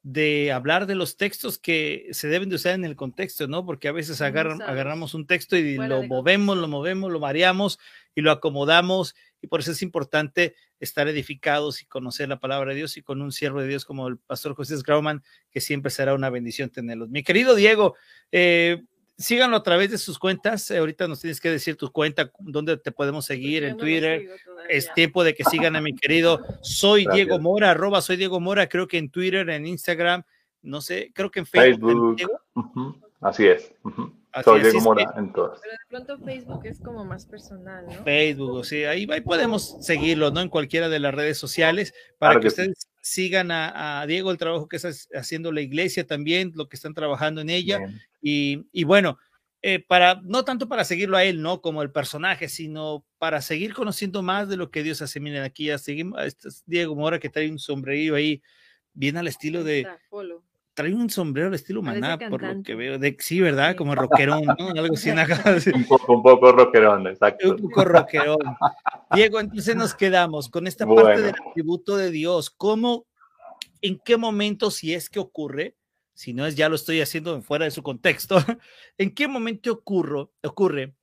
de 0.05 0.51
hablar 0.51 0.85
de 0.85 0.95
los 0.95 1.15
textos 1.15 1.57
que 1.57 2.09
se 2.11 2.27
deben 2.27 2.49
de 2.49 2.55
usar 2.55 2.73
en 2.75 2.83
el 2.83 2.97
contexto, 2.97 3.47
¿no? 3.47 3.65
Porque 3.65 3.87
a 3.87 3.93
veces 3.93 4.19
agarran- 4.21 4.61
agarramos 4.61 5.13
un 5.13 5.25
texto 5.25 5.55
y 5.57 5.77
Fuera 5.77 5.95
lo 5.95 6.03
movemos, 6.03 6.57
lo 6.57 6.67
movemos, 6.67 7.09
lo 7.09 7.21
mareamos 7.21 7.79
y 8.13 8.19
lo 8.21 8.31
acomodamos. 8.31 9.15
Y 9.41 9.47
por 9.47 9.61
eso 9.61 9.71
es 9.71 9.81
importante 9.81 10.55
estar 10.81 11.07
edificados 11.07 11.81
y 11.81 11.85
conocer 11.85 12.27
la 12.27 12.39
palabra 12.39 12.71
de 12.71 12.75
Dios 12.77 12.97
y 12.97 13.01
con 13.01 13.21
un 13.21 13.31
siervo 13.31 13.61
de 13.61 13.67
Dios 13.67 13.85
como 13.85 14.09
el 14.09 14.17
pastor 14.17 14.55
José 14.55 14.75
Grauman, 14.85 15.23
que 15.49 15.61
siempre 15.61 15.89
será 15.89 16.13
una 16.13 16.29
bendición 16.29 16.69
tenerlos. 16.69 17.09
Mi 17.09 17.23
querido 17.23 17.55
Diego, 17.55 17.95
eh, 18.33 18.83
síganlo 19.17 19.57
a 19.57 19.63
través 19.63 19.91
de 19.91 19.97
sus 19.97 20.17
cuentas. 20.19 20.69
Eh, 20.71 20.77
ahorita 20.77 21.07
nos 21.07 21.21
tienes 21.21 21.39
que 21.41 21.49
decir 21.51 21.75
tu 21.75 21.91
cuenta, 21.91 22.31
dónde 22.39 22.77
te 22.77 22.91
podemos 22.91 23.25
seguir 23.25 23.63
Yo 23.63 23.69
en 23.69 23.77
Twitter. 23.77 24.29
Es 24.69 24.93
tiempo 24.93 25.23
de 25.23 25.33
que 25.35 25.43
sigan 25.43 25.75
a 25.75 25.81
mi 25.81 25.95
querido 25.95 26.39
Soy 26.61 27.03
Gracias. 27.05 27.27
Diego 27.27 27.39
Mora, 27.39 27.71
arroba 27.71 28.01
Soy 28.01 28.15
Diego 28.17 28.39
Mora, 28.39 28.67
creo 28.69 28.87
que 28.87 28.97
en 28.97 29.09
Twitter, 29.09 29.49
en 29.49 29.65
Instagram, 29.67 30.23
no 30.61 30.81
sé, 30.81 31.11
creo 31.13 31.29
que 31.31 31.39
en 31.39 31.45
Facebook. 31.45 32.21
Así 33.21 33.45
es. 33.47 33.73
Así 34.31 34.43
Soy 34.45 34.61
es, 34.61 34.71
Diego 34.71 34.81
Mora 34.81 35.05
que- 35.13 35.19
en 35.19 35.31
todas. 35.31 35.59
Pero 35.61 35.73
de 35.73 35.77
pronto 35.89 36.25
Facebook 36.25 36.65
es 36.65 36.79
como 36.79 37.05
más 37.05 37.25
personal, 37.25 37.85
¿no? 37.85 38.03
Facebook, 38.03 38.51
o 38.51 38.63
sea, 38.63 38.89
ahí, 38.91 39.07
ahí 39.11 39.21
podemos 39.21 39.77
seguirlo, 39.85 40.31
¿no? 40.31 40.41
En 40.41 40.49
cualquiera 40.49 40.89
de 40.89 40.99
las 40.99 41.13
redes 41.13 41.37
sociales 41.37 41.93
para 42.17 42.33
Claro 42.33 42.41
que 42.41 42.47
que 42.47 42.49
sí. 42.49 42.61
ustedes 42.61 42.87
sigan 43.03 43.51
a, 43.51 44.01
a 44.01 44.07
Diego, 44.07 44.31
el 44.31 44.37
trabajo 44.37 44.69
que 44.69 44.77
está 44.77 44.89
haciendo 45.13 45.51
la 45.51 45.59
iglesia 45.59 46.07
también, 46.07 46.53
lo 46.55 46.69
que 46.69 46.77
están 46.77 46.93
trabajando 46.93 47.41
en 47.41 47.49
ella. 47.49 47.79
Y, 48.21 48.65
y 48.71 48.85
bueno, 48.85 49.19
eh, 49.61 49.79
para, 49.79 50.21
no 50.23 50.45
tanto 50.45 50.69
para 50.69 50.85
seguirlo 50.85 51.17
a 51.17 51.25
él, 51.25 51.41
¿no? 51.41 51.61
Como 51.61 51.81
el 51.81 51.91
personaje, 51.91 52.47
sino 52.47 53.05
para 53.17 53.41
seguir 53.41 53.73
conociendo 53.73 54.23
más 54.23 54.47
de 54.47 54.55
lo 54.55 54.71
que 54.71 54.83
Dios 54.83 55.01
hace. 55.01 55.19
Miren, 55.19 55.43
aquí 55.43 55.65
ya 55.65 55.77
seguimos, 55.77 56.23
este 56.23 56.47
es 56.47 56.63
Diego 56.65 56.95
Mora 56.95 57.19
que 57.19 57.29
trae 57.29 57.51
un 57.51 57.59
sombrerillo 57.59 58.15
ahí, 58.15 58.41
bien 58.93 59.17
al 59.17 59.27
estilo 59.27 59.65
de, 59.65 59.81
está. 59.81 59.99
Trae 60.73 60.93
un 60.93 61.09
sombrero 61.09 61.49
al 61.49 61.53
estilo 61.53 61.81
maná, 61.81 62.17
por 62.17 62.41
lo 62.41 62.63
que 62.63 62.75
veo. 62.75 62.97
De, 62.97 63.15
sí, 63.19 63.39
¿verdad? 63.39 63.71
Sí. 63.71 63.77
Como 63.77 63.95
rockerón, 63.95 64.45
¿no? 64.45 64.69
Algo 64.69 64.95
así. 64.95 65.11
Un 65.73 65.85
poco, 65.85 66.13
un 66.13 66.23
poco 66.23 66.51
rockerón, 66.51 67.07
exacto. 67.07 67.51
Un 67.51 67.57
poco 67.57 67.85
rockerón. 67.85 68.39
Diego, 69.13 69.39
entonces 69.39 69.75
nos 69.75 69.93
quedamos 69.93 70.49
con 70.49 70.67
esta 70.67 70.85
parte 70.85 71.01
Bueno. 71.01 71.21
del 71.21 71.35
atributo 71.49 71.97
de 71.97 72.11
Dios. 72.11 72.49
¿Cómo, 72.49 73.05
en 73.81 73.99
qué 73.99 74.17
momento, 74.17 74.71
si 74.71 74.93
es 74.93 75.09
que 75.09 75.19
ocurre, 75.19 75.75
si 76.13 76.33
no 76.33 76.45
es 76.45 76.55
ya 76.55 76.69
lo 76.69 76.75
estoy 76.75 77.01
haciendo 77.01 77.41
fuera 77.41 77.65
de 77.65 77.71
su 77.71 77.83
contexto, 77.83 78.37
en 78.97 79.13
qué 79.13 79.27
momento 79.27 79.71
ocurre, 79.71 80.27
ocurre 80.43 80.95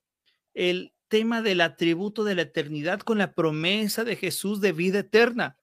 el 0.53 0.93
tema 1.07 1.41
del 1.41 1.61
atributo 1.61 2.23
de 2.23 2.35
la 2.35 2.43
eternidad 2.43 2.99
con 3.01 3.17
la 3.17 3.33
promesa 3.33 4.03
de 4.03 4.15
Jesús 4.15 4.61
de 4.61 4.71
vida 4.73 4.99
eterna? 4.99 5.57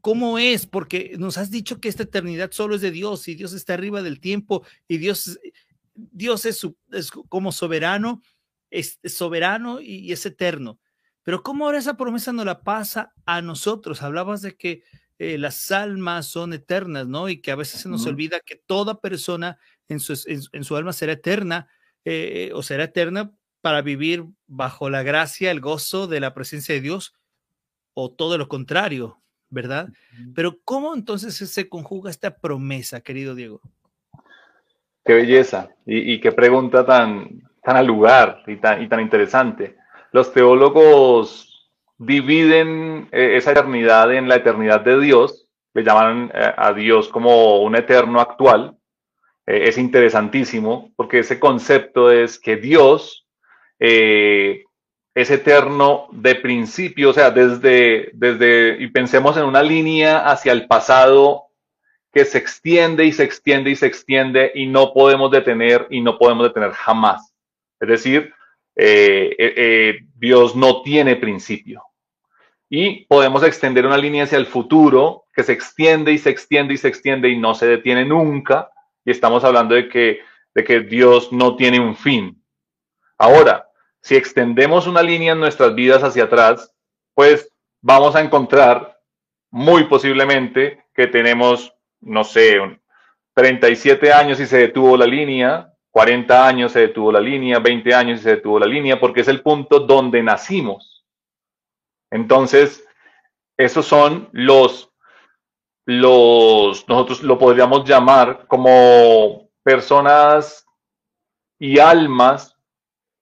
¿Cómo 0.00 0.38
es? 0.38 0.66
Porque 0.66 1.16
nos 1.18 1.38
has 1.38 1.50
dicho 1.50 1.80
que 1.80 1.88
esta 1.88 2.04
eternidad 2.04 2.50
solo 2.52 2.74
es 2.76 2.80
de 2.80 2.90
Dios 2.90 3.28
y 3.28 3.34
Dios 3.34 3.52
está 3.52 3.74
arriba 3.74 4.02
del 4.02 4.20
tiempo 4.20 4.64
y 4.88 4.98
Dios, 4.98 5.38
Dios 5.94 6.44
es, 6.46 6.66
como 7.28 7.52
soberano, 7.52 8.22
es, 8.70 8.98
es 9.02 9.14
soberano 9.14 9.80
y, 9.80 9.96
y 9.98 10.12
es 10.12 10.24
eterno. 10.26 10.78
Pero 11.22 11.42
¿cómo 11.42 11.64
ahora 11.64 11.78
esa 11.78 11.96
promesa 11.96 12.32
nos 12.32 12.44
la 12.46 12.62
pasa 12.62 13.14
a 13.24 13.40
nosotros? 13.42 14.02
Hablabas 14.02 14.42
de 14.42 14.56
que 14.56 14.82
eh, 15.18 15.38
las 15.38 15.70
almas 15.70 16.26
son 16.26 16.52
eternas, 16.52 17.06
¿no? 17.06 17.28
Y 17.28 17.40
que 17.40 17.50
a 17.52 17.56
veces 17.56 17.80
se 17.80 17.88
nos 17.88 18.02
Ujú. 18.02 18.10
olvida 18.10 18.40
que 18.40 18.56
toda 18.56 19.00
persona 19.00 19.58
en 19.88 20.00
su, 20.00 20.12
en, 20.26 20.40
en 20.52 20.64
su 20.64 20.76
alma 20.76 20.92
será 20.92 21.12
eterna 21.12 21.68
eh, 22.04 22.50
o 22.54 22.62
será 22.62 22.84
eterna 22.84 23.32
para 23.62 23.80
vivir 23.80 24.26
bajo 24.46 24.90
la 24.90 25.02
gracia, 25.02 25.50
el 25.50 25.60
gozo 25.60 26.06
de 26.06 26.20
la 26.20 26.34
presencia 26.34 26.74
de 26.74 26.82
Dios 26.82 27.14
o 27.94 28.12
todo 28.12 28.36
lo 28.38 28.48
contrario, 28.48 29.22
¿verdad? 29.54 29.88
Pero 30.34 30.58
¿cómo 30.64 30.94
entonces 30.94 31.34
se 31.34 31.68
conjuga 31.68 32.10
esta 32.10 32.36
promesa, 32.36 33.00
querido 33.00 33.34
Diego? 33.34 33.60
Qué 35.04 35.14
belleza 35.14 35.70
y, 35.86 36.14
y 36.14 36.20
qué 36.20 36.32
pregunta 36.32 36.84
tan, 36.84 37.42
tan 37.62 37.76
al 37.76 37.86
lugar 37.86 38.42
y 38.46 38.56
tan, 38.56 38.82
y 38.82 38.88
tan 38.88 39.00
interesante. 39.00 39.76
Los 40.12 40.32
teólogos 40.32 41.70
dividen 41.96 43.08
eh, 43.12 43.36
esa 43.36 43.52
eternidad 43.52 44.12
en 44.12 44.28
la 44.28 44.36
eternidad 44.36 44.80
de 44.80 45.00
Dios, 45.00 45.48
le 45.72 45.82
llaman 45.82 46.30
eh, 46.34 46.52
a 46.56 46.72
Dios 46.72 47.08
como 47.08 47.62
un 47.62 47.76
eterno 47.76 48.20
actual. 48.20 48.76
Eh, 49.46 49.68
es 49.68 49.78
interesantísimo 49.78 50.92
porque 50.96 51.20
ese 51.20 51.38
concepto 51.38 52.10
es 52.10 52.38
que 52.38 52.56
Dios 52.56 53.26
eh, 53.78 54.63
es 55.14 55.30
eterno 55.30 56.08
de 56.10 56.34
principio, 56.34 57.10
o 57.10 57.12
sea, 57.12 57.30
desde, 57.30 58.10
desde, 58.14 58.82
y 58.82 58.88
pensemos 58.88 59.36
en 59.36 59.44
una 59.44 59.62
línea 59.62 60.28
hacia 60.28 60.52
el 60.52 60.66
pasado 60.66 61.44
que 62.12 62.24
se 62.24 62.38
extiende 62.38 63.04
y 63.04 63.12
se 63.12 63.24
extiende 63.24 63.70
y 63.70 63.76
se 63.76 63.86
extiende 63.86 64.50
y 64.54 64.66
no 64.66 64.92
podemos 64.92 65.30
detener 65.30 65.86
y 65.90 66.00
no 66.00 66.18
podemos 66.18 66.46
detener 66.46 66.72
jamás. 66.72 67.32
Es 67.80 67.88
decir, 67.88 68.32
eh, 68.76 69.34
eh, 69.38 69.54
eh, 69.56 69.98
Dios 70.16 70.56
no 70.56 70.82
tiene 70.82 71.16
principio. 71.16 71.82
Y 72.68 73.04
podemos 73.06 73.44
extender 73.44 73.86
una 73.86 73.98
línea 73.98 74.24
hacia 74.24 74.38
el 74.38 74.46
futuro 74.46 75.26
que 75.32 75.44
se 75.44 75.52
extiende 75.52 76.12
y 76.12 76.18
se 76.18 76.30
extiende 76.30 76.74
y 76.74 76.76
se 76.76 76.88
extiende 76.88 77.28
y 77.28 77.38
no 77.38 77.54
se 77.54 77.66
detiene 77.66 78.04
nunca. 78.04 78.70
Y 79.04 79.12
estamos 79.12 79.44
hablando 79.44 79.74
de 79.76 79.88
que, 79.88 80.20
de 80.54 80.64
que 80.64 80.80
Dios 80.80 81.32
no 81.32 81.54
tiene 81.56 81.78
un 81.78 81.94
fin. 81.94 82.42
Ahora, 83.18 83.68
si 84.04 84.16
extendemos 84.16 84.86
una 84.86 85.02
línea 85.02 85.32
en 85.32 85.40
nuestras 85.40 85.74
vidas 85.74 86.04
hacia 86.04 86.24
atrás, 86.24 86.72
pues 87.14 87.50
vamos 87.80 88.14
a 88.14 88.20
encontrar 88.20 89.00
muy 89.50 89.84
posiblemente 89.84 90.84
que 90.94 91.06
tenemos 91.06 91.74
no 92.04 92.24
sé, 92.24 92.58
37 93.34 94.12
años 94.12 94.38
y 94.40 94.46
se 94.46 94.58
detuvo 94.58 94.96
la 94.96 95.06
línea, 95.06 95.72
40 95.90 96.46
años 96.46 96.72
se 96.72 96.80
detuvo 96.80 97.10
la 97.10 97.20
línea, 97.20 97.58
20 97.58 97.94
años 97.94 98.20
y 98.20 98.22
se 98.22 98.36
detuvo 98.36 98.58
la 98.58 98.66
línea, 98.66 99.00
porque 99.00 99.22
es 99.22 99.28
el 99.28 99.42
punto 99.42 99.80
donde 99.80 100.22
nacimos. 100.22 101.04
Entonces, 102.10 102.86
esos 103.56 103.86
son 103.86 104.28
los, 104.32 104.92
los, 105.86 106.86
nosotros 106.88 107.22
lo 107.22 107.38
podríamos 107.38 107.88
llamar 107.88 108.46
como 108.46 109.48
personas 109.62 110.66
y 111.58 111.78
almas 111.78 112.53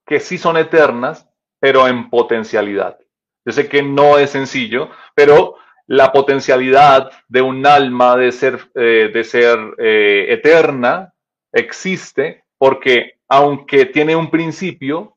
que 0.06 0.20
sí 0.20 0.38
son 0.38 0.56
eternas, 0.56 1.28
pero 1.60 1.86
en 1.86 2.10
potencialidad. 2.10 2.98
Yo 3.44 3.52
sé 3.52 3.68
que 3.68 3.82
no 3.82 4.18
es 4.18 4.30
sencillo, 4.30 4.90
pero 5.14 5.56
la 5.86 6.12
potencialidad 6.12 7.10
de 7.28 7.42
un 7.42 7.66
alma 7.66 8.16
de 8.16 8.32
ser, 8.32 8.70
eh, 8.74 9.10
de 9.12 9.24
ser 9.24 9.58
eh, 9.78 10.26
eterna 10.30 11.12
existe 11.52 12.44
porque 12.58 13.18
aunque 13.28 13.86
tiene 13.86 14.14
un 14.14 14.30
principio, 14.30 15.16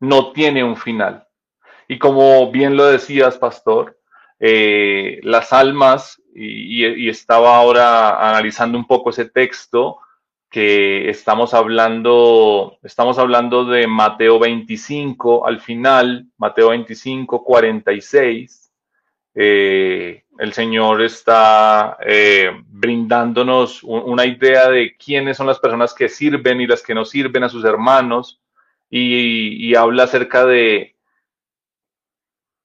no 0.00 0.32
tiene 0.32 0.62
un 0.62 0.76
final. 0.76 1.26
Y 1.88 1.98
como 1.98 2.50
bien 2.50 2.76
lo 2.76 2.86
decías, 2.86 3.38
pastor, 3.38 3.98
eh, 4.38 5.20
las 5.22 5.52
almas 5.52 6.20
y, 6.34 7.08
estaba 7.08 7.56
ahora 7.56 8.28
analizando 8.28 8.76
un 8.76 8.86
poco 8.86 9.10
ese 9.10 9.24
texto 9.24 9.98
que 10.50 11.10
estamos 11.10 11.54
hablando, 11.54 12.78
estamos 12.82 13.18
hablando 13.18 13.64
de 13.64 13.86
Mateo 13.86 14.38
25 14.38 15.46
al 15.46 15.60
final, 15.60 16.26
Mateo 16.38 16.70
25, 16.70 17.44
46. 17.44 18.72
Eh, 19.34 20.24
el 20.38 20.52
Señor 20.52 21.02
está 21.02 21.98
eh, 22.06 22.50
brindándonos 22.66 23.82
una 23.82 24.24
idea 24.24 24.68
de 24.68 24.96
quiénes 24.96 25.36
son 25.36 25.46
las 25.46 25.58
personas 25.58 25.94
que 25.94 26.08
sirven 26.08 26.60
y 26.60 26.66
las 26.66 26.82
que 26.82 26.94
no 26.94 27.04
sirven 27.04 27.44
a 27.44 27.48
sus 27.48 27.64
hermanos 27.64 28.40
y 28.88 29.74
habla 29.74 30.04
acerca 30.04 30.46
de 30.46 30.96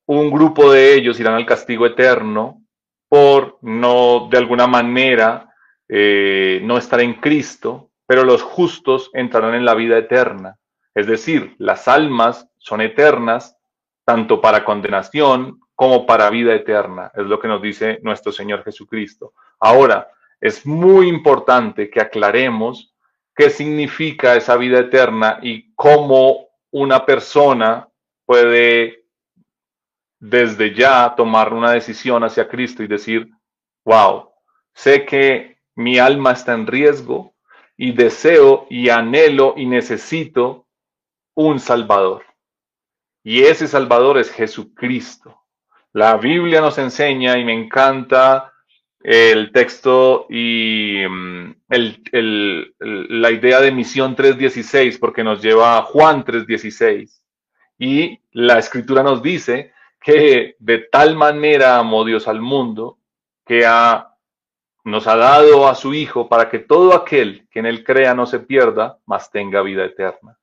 un 0.06 0.30
grupo 0.30 0.72
de 0.72 0.96
ellos 0.96 1.20
irán 1.20 1.36
al 1.36 1.46
castigo 1.46 1.86
eterno 1.86 2.62
por 3.08 3.58
no, 3.62 4.28
de 4.30 4.38
alguna 4.38 4.68
manera, 4.68 5.51
eh, 5.94 6.62
no 6.64 6.78
estar 6.78 7.02
en 7.02 7.16
Cristo, 7.16 7.92
pero 8.08 8.24
los 8.24 8.42
justos 8.42 9.10
entrarán 9.12 9.56
en 9.56 9.66
la 9.66 9.74
vida 9.74 9.98
eterna. 9.98 10.58
Es 10.96 11.06
decir, 11.06 11.54
las 11.58 11.89
almas 11.89 12.48
son 12.58 12.80
eternas, 12.80 13.58
tanto 14.06 14.39
para 14.39 14.64
condenación 14.64 15.60
como 15.76 16.06
para 16.06 16.30
vida 16.30 16.56
eterna. 16.56 17.12
Es 17.14 17.26
lo 17.26 17.42
que 17.42 17.50
nos 17.50 17.62
dice 17.62 18.00
nuestro 18.04 18.32
Señor 18.32 18.64
Jesucristo. 18.64 19.34
Ahora, 19.60 20.10
es 20.39 20.66
muy 20.66 21.10
importante 21.10 21.89
que 21.89 22.00
aclaremos 22.00 22.96
qué 23.36 23.50
significa 23.50 24.38
esa 24.38 24.56
vida 24.56 24.80
eterna 24.80 25.39
y 25.42 25.74
cómo 25.76 26.48
una 26.72 27.06
persona 27.06 27.89
puede 28.26 29.04
desde 30.20 30.74
ya 30.74 31.14
tomar 31.18 31.54
una 31.54 31.72
decisión 31.72 32.24
hacia 32.24 32.48
Cristo 32.48 32.82
y 32.82 32.88
decir, 32.88 33.30
wow, 33.84 34.30
sé 34.74 35.06
que 35.06 35.51
mi 35.76 35.99
alma 35.99 36.34
está 36.34 36.53
en 36.53 36.67
riesgo 36.67 37.34
y 37.78 37.93
deseo 37.93 38.67
y 38.69 38.89
anhelo 38.89 39.55
y 39.57 39.65
necesito 39.65 40.67
un 41.36 41.59
Salvador. 41.59 42.26
Y 43.24 43.43
ese 43.43 43.67
Salvador 43.67 44.17
es 44.17 44.32
Jesucristo. 44.32 45.41
La 45.93 46.17
Biblia 46.17 46.61
nos 46.61 46.78
enseña 46.78 47.38
y 47.38 47.43
me 47.43 47.53
encanta 47.53 48.53
el 49.03 49.51
texto 49.51 50.28
y 50.30 51.03
mm, 51.07 51.55
la 51.69 53.32
idea 53.32 53.59
de 53.59 53.72
misión 53.72 54.15
3.16 54.15 54.99
porque 54.99 55.24
nos 55.24 55.41
lleva 55.41 55.78
a 55.78 55.84
Juan 55.84 56.24
3.16. 56.24 57.22
Y 57.80 58.19
la 58.32 58.59
escritura 58.59 59.01
nos 59.01 59.24
dice 59.24 59.74
que 59.99 60.55
de 60.59 60.80
tal 60.91 61.15
manera 61.15 61.78
amó 61.78 62.05
Dios 62.05 62.28
al 62.28 62.41
mundo 62.41 62.99
que 63.45 63.65
ha, 63.65 64.11
nos 64.84 65.08
ha 65.08 65.16
dado 65.16 65.68
a 65.68 65.76
su 65.76 65.94
Hijo 65.94 66.28
para 66.28 66.50
que 66.50 66.60
todo 66.60 66.94
aquel 66.94 67.48
que 67.52 67.60
en 67.60 67.66
él 67.66 67.84
crea 67.84 68.14
no 68.14 68.26
se 68.26 68.40
pierda, 68.40 68.98
mas 69.06 69.32
tenga 69.32 69.62
vida 69.62 69.86
eterna. 69.86 70.38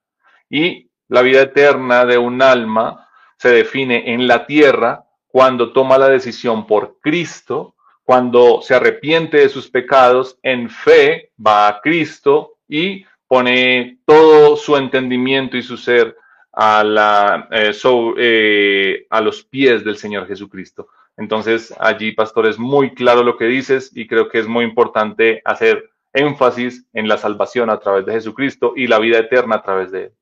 Y 0.48 0.90
la 1.08 1.22
vida 1.22 1.42
eterna 1.42 2.04
de 2.04 2.18
un 2.18 2.42
alma 2.42 3.08
se 3.36 3.50
define 3.50 4.12
en 4.12 4.26
la 4.26 4.46
tierra 4.46 5.04
cuando 5.26 5.72
toma 5.72 5.98
la 5.98 6.08
decisión 6.08 6.66
por 6.66 6.98
Cristo, 7.00 7.74
cuando 8.02 8.62
se 8.62 8.74
arrepiente 8.74 9.38
de 9.38 9.48
sus 9.48 9.70
pecados, 9.70 10.38
en 10.42 10.70
fe 10.70 11.30
va 11.44 11.68
a 11.68 11.80
Cristo 11.80 12.56
y 12.68 13.04
pone 13.26 13.98
todo 14.06 14.56
su 14.56 14.76
entendimiento 14.76 15.56
y 15.56 15.62
su 15.62 15.76
ser 15.76 16.16
a, 16.52 16.82
la, 16.82 17.48
eh, 17.50 17.72
eh, 18.16 19.06
a 19.10 19.20
los 19.20 19.44
pies 19.44 19.84
del 19.84 19.96
Señor 19.96 20.26
Jesucristo. 20.26 20.88
Entonces, 21.18 21.74
allí, 21.80 22.12
pastor, 22.12 22.46
es 22.46 22.58
muy 22.58 22.94
claro 22.94 23.24
lo 23.24 23.36
que 23.36 23.46
dices 23.46 23.90
y 23.94 24.06
creo 24.06 24.28
que 24.28 24.38
es 24.38 24.46
muy 24.46 24.64
importante 24.64 25.42
hacer 25.44 25.90
énfasis 26.12 26.86
en 26.92 27.08
la 27.08 27.18
salvación 27.18 27.70
a 27.70 27.80
través 27.80 28.06
de 28.06 28.12
Jesucristo 28.12 28.72
y 28.76 28.86
la 28.86 29.00
vida 29.00 29.18
eterna 29.18 29.56
a 29.56 29.62
través 29.62 29.90
de 29.90 30.04
Él. 30.04 30.12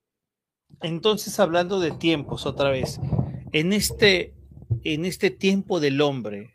Entonces, 0.81 1.39
hablando 1.39 1.79
de 1.79 1.91
tiempos 1.91 2.45
otra 2.45 2.71
vez, 2.71 2.99
en 3.51 3.73
este, 3.73 4.33
en 4.83 5.05
este 5.05 5.29
tiempo 5.29 5.79
del 5.79 6.01
hombre, 6.01 6.53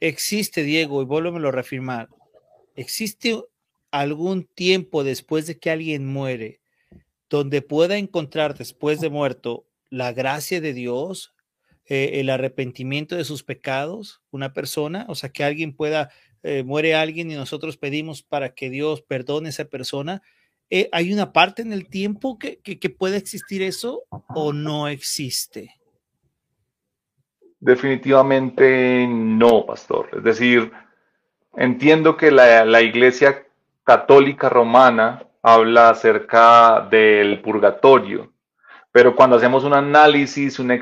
existe, 0.00 0.62
Diego, 0.62 1.02
y 1.02 1.06
vuélveme 1.06 1.46
a 1.48 1.50
reafirmar, 1.50 2.08
existe 2.76 3.42
algún 3.90 4.44
tiempo 4.44 5.04
después 5.04 5.46
de 5.46 5.58
que 5.58 5.70
alguien 5.70 6.06
muere 6.06 6.60
donde 7.30 7.62
pueda 7.62 7.96
encontrar 7.96 8.58
después 8.58 9.00
de 9.00 9.08
muerto 9.08 9.64
la 9.88 10.12
gracia 10.12 10.60
de 10.60 10.74
Dios, 10.74 11.32
eh, 11.94 12.20
el 12.20 12.30
arrepentimiento 12.30 13.16
de 13.16 13.24
sus 13.24 13.42
pecados, 13.42 14.22
una 14.30 14.54
persona, 14.54 15.04
o 15.10 15.14
sea, 15.14 15.28
que 15.28 15.44
alguien 15.44 15.76
pueda, 15.76 16.08
eh, 16.42 16.62
muere 16.62 16.94
alguien 16.94 17.30
y 17.30 17.34
nosotros 17.34 17.76
pedimos 17.76 18.22
para 18.22 18.54
que 18.54 18.70
Dios 18.70 19.02
perdone 19.02 19.48
a 19.48 19.50
esa 19.50 19.66
persona. 19.66 20.22
Eh, 20.70 20.88
¿Hay 20.90 21.12
una 21.12 21.34
parte 21.34 21.60
en 21.60 21.70
el 21.70 21.90
tiempo 21.90 22.38
que, 22.38 22.62
que, 22.62 22.88
puede 22.88 23.18
existir 23.18 23.60
eso 23.60 24.04
o 24.28 24.54
no 24.54 24.88
existe? 24.88 25.74
Definitivamente 27.60 29.06
no, 29.06 29.66
pastor. 29.66 30.08
Es 30.16 30.24
decir, 30.24 30.72
entiendo 31.58 32.16
que 32.16 32.30
la, 32.30 32.64
la 32.64 32.80
iglesia 32.80 33.46
católica 33.84 34.48
romana 34.48 35.26
habla 35.42 35.90
acerca 35.90 36.88
del 36.90 37.42
purgatorio, 37.42 38.31
pero 38.92 39.16
cuando 39.16 39.36
hacemos 39.36 39.64
un 39.64 39.72
análisis, 39.72 40.58
una 40.58 40.74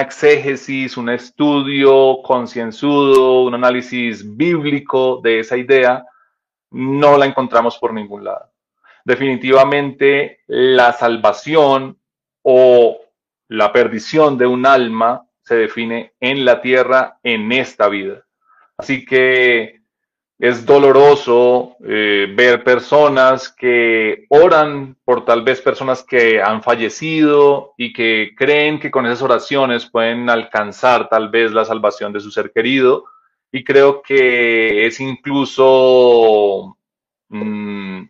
exégesis, 0.00 0.96
un 0.96 1.10
estudio 1.10 2.22
concienzudo, 2.22 3.42
un 3.42 3.54
análisis 3.54 4.24
bíblico 4.34 5.20
de 5.22 5.40
esa 5.40 5.58
idea, 5.58 6.06
no 6.70 7.18
la 7.18 7.26
encontramos 7.26 7.76
por 7.76 7.92
ningún 7.92 8.24
lado. 8.24 8.50
Definitivamente 9.04 10.40
la 10.46 10.94
salvación 10.94 11.98
o 12.42 12.98
la 13.48 13.72
perdición 13.72 14.38
de 14.38 14.46
un 14.46 14.64
alma 14.64 15.26
se 15.42 15.56
define 15.56 16.14
en 16.18 16.46
la 16.46 16.62
tierra 16.62 17.18
en 17.22 17.52
esta 17.52 17.88
vida. 17.88 18.24
Así 18.78 19.04
que 19.04 19.79
es 20.40 20.64
doloroso 20.64 21.76
eh, 21.86 22.32
ver 22.34 22.64
personas 22.64 23.52
que 23.52 24.24
oran 24.30 24.96
por 25.04 25.26
tal 25.26 25.42
vez 25.42 25.60
personas 25.60 26.02
que 26.02 26.40
han 26.40 26.62
fallecido 26.62 27.74
y 27.76 27.92
que 27.92 28.30
creen 28.34 28.80
que 28.80 28.90
con 28.90 29.04
esas 29.04 29.20
oraciones 29.20 29.84
pueden 29.90 30.30
alcanzar 30.30 31.10
tal 31.10 31.28
vez 31.28 31.52
la 31.52 31.66
salvación 31.66 32.14
de 32.14 32.20
su 32.20 32.30
ser 32.30 32.52
querido. 32.52 33.04
Y 33.52 33.62
creo 33.64 34.00
que 34.00 34.86
es 34.86 34.98
incluso 34.98 36.78
mm, 37.28 38.04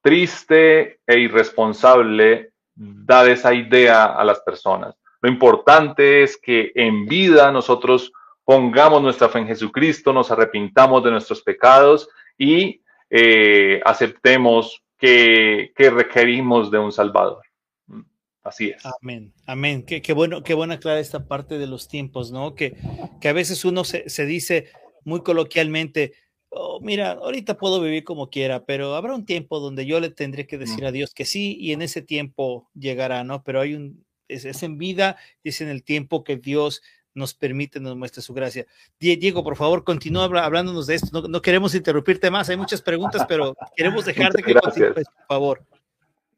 triste 0.00 0.98
e 1.06 1.18
irresponsable 1.20 2.50
dar 2.74 3.28
esa 3.28 3.54
idea 3.54 4.06
a 4.06 4.24
las 4.24 4.40
personas. 4.40 4.96
Lo 5.20 5.30
importante 5.30 6.24
es 6.24 6.36
que 6.36 6.72
en 6.74 7.06
vida 7.06 7.52
nosotros 7.52 8.12
pongamos 8.52 9.00
nuestra 9.00 9.30
fe 9.30 9.38
en 9.38 9.46
Jesucristo, 9.46 10.12
nos 10.12 10.30
arrepintamos 10.30 11.02
de 11.02 11.10
nuestros 11.10 11.40
pecados 11.40 12.06
y 12.36 12.82
eh, 13.08 13.80
aceptemos 13.82 14.82
que, 14.98 15.72
requerimos 15.74 16.70
de 16.70 16.78
un 16.78 16.92
Salvador. 16.92 17.42
Mm, 17.86 18.02
así 18.42 18.68
es. 18.68 18.82
Amén, 19.00 19.32
amén. 19.46 19.86
Qué, 19.86 20.12
bueno, 20.12 20.42
qué 20.42 20.52
buena 20.52 20.74
aclarar 20.74 21.00
esta 21.00 21.26
parte 21.26 21.56
de 21.56 21.66
los 21.66 21.88
tiempos, 21.88 22.30
¿no? 22.30 22.54
Que, 22.54 22.76
que 23.22 23.28
a 23.30 23.32
veces 23.32 23.64
uno 23.64 23.84
se, 23.84 24.26
dice 24.26 24.68
muy 25.02 25.22
coloquialmente, 25.22 26.12
oh, 26.50 26.78
mira, 26.82 27.12
ahorita 27.12 27.56
puedo 27.56 27.80
vivir 27.80 28.04
como 28.04 28.28
quiera, 28.28 28.66
pero 28.66 28.96
habrá 28.96 29.14
un 29.14 29.24
tiempo 29.24 29.60
donde 29.60 29.86
yo 29.86 29.98
le 29.98 30.10
tendré 30.10 30.46
que 30.46 30.58
decir 30.58 30.84
a 30.84 30.92
Dios 30.92 31.14
que 31.14 31.24
sí 31.24 31.56
y 31.58 31.72
en 31.72 31.80
ese 31.80 32.02
tiempo 32.02 32.68
llegará, 32.74 33.24
¿no? 33.24 33.44
Pero 33.44 33.62
hay 33.62 33.72
un, 33.72 34.04
es, 34.28 34.44
es 34.44 34.62
en 34.62 34.76
vida, 34.76 35.16
es 35.42 35.62
en 35.62 35.68
el 35.68 35.82
tiempo 35.82 36.22
que 36.22 36.36
Dios 36.36 36.82
nos 37.14 37.34
permite, 37.34 37.80
nos 37.80 37.96
muestre 37.96 38.22
su 38.22 38.32
gracia. 38.34 38.66
Diego, 38.98 39.44
por 39.44 39.56
favor, 39.56 39.84
continúa 39.84 40.24
hablándonos 40.24 40.86
de 40.86 40.94
esto. 40.94 41.28
No, 41.28 41.42
queremos 41.42 41.74
interrumpirte 41.74 42.30
más, 42.30 42.48
hay 42.48 42.56
muchas 42.56 42.82
preguntas, 42.82 43.24
pero 43.28 43.54
queremos 43.76 44.04
dejarte 44.04 44.42
que 44.42 44.54
continúes, 44.54 44.94
por 44.94 45.26
favor. 45.28 45.62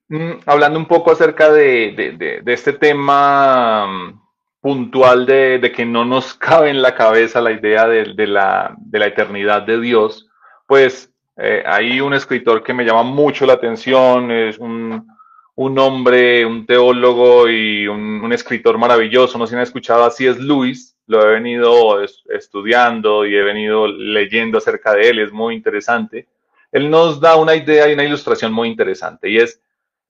Mm, 0.08 0.32
hablando 0.46 0.78
un 0.78 0.86
poco 0.86 1.12
acerca 1.12 1.50
de, 1.50 2.42
este 2.46 2.74
tema 2.74 3.86
mm, 3.86 4.20
puntual 4.60 5.26
de, 5.26 5.72
que 5.74 5.84
no 5.84 6.04
nos 6.04 6.34
cabe 6.38 6.70
en 6.70 6.82
la 6.82 6.94
cabeza 6.94 7.40
la 7.40 7.52
idea 7.52 7.86
de, 7.86 8.26
la, 8.26 8.76
eternidad 8.92 9.62
de 9.62 9.80
Dios, 9.80 10.28
pues 10.66 11.10
eh, 11.36 11.62
hay 11.66 12.00
un 12.00 12.14
escritor 12.14 12.62
que 12.62 12.74
me 12.74 12.84
llama 12.84 13.02
mucho 13.02 13.46
la 13.46 13.54
atención, 13.54 14.30
es 14.30 14.58
un, 14.58 15.06
un 15.56 15.78
hombre, 15.78 16.44
un 16.44 16.66
teólogo 16.66 17.48
y 17.48 17.86
un, 17.86 18.32
escritor 18.32 18.78
maravilloso. 18.78 19.38
No 19.38 19.46
sé 19.46 19.50
si 19.50 19.56
han 19.56 19.62
escuchado 19.62 20.04
así 20.04 20.26
es 20.26 20.38
Luis, 20.38 20.96
lo 21.06 21.22
he 21.22 21.34
venido 21.34 22.02
estudiando 22.02 23.26
y 23.26 23.36
he 23.36 23.42
venido 23.42 23.86
leyendo 23.86 24.58
acerca 24.58 24.94
de 24.94 25.10
él, 25.10 25.18
es 25.20 25.32
muy 25.32 25.54
interesante. 25.54 26.28
Él 26.72 26.90
nos 26.90 27.20
da 27.20 27.36
una 27.36 27.54
idea 27.54 27.88
y 27.88 27.94
una 27.94 28.04
ilustración 28.04 28.52
muy 28.52 28.68
interesante 28.68 29.30
y 29.30 29.38
es, 29.38 29.60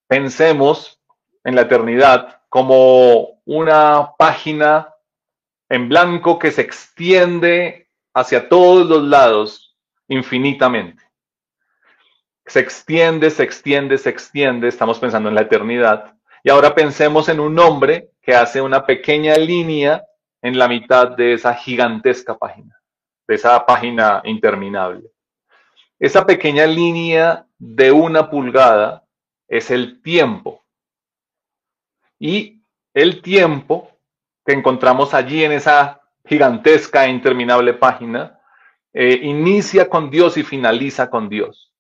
pensemos 0.07 0.99
en 1.43 1.57
la 1.57 1.63
eternidad 1.63 2.41
como 2.49 3.41
una 3.45 4.13
página 4.17 4.89
en 5.69 5.89
blanco 5.89 6.39
que 6.39 6.53
se 6.53 6.63
extiende 6.63 7.89
hacia 8.15 8.49
todos 8.49 8.87
los 8.87 9.03
lados 9.03 9.77
infinitamente. 10.09 11.04
Se 12.47 12.61
extiende, 12.61 13.31
se 13.31 13.43
extiende, 13.43 13.99
se 13.99 14.11
extiende, 14.11 14.69
estamos 14.69 14.99
pensando 14.99 15.29
en 15.29 15.35
la 15.35 15.43
eternidad. 15.43 16.15
Y 16.43 16.51
ahora 16.51 16.75
pensemos 16.75 17.29
en 17.29 17.41
un 17.41 17.59
hombre 17.59 18.11
que 18.21 18.35
hace 18.35 18.61
una 18.61 18.85
pequeña 18.85 19.37
línea 19.37 20.05
en 20.43 20.59
la 20.59 20.69
mitad 20.69 21.09
de 21.09 21.33
esa 21.33 21.55
gigantesca 21.55 22.37
página, 22.37 22.79
de 23.27 23.35
esa 23.35 23.65
página 23.65 24.21
interminable. 24.25 25.11
Esa 25.99 26.27
pequeña 26.27 26.67
línea 26.67 27.47
de 27.59 27.91
una 27.93 28.29
pulgada 28.29 29.05
es 29.49 29.71
el 29.71 30.03
tiempo. 30.03 30.63
Y 32.19 32.61
el 32.93 33.23
tiempo 33.23 33.91
que 34.45 34.53
encontramos 34.53 35.15
allí 35.15 35.45
en 35.45 35.53
esa 35.53 36.01
gigantesca 36.27 37.07
e 37.07 37.11
interminable 37.11 37.75
página 37.75 38.39
eh, 38.93 39.19
inicia 39.23 39.89
con 39.89 40.11
Dios 40.11 40.37
y 40.37 40.43
finaliza 40.43 41.11
con 41.11 41.29
Dios. 41.29 41.74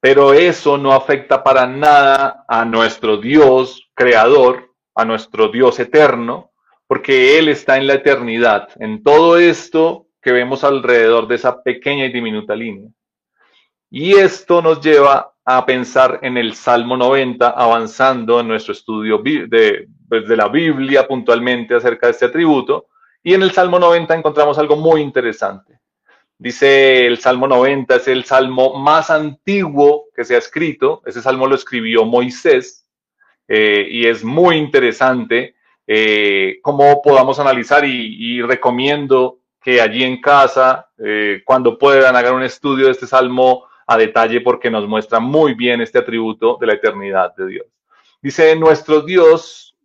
Pero 0.00 0.32
eso 0.32 0.78
no 0.78 0.92
afecta 0.92 1.42
para 1.42 1.66
nada 1.66 2.44
a 2.46 2.64
nuestro 2.64 3.16
Dios 3.16 3.90
creador, 3.94 4.74
a 4.94 5.04
nuestro 5.04 5.48
Dios 5.48 5.78
eterno, 5.80 6.52
porque 6.86 7.38
Él 7.38 7.48
está 7.48 7.76
en 7.76 7.86
la 7.86 7.94
eternidad, 7.94 8.68
en 8.78 9.02
todo 9.02 9.38
esto 9.38 10.06
que 10.22 10.32
vemos 10.32 10.64
alrededor 10.64 11.26
de 11.26 11.34
esa 11.34 11.62
pequeña 11.62 12.06
y 12.06 12.12
diminuta 12.12 12.54
línea. 12.54 12.90
Y 13.90 14.14
esto 14.14 14.60
nos 14.62 14.80
lleva 14.80 15.32
a 15.44 15.64
pensar 15.64 16.18
en 16.22 16.36
el 16.36 16.54
Salmo 16.54 16.96
90, 16.96 17.48
avanzando 17.48 18.40
en 18.40 18.48
nuestro 18.48 18.72
estudio 18.72 19.18
de, 19.18 19.88
pues, 20.08 20.28
de 20.28 20.36
la 20.36 20.48
Biblia 20.48 21.08
puntualmente 21.08 21.74
acerca 21.74 22.06
de 22.06 22.12
este 22.12 22.26
atributo. 22.26 22.88
Y 23.22 23.32
en 23.32 23.42
el 23.42 23.50
Salmo 23.52 23.78
90 23.78 24.14
encontramos 24.14 24.58
algo 24.58 24.76
muy 24.76 25.00
interesante. 25.00 25.80
Dice 26.40 27.04
el 27.04 27.18
Salmo 27.18 27.48
90, 27.48 27.96
es 27.96 28.06
el 28.06 28.24
salmo 28.24 28.78
más 28.78 29.10
antiguo 29.10 30.04
que 30.14 30.24
se 30.24 30.36
ha 30.36 30.38
escrito. 30.38 31.02
Ese 31.04 31.20
salmo 31.20 31.48
lo 31.48 31.56
escribió 31.56 32.04
Moisés 32.04 32.86
eh, 33.48 33.88
y 33.90 34.06
es 34.06 34.22
muy 34.22 34.54
interesante 34.54 35.56
eh, 35.84 36.60
cómo 36.62 37.02
podamos 37.02 37.40
analizar 37.40 37.84
y, 37.84 38.40
recomiendo 38.42 39.40
que 39.60 39.80
allí 39.80 40.04
en 40.04 40.20
casa, 40.20 40.88
eh, 41.04 41.42
cuando 41.44 41.76
puedan, 41.76 42.14
hagan 42.14 42.36
un 42.36 42.44
estudio 42.44 42.86
de 42.86 42.92
este 42.92 43.08
salmo 43.08 43.64
a 43.88 43.96
detalle 43.96 44.40
porque 44.40 44.70
nos 44.70 44.86
muestra 44.86 45.18
muy 45.18 45.54
bien 45.54 45.80
este 45.80 45.98
atributo 45.98 46.56
de 46.60 46.68
la 46.68 46.74
eternidad 46.74 47.34
de 47.34 47.46
Dios. 47.48 47.66
Dice, 48.22 48.54
nuestro 48.54 49.00
Dios, 49.00 49.76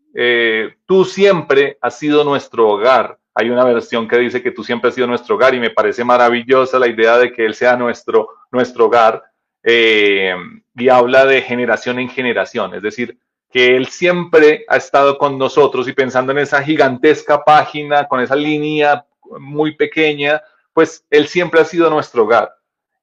tú 0.85 1.03
siempre 1.03 1.79
has 1.81 1.97
sido 1.97 2.23
nuestro 2.23 2.69
hogar 2.69 3.17
hay 3.35 3.49
una 3.49 3.63
versión 3.63 4.07
que 4.07 4.17
dice 4.17 4.43
que 4.43 4.51
tú 4.51 4.63
siempre 4.63 4.89
has 4.89 4.95
sido 4.95 5.07
nuestro 5.07 5.35
hogar 5.35 5.55
y 5.55 5.59
me 5.59 5.71
parece 5.71 6.03
maravillosa 6.03 6.77
la 6.77 6.87
idea 6.87 7.17
de 7.17 7.31
que 7.31 7.45
Él 7.45 7.55
sea 7.55 7.75
nuestro, 7.75 8.29
nuestro 8.51 8.85
hogar 8.85 9.23
eh, 9.63 10.35
y 10.75 10.89
habla 10.89 11.25
de 11.25 11.41
generación 11.41 11.99
en 11.99 12.09
generación, 12.09 12.75
es 12.75 12.81
decir, 12.81 13.17
que 13.49 13.75
Él 13.75 13.87
siempre 13.87 14.65
ha 14.67 14.77
estado 14.77 15.17
con 15.17 15.37
nosotros 15.37 15.87
y 15.87 15.93
pensando 15.93 16.31
en 16.31 16.39
esa 16.39 16.61
gigantesca 16.63 17.43
página, 17.43 18.07
con 18.07 18.19
esa 18.19 18.35
línea 18.35 19.05
muy 19.39 19.75
pequeña, 19.75 20.41
pues 20.73 21.05
Él 21.09 21.27
siempre 21.27 21.61
ha 21.61 21.65
sido 21.65 21.89
nuestro 21.89 22.23
hogar. 22.23 22.53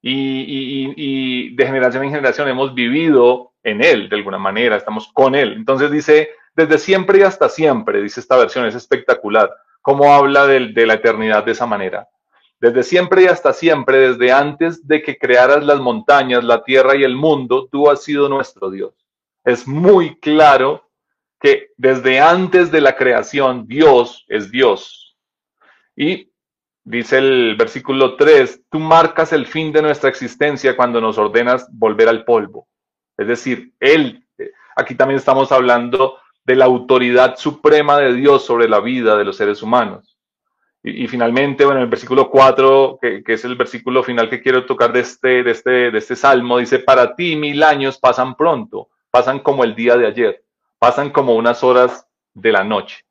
Y, 0.02 0.94
y, 0.96 1.54
de 1.54 1.66
generación 1.66 2.04
en 2.04 2.10
generación 2.10 2.48
hemos 2.48 2.74
vivido 2.74 3.52
en 3.62 3.82
Él 3.84 4.08
de 4.08 4.16
alguna 4.16 4.38
manera, 4.38 4.76
estamos 4.76 5.10
con 5.12 5.34
Él. 5.34 5.52
Entonces 5.52 5.90
dice, 5.90 6.30
desde 6.54 6.78
siempre 6.78 7.18
y 7.18 7.22
hasta 7.22 7.48
siempre, 7.48 8.00
dice 8.00 8.20
esta 8.20 8.36
versión, 8.36 8.64
es 8.64 8.74
espectacular 8.74 9.50
cómo 9.82 10.12
habla 10.12 10.46
de, 10.46 10.86
la 10.86 10.94
eternidad 10.94 11.44
de 11.44 11.52
esa 11.52 11.66
manera. 11.66 12.08
Desde 12.60 12.82
siempre 12.82 13.22
y 13.22 13.26
hasta 13.26 13.52
siempre, 13.52 14.10
desde 14.10 14.32
antes 14.32 14.86
de 14.86 15.02
que 15.02 15.16
crearas 15.16 15.64
las 15.64 15.80
montañas, 15.80 16.44
la 16.44 16.62
tierra 16.62 16.94
y 16.96 17.04
el 17.04 17.16
mundo, 17.16 17.68
tú 17.70 17.88
has 17.88 18.02
sido 18.02 18.28
nuestro 18.28 18.70
Dios. 18.70 18.94
Es 19.44 19.66
muy 19.66 20.18
claro 20.20 20.90
que 21.40 21.70
desde 21.78 22.20
antes 22.20 22.70
de 22.70 22.82
la 22.82 22.96
creación, 22.96 23.66
Dios 23.66 24.26
es 24.28 24.50
Dios. 24.50 25.16
Y 25.96 26.30
dice 26.84 27.18
el 27.18 27.56
versículo 27.56 28.16
3, 28.16 28.64
tú 28.70 28.78
marcas 28.78 29.32
el 29.32 29.46
fin 29.46 29.72
de 29.72 29.80
nuestra 29.80 30.10
existencia 30.10 30.76
cuando 30.76 31.00
nos 31.00 31.16
ordenas 31.16 31.66
volver 31.72 32.08
al 32.08 32.24
polvo. 32.24 32.68
Es 33.16 33.26
decir, 33.26 33.72
Él, 33.80 34.26
eh, 34.36 34.50
aquí 34.76 34.94
también 34.94 35.18
estamos 35.18 35.50
hablando 35.50 36.18
de 36.50 36.56
la 36.56 36.64
autoridad 36.64 37.36
suprema 37.36 37.98
de 37.98 38.12
Dios 38.12 38.44
sobre 38.44 38.68
la 38.68 38.80
vida 38.80 39.16
de 39.16 39.24
los 39.24 39.36
seres 39.36 39.62
humanos. 39.62 40.18
Y, 40.82 41.06
finalmente, 41.06 41.64
bueno, 41.64 41.80
el 41.80 41.86
versículo 41.86 42.28
4, 42.28 42.98
que, 43.00 43.22
es 43.24 43.44
el 43.44 43.54
versículo 43.54 44.02
final 44.02 44.28
que 44.28 44.40
quiero 44.42 44.66
tocar 44.66 44.92
de 44.92 45.00
este, 45.00 45.44
de, 45.44 45.50
este, 45.52 45.90
de 45.92 45.98
este 45.98 46.16
salmo, 46.16 46.58
dice, 46.58 46.80
para 46.80 47.14
ti 47.14 47.36
mil 47.36 47.62
años 47.62 47.98
pasan 47.98 48.34
pronto, 48.34 48.88
pasan 49.12 49.38
como 49.38 49.62
el 49.62 49.76
día 49.76 49.96
de 49.96 50.08
ayer, 50.08 50.42
pasan 50.78 51.10
como 51.10 51.36
unas 51.36 51.62
horas 51.62 52.08
de 52.34 52.50
la 52.50 52.64
noche. 52.64 53.04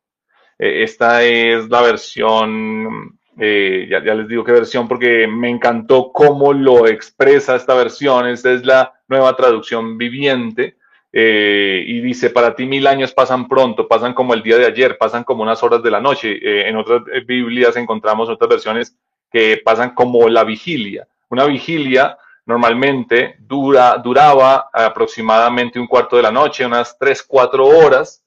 Eh, 0.58 0.84
esta 0.84 1.24
es 1.24 1.70
la 1.70 1.82
versión, 1.82 3.20
eh, 3.40 3.88
ya, 3.90 4.04
ya 4.04 4.16
les 4.16 4.28
digo 4.28 4.44
qué 4.44 4.52
versión, 4.52 4.86
porque 4.86 5.28
me 5.28 5.50
encantó 5.50 6.12
cómo 6.12 6.52
lo 6.52 6.88
expresa 6.88 7.56
esta 7.56 7.74
versión. 7.76 8.28
Esta 8.28 8.52
es 8.52 8.66
la 8.66 9.00
nueva 9.08 9.34
traducción 9.38 9.98
viviente. 9.98 10.76
Eh, 11.12 11.84
y 11.88 12.02
dice, 12.02 12.30
para 12.30 12.56
ti 12.56 12.66
mil 12.66 12.86
años 12.86 13.14
pasan 13.14 13.48
pronto, 13.48 13.88
pasan 13.88 14.14
como 14.14 14.34
el 14.34 14.44
día 14.44 14.58
de 14.58 14.68
ayer, 14.68 14.98
pasan 14.98 15.24
como 15.24 15.42
unas 15.42 15.62
horas 15.64 15.82
de 15.82 15.92
la 15.92 16.00
noche. 16.00 16.32
Eh, 16.42 16.70
en 16.70 16.76
otras 16.76 17.02
eh, 17.12 17.22
Biblias 17.22 17.76
encontramos 17.78 18.30
otras 18.30 18.50
versiones 18.50 18.96
que 19.32 19.62
pasan 19.64 19.96
como 19.96 20.30
la 20.30 20.44
vigilia. 20.44 21.08
Una 21.30 21.46
vigilia 21.46 22.18
normalmente 22.46 23.36
dura, 23.40 23.98
duraba 23.98 24.70
aproximadamente 24.74 25.80
un 25.80 25.88
cuarto 25.88 26.16
de 26.16 26.24
la 26.24 26.32
noche, 26.32 26.66
unas 26.66 26.98
tres, 26.98 27.22
cuatro 27.24 27.66
horas, 27.66 28.24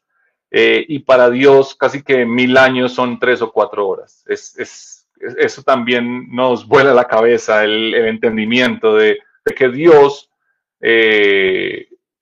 y 0.54 0.98
para 0.98 1.30
Dios 1.30 1.74
casi 1.74 2.02
que 2.02 2.26
mil 2.26 2.58
años 2.58 2.92
son 2.92 3.18
tres 3.18 3.40
o 3.40 3.50
cuatro 3.50 3.88
horas. 3.88 4.22
Es, 4.28 4.56
es, 4.58 5.08
eso 5.38 5.62
también 5.62 6.28
nos 6.30 6.68
vuela 6.68 6.92
la 6.92 7.06
cabeza, 7.08 7.64
el, 7.64 7.94
entendimiento 7.94 8.94
de, 8.94 9.18
que 9.56 9.70
Dios 9.70 10.30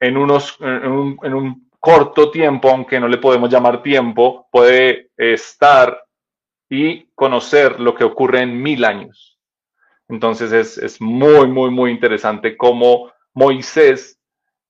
en, 0.00 0.16
unos, 0.16 0.56
en 0.60 1.34
un, 1.34 1.70
corto 1.78 2.30
tiempo, 2.30 2.68
aunque 2.68 3.00
no 3.00 3.08
le 3.08 3.16
podemos 3.16 3.48
llamar 3.48 3.82
tiempo, 3.82 4.48
puede 4.52 5.10
estar 5.16 6.04
y 6.68 7.06
conocer 7.14 7.80
lo 7.80 7.94
que 7.94 8.04
ocurre 8.04 8.42
en 8.42 8.60
mil 8.60 8.84
años. 8.84 9.38
Entonces 10.08 10.52
es, 10.52 10.76
es, 10.76 11.00
muy, 11.00 11.48
muy, 11.48 11.70
muy 11.70 11.90
interesante 11.90 12.56
cómo 12.56 13.10
Moisés, 13.32 14.20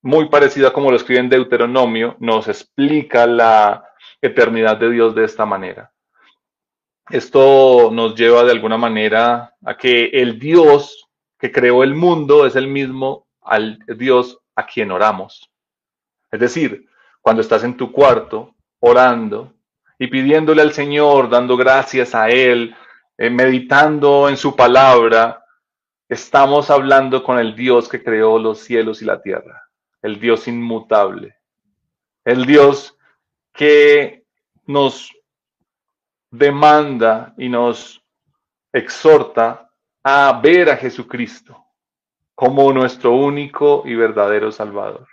muy 0.03 0.29
parecido 0.29 0.69
a 0.69 0.73
como 0.73 0.91
lo 0.91 0.97
escribe 0.97 1.21
en 1.21 1.31
Deuteronomio, 1.31 2.17
nos 2.21 2.47
explica 2.47 3.27
la 3.27 3.85
eternidad 4.23 4.77
de 4.77 4.91
Dios 4.91 5.15
de 5.15 5.25
esta 5.25 5.47
manera. 5.47 5.93
Esto 7.11 7.91
nos 7.93 8.15
lleva 8.15 8.45
de 8.45 8.53
alguna 8.53 8.77
manera 8.77 9.57
a 9.65 9.77
que 9.77 10.07
el 10.13 10.39
Dios 10.39 11.09
que 11.41 11.51
creó 11.51 11.83
el 11.83 11.95
mundo 11.95 12.47
es 12.47 12.55
el 12.55 12.69
mismo 12.69 13.27
al 13.43 13.79
Dios 13.97 14.40
a 14.61 14.67
quien 14.67 14.91
oramos. 14.91 15.51
Es 16.31 16.39
decir, 16.39 16.89
cuando 17.21 17.43
estás 17.43 17.65
en 17.65 17.77
tu 17.77 17.91
cuarto 17.91 18.55
orando 18.81 19.55
y 19.99 20.07
pidiéndole 20.07 20.63
al 20.63 20.73
Señor, 20.73 21.29
dando 21.29 21.57
gracias 21.57 22.15
a 22.15 22.29
Él, 22.29 22.75
eh, 23.19 23.31
meditando 23.31 24.29
en 24.29 24.37
su 24.37 24.55
palabra, 24.57 25.45
estamos 26.09 26.71
hablando 26.71 27.23
con 27.23 27.39
el 27.39 27.55
Dios 27.55 27.89
que 27.89 28.03
creó 28.03 28.39
los 28.39 28.61
cielos 28.61 29.03
y 29.03 29.05
la 29.05 29.21
tierra, 29.21 29.69
el 30.03 30.19
Dios 30.19 30.49
inmutable, 30.49 31.37
el 32.25 32.47
Dios 32.47 32.97
que 33.53 34.25
nos 34.67 35.13
demanda 36.31 37.35
y 37.37 37.49
nos 37.49 38.03
exhorta 38.73 39.71
a 40.03 40.41
ver 40.43 40.71
a 40.71 40.77
Jesucristo, 40.77 41.67
como 42.41 42.73
nuestro 42.73 43.15
único 43.15 43.83
y 43.85 43.95
verdadero 43.95 44.51
Salvador. 44.51 45.07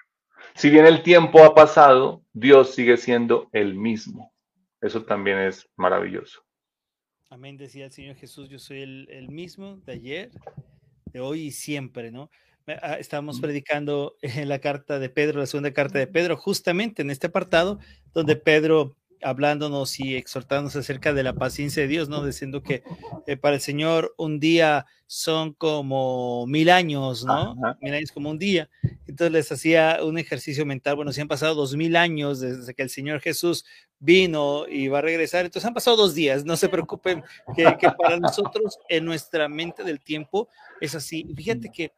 Si 0.55 0.69
bien 0.69 0.85
el 0.85 1.03
tiempo 1.03 1.43
ha 1.43 1.53
pasado, 1.53 2.23
Dios 2.31 2.73
sigue 2.73 2.95
siendo 2.95 3.49
el 3.51 3.75
mismo. 3.75 4.31
Eso 4.79 5.03
también 5.03 5.39
es 5.39 5.67
maravilloso. 5.75 6.41
Amén, 7.29 7.57
decía 7.57 7.83
el 7.83 7.91
Señor 7.91 8.15
Jesús, 8.15 8.47
yo 8.47 8.59
soy 8.59 8.81
el, 9.09 9.27
mismo 9.27 9.75
de 9.85 9.91
ayer, 9.91 10.31
de 11.11 11.19
hoy 11.19 11.47
y 11.47 11.51
siempre, 11.51 12.13
¿no? 12.13 12.29
Ah, 12.65 12.93
estamos 12.93 13.41
predicando 13.41 14.15
en 14.21 14.47
la 14.47 14.59
carta 14.59 14.97
de 14.97 15.09
Pedro, 15.09 15.41
la 15.41 15.47
segunda 15.47 15.73
carta 15.73 15.99
de 15.99 16.07
Pedro, 16.07 16.37
justamente 16.37 17.01
en 17.01 17.11
este 17.11 17.27
apartado, 17.27 17.79
donde 18.13 18.37
Pedro 18.37 18.95
hablándonos 19.21 19.99
y 19.99 20.15
exhortándonos 20.15 20.75
acerca 20.75 21.13
de 21.13 21.23
la 21.23 21.33
paciencia 21.33 21.83
de 21.83 21.87
Dios, 21.87 22.09
¿no? 22.09 22.25
Diciendo 22.25 22.61
que 22.61 22.83
eh, 23.25 23.37
para 23.37 23.55
el 23.55 23.61
Señor 23.61 24.13
un 24.17 24.39
día 24.39 24.85
son 25.05 25.53
como 25.53 26.45
mil 26.47 26.69
años, 26.69 27.25
¿no? 27.25 27.55
Mil 27.81 27.93
años 27.93 28.11
como 28.11 28.29
un 28.29 28.37
día. 28.37 28.69
Entonces 29.07 29.31
les 29.31 29.51
hacía 29.51 29.99
un 30.03 30.17
ejercicio 30.17 30.65
mental, 30.65 30.95
bueno, 30.95 31.13
si 31.13 31.21
han 31.21 31.27
pasado 31.27 31.55
dos 31.55 31.75
mil 31.75 31.95
años 31.95 32.39
desde 32.39 32.73
que 32.73 32.83
el 32.83 32.89
Señor 32.89 33.21
Jesús 33.21 33.65
vino 33.99 34.67
y 34.67 34.89
va 34.89 34.99
a 34.99 35.01
regresar, 35.01 35.45
entonces 35.45 35.67
han 35.67 35.73
pasado 35.73 35.97
dos 35.97 36.13
días, 36.13 36.45
no 36.45 36.57
se 36.57 36.69
preocupen, 36.69 37.23
que, 37.55 37.65
para 37.97 38.19
nosotros 38.19 38.77
en 38.89 39.05
nuestra 39.05 39.47
mente 39.47 39.83
del 39.83 40.01
tiempo 40.01 40.49
es 40.81 40.93
así. 40.93 41.25
Fíjate 41.35 41.71
que, 41.71 41.93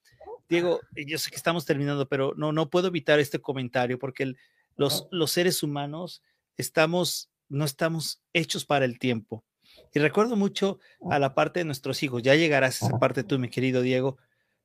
Diego, 0.48 0.80
yo 0.96 1.18
sé 1.18 1.30
que 1.30 1.36
estamos 1.36 1.66
terminando, 1.66 2.08
pero 2.08 2.34
no, 2.38 2.52
no 2.52 2.70
puedo 2.70 2.88
evitar 2.88 3.20
este 3.20 3.40
comentario 3.40 4.00
porque 4.00 4.34
los, 4.78 5.08
los 5.12 5.32
seres 5.32 5.62
humanos 5.62 6.24
estamos, 6.60 7.30
no 7.48 7.66
estamos 7.66 8.22
hechos 8.34 8.66
para 8.66 8.86
el 8.86 9.00
tiempo. 9.00 9.44
Y 9.94 10.00
recuerdo 10.00 10.36
mucho 10.36 10.80
a 11.10 11.18
la 11.18 11.34
parte 11.34 11.62
de 11.62 11.66
nuestros 11.66 12.04
hijos, 12.04 12.22
ya 12.22 12.36
llegarás 12.36 12.84
a 12.84 12.88
esa 12.88 13.00
parte 13.00 13.24
tú, 13.24 13.40
mi 13.40 13.50
querido 13.50 13.82
Diego, 13.82 14.18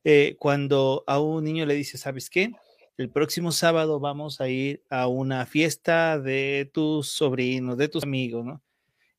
eh, 0.02 0.36
cuando 0.38 1.04
a 1.06 1.20
un 1.20 1.44
niño 1.44 1.64
le 1.64 1.74
dice, 1.74 1.96
¿sabes 1.96 2.28
qué? 2.28 2.52
El 2.96 3.10
próximo 3.10 3.52
sábado 3.52 4.00
vamos 4.00 4.40
a 4.40 4.48
ir 4.48 4.82
a 4.90 5.06
una 5.06 5.46
fiesta 5.46 6.18
de 6.18 6.70
tus 6.72 7.08
sobrinos, 7.08 7.78
de 7.78 7.88
tus 7.88 8.02
amigos, 8.02 8.44
¿no? 8.44 8.62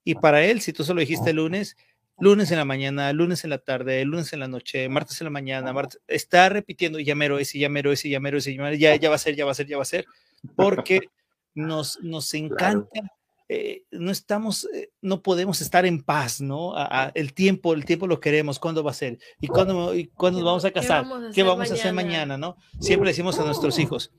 Y 0.03 0.15
para 0.15 0.45
él, 0.45 0.61
si 0.61 0.71
tú 0.71 0.84
solo 0.84 0.99
dijiste 0.99 1.34
lunes, 1.34 1.76
lunes 2.19 2.51
en 2.51 2.57
la 2.57 2.65
mañana, 2.65 3.11
lunes 3.11 3.43
en 3.43 3.49
la 3.49 3.57
tarde, 3.57 4.05
lunes 4.05 4.32
en 4.34 4.39
la 4.39 4.47
noche, 4.47 4.88
martes 4.88 5.19
en 5.21 5.26
la 5.26 5.32
mañana, 5.32 5.73
martes, 5.73 5.99
está 6.07 6.49
repitiendo 6.49 6.99
llamero 6.99 7.39
ese, 7.39 7.57
llamero 7.57 7.91
ese, 7.91 8.09
llamero 8.09 8.38
ese, 8.38 8.53
llamero, 8.53 8.76
ya, 8.76 8.95
ya 8.95 9.09
va 9.09 9.15
a 9.15 9.19
ser, 9.19 9.36
ya 9.36 9.45
va 9.45 9.51
a 9.51 9.55
ser, 9.55 9.65
ya 9.65 9.78
va 9.78 9.84
a 9.84 9.86
ser, 9.86 10.05
porque 10.55 11.09
nos, 11.56 11.99
nos 12.01 12.34
encanta. 12.34 13.12
Eh, 13.47 13.84
no 13.91 14.12
estamos, 14.12 14.68
eh, 14.74 14.89
no 15.01 15.22
podemos 15.22 15.62
estar 15.62 15.86
en 15.86 16.01
paz, 16.01 16.41
¿no? 16.41 16.74
el 17.14 17.34
tiempo, 17.34 17.76
el 17.76 17.86
tiempo 17.86 18.08
lo 18.08 18.20
queremos, 18.20 18.58
¿cuándo 18.58 18.84
va 18.84 18.89
a 18.89 18.95
ser? 18.95 19.20
¿Y 19.39 19.47
cuándo, 19.47 19.93
y 19.93 20.08
cuándo 20.08 20.39
nos 20.39 20.45
vamos 20.45 20.66
a 20.66 20.72
casar? 20.72 21.06
¿Qué 21.34 21.43
vamos 21.43 21.70
a 21.70 21.76
hacer, 21.76 21.93
mañana? 21.93 22.38
¿no? 22.38 22.58
Siempre 22.80 23.10
decimos 23.10 23.39
a 23.39 23.45
nuestros 23.45 23.78
hijos, 23.78 24.12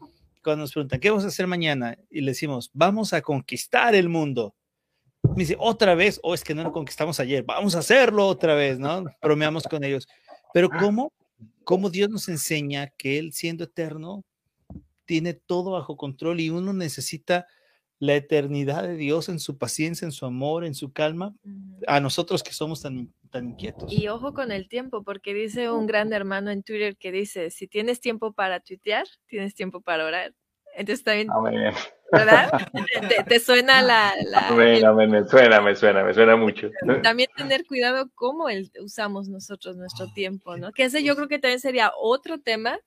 cuando 0.45 0.63
nos 0.63 0.73
preguntan, 0.73 1.01
¿qué 1.01 1.11
vamos 1.11 1.25
a 1.25 1.29
hacer 1.29 1.49
mañana? 1.49 1.99
Y 2.09 2.21
le 2.21 2.31
decimos, 2.31 2.71
vamos 2.73 3.13
a 3.13 3.21
conquistar 3.21 3.97
el 3.97 4.09
mundo. 4.09 4.55
Me 5.23 5.43
dice, 5.43 5.57
otra 5.59 5.97
vez, 5.97 6.21
o 6.23 6.31
oh, 6.31 6.35
es 6.35 6.45
que 6.45 6.55
no 6.55 6.63
lo 6.63 6.71
conquistamos 6.71 7.19
ayer, 7.19 7.43
vamos 7.43 7.75
a 7.75 7.81
hacerlo 7.81 8.29
otra 8.29 8.55
vez, 8.55 8.79
¿no? 8.79 9.07
Bromeamos 9.21 9.65
con 9.65 9.83
ellos. 9.83 10.07
Pero 10.55 10.71
¿cómo? 10.71 11.13
¿Cómo 11.65 11.91
Dios 11.91 12.09
nos 12.11 12.29
enseña 12.29 12.93
que 12.97 13.19
Él, 13.19 13.33
siendo 13.33 13.65
eterno, 13.65 14.25
tiene 15.07 15.35
todo 15.35 15.73
bajo 15.73 15.97
control 15.97 16.41
y 16.41 16.51
uno 16.51 16.73
necesita 16.73 17.47
la 17.99 18.15
eternidad 18.15 18.83
de 18.83 18.97
Dios 18.97 19.29
en 19.29 19.39
su 19.39 19.57
paciencia, 19.57 20.05
en 20.05 20.13
su 20.13 20.27
amor, 20.27 20.65
en 20.65 20.75
su 20.75 20.93
calma, 20.93 21.35
a 21.87 22.01
nosotros 22.01 22.43
que 22.43 22.53
somos 22.53 22.83
tan, 22.83 23.13
tan 23.31 23.49
inquietos. 23.49 23.91
Y 23.91 24.09
ojo 24.09 24.35
con 24.35 24.53
el 24.53 24.69
tiempo, 24.69 25.03
porque 25.03 25.33
dice 25.33 25.71
un 25.71 25.87
gran 25.87 26.13
hermano 26.13 26.51
en 26.51 26.63
Twitter 26.63 26.97
que 26.97 27.11
dice, 27.11 27.51
si 27.51 27.67
tienes 27.67 28.01
tiempo 28.01 28.33
para 28.33 28.61
tuitear, 28.61 29.07
tienes 29.27 29.55
tiempo 29.55 29.81
para 29.81 30.05
orar. 30.05 30.35
Entonces 30.75 31.03
también, 31.05 31.29
¿verdad? 32.13 32.51
¿Te, 33.29 33.41
suena 33.41 33.81
la... 33.81 34.13
la 34.31 34.51
me 34.53 34.79
suena, 35.27 35.63
me 35.63 35.75
suena, 35.75 36.05
me 36.05 36.13
suena 36.13 36.37
mucho. 36.37 36.69
También 37.03 37.31
tener 37.35 37.65
cuidado 37.65 38.11
cómo 38.15 38.49
usamos 38.83 39.29
nosotros 39.29 39.77
nuestro 39.77 40.13
tiempo, 40.13 40.59
¿no? 40.59 40.73
Que 40.73 40.85
ese 40.85 41.03
yo 41.03 41.17
creo 41.17 41.29
que 41.29 41.39
también 41.39 41.61
sería 41.61 41.93
otro 41.99 42.41
tema 42.41 42.79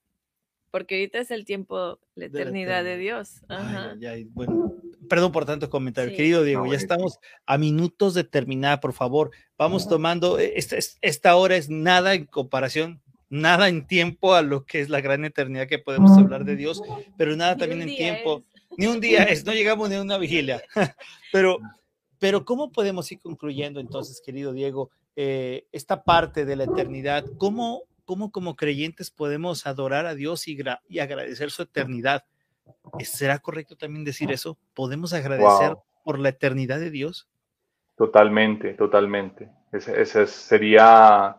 porque 0.72 0.96
ahorita 0.96 1.20
es 1.20 1.32
el 1.32 1.46
tiempo, 1.46 2.00
la 2.16 2.26
eternidad 2.26 2.84
de, 2.84 2.98
Dios. 2.98 3.42
Bueno, 4.34 4.74
perdón 5.10 5.32
por 5.32 5.46
tantos 5.46 5.70
comentarios, 5.70 6.16
querido 6.16 6.44
Diego, 6.44 6.66
ya 6.68 6.78
estamos 6.78 7.20
a 7.46 7.58
minutos 7.58 8.14
de 8.14 8.24
terminar, 8.24 8.80
por 8.80 8.94
favor, 8.94 9.32
vamos 9.58 9.88
tomando, 9.88 10.40
esta, 10.40 10.78
esta 11.02 11.36
hora 11.36 11.56
es 11.56 11.70
nada 11.70 12.14
en 12.14 12.26
comparación, 12.26 13.02
nada 13.30 13.68
en 13.68 13.86
tiempo 13.88 14.36
a 14.36 14.42
lo 14.42 14.66
que 14.66 14.82
es 14.82 14.90
la 14.90 15.02
gran 15.02 15.26
eternidad 15.26 15.68
que 15.68 15.80
podemos 15.80 16.18
hablar 16.18 16.46
de 16.46 16.56
Dios, 16.56 16.82
pero 17.18 17.36
nada 17.36 17.58
también 17.58 17.82
en 17.82 17.96
tiempo, 17.96 18.44
ni 18.78 18.88
un 18.88 19.00
día 19.00 19.24
es, 19.24 19.46
no 19.46 19.54
llegamos 19.54 19.90
ni 19.90 19.96
a 19.96 20.02
una 20.02 20.18
vigilia, 20.18 20.62
pero, 21.32 21.60
pero 22.20 22.46
¿cómo 22.46 22.72
podemos 22.72 23.12
ir 23.12 23.20
concluyendo 23.20 23.80
entonces, 23.80 24.22
querido 24.24 24.54
Diego, 24.54 24.92
eh, 25.16 25.66
esta 25.72 26.04
parte 26.04 26.46
de 26.46 26.56
la 26.56 26.66
eternidad? 26.66 27.26
¿Cómo 27.38 27.84
cómo 28.10 28.32
como 28.32 28.56
creyentes 28.56 29.12
podemos 29.12 29.68
adorar 29.68 30.08
a 30.08 30.16
Dios 30.16 30.48
y, 30.48 30.60
agradecer 31.00 31.52
su 31.52 31.62
eternidad. 31.62 32.24
¿Será 33.02 33.38
correcto 33.38 33.76
también 33.76 34.04
decir 34.04 34.32
eso? 34.32 34.58
¿Podemos 34.74 35.14
agradecer 35.14 35.78
por 36.04 36.18
la 36.18 36.30
eternidad 36.30 36.80
de 36.80 36.90
Dios? 36.90 37.30
Totalmente, 37.96 38.74
totalmente. 38.74 39.52
Esa 39.72 40.26
sería 40.26 41.38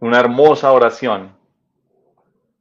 una 0.00 0.18
hermosa 0.18 0.72
oración. 0.72 1.36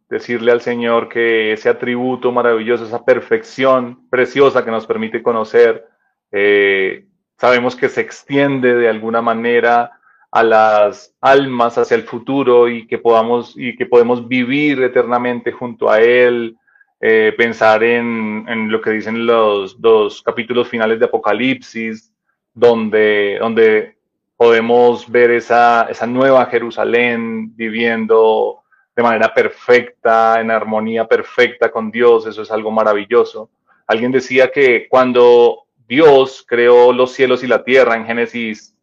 Decirle 0.07 0.51
al 0.51 0.61
Señor 0.61 1.09
que 1.09 1.51
ese 1.51 1.69
atributo 1.69 2.31
maravilloso, 2.31 2.85
esa 2.85 3.03
perfección 3.05 4.07
preciosa 4.07 4.63
que 4.63 4.69
nos 4.69 4.85
permite 4.85 5.23
conocer, 5.23 5.87
eh, 6.31 7.07
sabemos 7.39 7.75
que 7.75 7.89
se 7.89 8.01
extiende 8.01 8.75
de 8.75 8.87
alguna 8.87 9.23
manera 9.23 9.99
a 10.35 10.43
las 10.43 11.15
almas 11.21 11.77
hacia 11.77 11.95
el 11.95 12.03
futuro 12.03 12.67
y 12.67 12.85
que 12.87 12.97
podamos 12.97 13.53
y 13.55 13.73
que 13.77 13.85
podemos 13.85 14.27
vivir 14.27 14.83
eternamente 14.83 15.53
junto 15.53 15.89
a 15.89 16.01
él 16.01 16.57
eh, 16.99 17.33
pensar 17.37 17.81
en, 17.85 18.43
en, 18.49 18.69
lo 18.69 18.81
que 18.81 18.89
dicen 18.89 19.25
los 19.25 19.79
dos 19.79 20.21
capítulos 20.21 20.67
finales 20.67 20.99
de 20.99 21.05
Apocalipsis 21.05 22.11
donde 22.53 23.37
donde 23.39 23.95
podemos 24.35 25.09
ver 25.09 25.31
esa, 25.31 25.87
esa 25.89 26.05
nueva 26.05 26.45
Jerusalén 26.47 27.55
viviendo 27.55 28.59
de 28.93 29.03
manera 29.03 29.33
perfecta, 29.33 30.41
en 30.41 30.51
armonía 30.51 31.07
perfecta 31.07 31.71
con 31.71 31.91
Dios, 31.91 32.27
eso 32.27 32.41
es 32.41 32.51
algo 32.51 32.71
maravilloso. 32.71 33.49
Alguien 33.87 34.11
decía 34.11 34.51
que 34.51 34.87
cuando 34.89 35.63
Dios 35.87 36.43
creó 36.45 36.91
los 36.91 37.13
cielos 37.13 37.41
y 37.41 37.47
la 37.47 37.63
tierra 37.63 37.95
en 37.95 38.05
Génesis 38.05 38.74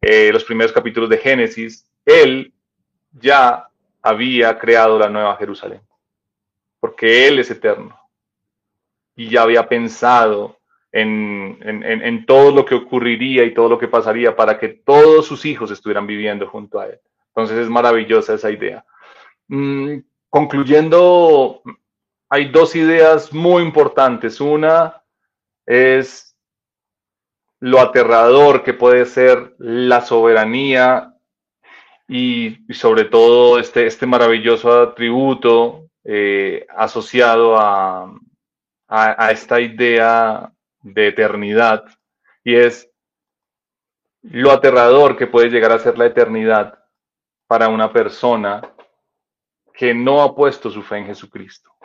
eh, 0.00 0.30
los 0.32 0.44
primeros 0.44 0.72
capítulos 0.72 1.10
de 1.10 1.18
Génesis, 1.18 1.90
Él 2.04 2.52
ya 3.12 3.68
había 4.02 4.58
creado 4.58 4.98
la 4.98 5.08
nueva 5.08 5.36
Jerusalén, 5.36 5.80
porque 6.80 7.26
Él 7.26 7.38
es 7.38 7.50
eterno 7.50 7.98
y 9.16 9.28
ya 9.28 9.42
había 9.42 9.68
pensado 9.68 10.58
en, 10.92 12.24
todo 12.26 12.52
lo 12.52 12.64
que 12.64 12.74
ocurriría 12.74 13.44
y 13.44 13.52
todo 13.52 13.68
lo 13.68 13.78
que 13.78 13.88
pasaría 13.88 14.34
para 14.34 14.58
que 14.58 14.68
todos 14.68 15.26
sus 15.26 15.44
hijos 15.44 15.70
estuvieran 15.70 16.06
viviendo 16.06 16.46
junto 16.48 16.80
a 16.80 16.86
Él. 16.86 17.00
Entonces 17.28 17.58
es 17.58 17.68
maravillosa 17.68 18.34
esa 18.34 18.50
idea. 18.50 18.84
Mm, 19.48 19.98
concluyendo, 20.28 21.62
hay 22.28 22.48
dos 22.50 22.76
ideas 22.76 23.32
muy 23.32 23.62
importantes. 23.62 24.40
Una 24.40 25.02
es 25.66 26.27
lo 27.60 27.80
aterrador 27.80 28.62
que 28.62 28.74
puede 28.74 29.04
ser 29.06 29.54
la 29.58 30.00
soberanía 30.00 31.14
y, 32.06 32.58
sobre 32.72 33.04
todo 33.04 33.58
este, 33.58 33.86
este 33.86 34.06
maravilloso 34.06 34.82
atributo 34.82 35.90
eh, 36.04 36.66
asociado 36.76 37.58
a, 37.58 38.14
a, 38.88 39.30
esta 39.30 39.60
idea 39.60 40.52
de 40.82 41.08
eternidad. 41.08 41.84
Y 42.44 42.54
es 42.54 42.90
lo 44.22 44.50
aterrador 44.52 45.16
que 45.16 45.26
puede 45.26 45.50
llegar 45.50 45.72
a 45.72 45.78
ser 45.78 45.98
la 45.98 46.06
eternidad 46.06 46.78
para 47.46 47.68
una 47.68 47.92
persona 47.92 48.62
que 49.74 49.94
no 49.94 50.22
ha 50.22 50.34
puesto 50.34 50.70
su 50.70 50.82
fe 50.82 50.98
en 50.98 51.06
Jesucristo 51.06 51.77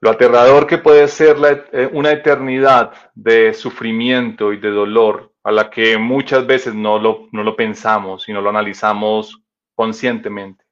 lo 0.00 0.10
aterrador 0.10 0.66
que 0.66 0.78
puede 0.78 1.08
ser 1.08 1.36
eh, 1.72 1.88
una 1.92 2.10
eternidad 2.10 2.92
de 3.14 3.52
sufrimiento 3.52 4.52
y 4.52 4.58
de 4.58 4.70
dolor 4.70 5.34
a 5.42 5.52
la 5.52 5.70
que 5.70 5.98
muchas 5.98 6.46
veces 6.46 6.74
no 6.74 6.98
lo, 6.98 7.28
no 7.32 7.42
lo 7.42 7.54
pensamos 7.54 8.28
y 8.28 8.32
no 8.32 8.40
lo 8.40 8.50
analizamos 8.50 9.42
conscientemente. 9.74 10.64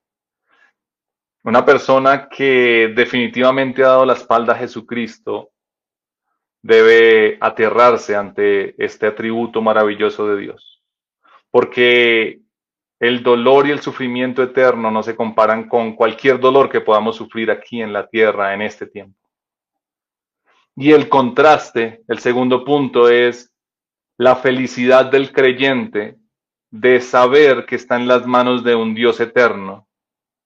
Una 1.44 1.64
persona 1.64 2.28
que 2.28 2.92
definitivamente 2.94 3.82
ha 3.82 3.88
dado 3.88 4.06
la 4.06 4.14
espalda 4.14 4.54
a 4.54 4.58
Jesucristo 4.58 5.50
debe 6.62 7.38
aterrarse 7.40 8.16
ante 8.16 8.74
este 8.82 9.06
atributo 9.06 9.62
maravilloso 9.62 10.26
de 10.28 10.40
Dios, 10.40 10.82
porque 11.50 12.40
el 12.98 13.22
dolor 13.22 13.66
y 13.66 13.70
el 13.70 13.80
sufrimiento 13.80 14.42
eterno 14.42 14.90
no 14.90 15.02
se 15.02 15.14
comparan 15.14 15.68
con 15.68 15.94
cualquier 15.94 16.40
dolor 16.40 16.68
que 16.68 16.80
podamos 16.80 17.16
sufrir 17.16 17.50
aquí 17.50 17.80
en 17.80 17.92
la 17.92 18.08
tierra 18.08 18.52
en 18.54 18.62
este 18.62 18.86
tiempo. 18.86 19.17
Y 20.80 20.92
el 20.92 21.08
contraste, 21.08 22.02
el 22.06 22.20
segundo 22.20 22.64
punto 22.64 23.08
es 23.08 23.52
la 24.16 24.36
felicidad 24.36 25.06
del 25.06 25.32
creyente 25.32 26.16
de 26.70 27.00
saber 27.00 27.66
que 27.66 27.74
está 27.74 27.96
en 27.96 28.06
las 28.06 28.26
manos 28.28 28.62
de 28.62 28.76
un 28.76 28.94
Dios 28.94 29.18
eterno 29.18 29.88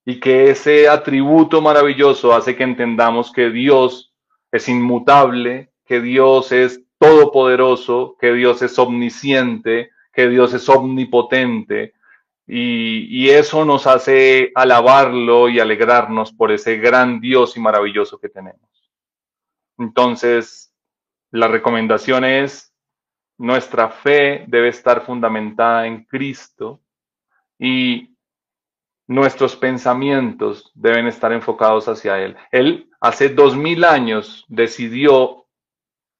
y 0.03 0.19
que 0.19 0.49
ese 0.49 0.89
atributo 0.89 1.61
maravilloso 1.61 2.33
hace 2.33 2.55
que 2.55 2.63
entendamos 2.63 3.31
que 3.31 3.51
Dios 3.51 4.11
es 4.51 4.67
inmutable, 4.67 5.71
que 5.85 6.01
Dios 6.01 6.51
es 6.51 6.83
todopoderoso, 6.97 8.17
que 8.19 8.33
Dios 8.33 8.63
es 8.63 8.79
omnisciente, 8.79 9.91
que 10.11 10.29
Dios 10.29 10.51
es 10.55 10.67
omnipotente, 10.67 11.93
y, 12.47 13.29
eso 13.29 13.65
nos 13.65 13.85
hace 13.87 14.51
alabarlo 14.55 15.47
y 15.47 15.59
alegrarnos 15.59 16.33
por 16.33 16.51
ese 16.51 16.77
gran 16.77 17.21
Dios 17.21 17.55
y 17.55 17.59
maravilloso 17.59 18.19
que 18.19 18.29
tenemos. 18.29 18.72
Entonces, 19.77 20.73
la 21.31 21.47
recomendación 21.47 22.25
es, 22.25 22.73
nuestra 23.37 23.89
fe 23.89 24.45
debe 24.47 24.69
estar 24.69 25.05
fundamentada 25.05 25.87
en 25.87 26.05
Cristo 26.05 26.81
y 27.57 28.15
nuestros 29.07 29.55
pensamientos 29.55 30.71
deben 30.75 31.07
estar 31.07 31.33
enfocados 31.33 31.87
hacia 31.87 32.19
Él. 32.19 32.37
Él 32.51 32.89
hace 33.01 33.29
dos 33.29 33.55
mil 33.57 33.83
años 33.83 34.45
decidió 34.47 35.45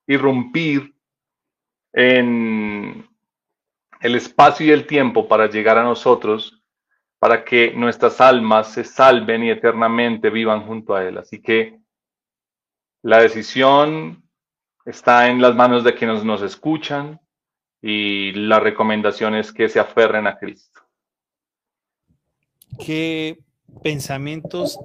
irrumpir 0.07 0.93
en, 1.93 3.07
el 4.03 4.15
espacio 4.15 4.65
y 4.65 4.71
el 4.71 4.85
tiempo 4.85 5.29
para 5.29 5.49
llegar 5.49 5.77
a 5.77 5.83
nosotros, 5.83 6.61
para 7.19 7.45
que 7.45 7.71
nuestras 7.73 8.19
almas 8.19 8.73
se 8.73 8.83
salven 8.83 9.45
y 9.45 9.49
eternamente 9.49 10.29
vivan 10.29 10.65
junto 10.67 10.93
a 10.93 11.05
Él. 11.05 11.17
Así 11.17 11.41
que 11.41 11.79
la 13.03 13.21
decisión 13.21 14.23
está 14.85 15.29
en 15.29 15.41
las 15.41 15.55
manos 15.55 15.83
de 15.83 15.93
quienes 15.93 16.23
nos 16.23 16.41
escuchan 16.41 17.21
y 17.81 18.31
la 18.31 18.59
recomendación 18.59 19.35
es 19.35 19.51
que 19.51 19.69
se 19.69 19.79
aferren 19.79 20.25
a 20.25 20.37
Cristo. 20.37 20.81
¿Qué 22.83 23.39
pensamientos 23.83 24.79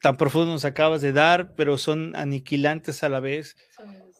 tan 0.00 0.16
profundos 0.16 0.54
nos 0.54 0.64
acabas 0.64 1.02
de 1.02 1.12
dar, 1.12 1.54
pero 1.54 1.78
son 1.78 2.16
aniquilantes 2.16 3.04
a 3.04 3.10
la 3.10 3.20
vez? 3.20 3.54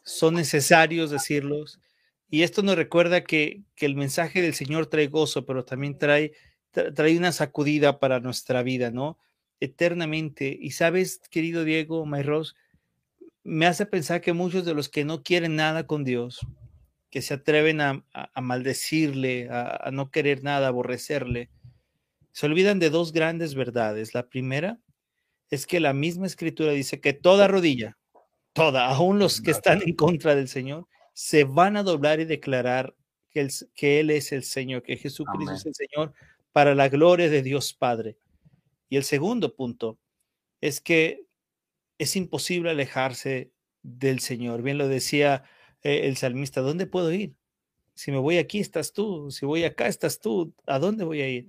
Son 0.04 0.34
necesarios 0.34 1.10
decirlos 1.10 1.80
y 2.28 2.44
esto 2.44 2.62
nos 2.62 2.76
recuerda 2.76 3.24
que, 3.24 3.62
el 3.76 3.96
mensaje 3.96 4.40
del 4.40 4.54
Señor 4.54 4.86
trae 4.86 5.08
gozo, 5.08 5.44
pero 5.44 5.64
también 5.64 5.98
trae, 5.98 6.32
trae 6.70 7.18
una 7.18 7.32
sacudida 7.32 7.98
para 7.98 8.20
nuestra 8.20 8.62
vida, 8.62 8.90
¿no? 8.90 9.18
Eternamente. 9.62 10.58
Y 10.60 10.72
sabes, 10.72 11.20
querido 11.30 11.62
Diego, 11.62 12.04
Mayros, 12.04 12.56
me 13.44 13.66
hace 13.66 13.86
pensar 13.86 14.20
que 14.20 14.32
muchos 14.32 14.64
de 14.64 14.74
los 14.74 14.88
que 14.88 15.04
no 15.04 15.22
quieren 15.22 15.54
nada 15.54 15.86
con 15.86 16.02
Dios, 16.02 16.40
que 17.10 17.22
se 17.22 17.34
atreven 17.34 17.80
a, 17.80 18.04
maldecirle, 18.40 19.48
a, 19.50 19.88
no 19.92 20.10
querer 20.10 20.42
nada, 20.42 20.66
aborrecerle, 20.66 21.48
se 22.32 22.46
olvidan 22.46 22.80
de 22.80 22.90
dos 22.90 23.12
grandes 23.12 23.54
verdades. 23.54 24.14
La 24.14 24.28
primera 24.28 24.80
es 25.48 25.66
que 25.66 25.78
la 25.78 25.92
misma 25.92 26.26
escritura 26.26 26.72
dice 26.72 27.00
que 27.00 27.12
toda 27.12 27.46
rodilla, 27.46 27.96
toda, 28.54 28.88
aún 28.88 29.20
los 29.20 29.40
que 29.40 29.52
están 29.52 29.80
en 29.82 29.94
contra 29.94 30.34
del 30.34 30.48
Señor, 30.48 30.88
se 31.12 31.44
van 31.44 31.76
a 31.76 31.84
doblar 31.84 32.18
y 32.18 32.24
declarar 32.24 32.96
que 33.30 33.42
él, 33.42 33.50
que 33.76 34.00
él 34.00 34.10
es 34.10 34.32
el 34.32 34.42
Señor, 34.42 34.82
que 34.82 34.96
Jesucristo 34.96 35.54
es 35.54 35.66
el 35.66 35.74
Señor 35.74 36.14
para 36.50 36.74
la 36.74 36.88
gloria 36.88 37.30
de 37.30 37.42
Dios 37.42 37.74
Padre. 37.74 38.16
Y 38.92 38.98
el 38.98 39.04
segundo 39.04 39.56
punto 39.56 39.98
es 40.60 40.82
que 40.82 41.24
es 41.96 42.14
imposible 42.14 42.68
alejarse 42.68 43.50
del 43.82 44.20
Señor. 44.20 44.60
Bien 44.60 44.76
lo 44.76 44.86
decía 44.86 45.44
eh, 45.80 46.02
el 46.08 46.18
salmista, 46.18 46.60
¿dónde 46.60 46.84
puedo 46.84 47.10
ir? 47.10 47.34
Si 47.94 48.12
me 48.12 48.18
voy 48.18 48.36
aquí, 48.36 48.60
estás 48.60 48.92
tú. 48.92 49.30
Si 49.30 49.46
voy 49.46 49.64
acá, 49.64 49.86
estás 49.86 50.20
tú. 50.20 50.54
¿A 50.66 50.78
dónde 50.78 51.04
voy 51.04 51.22
a 51.22 51.28
ir? 51.30 51.48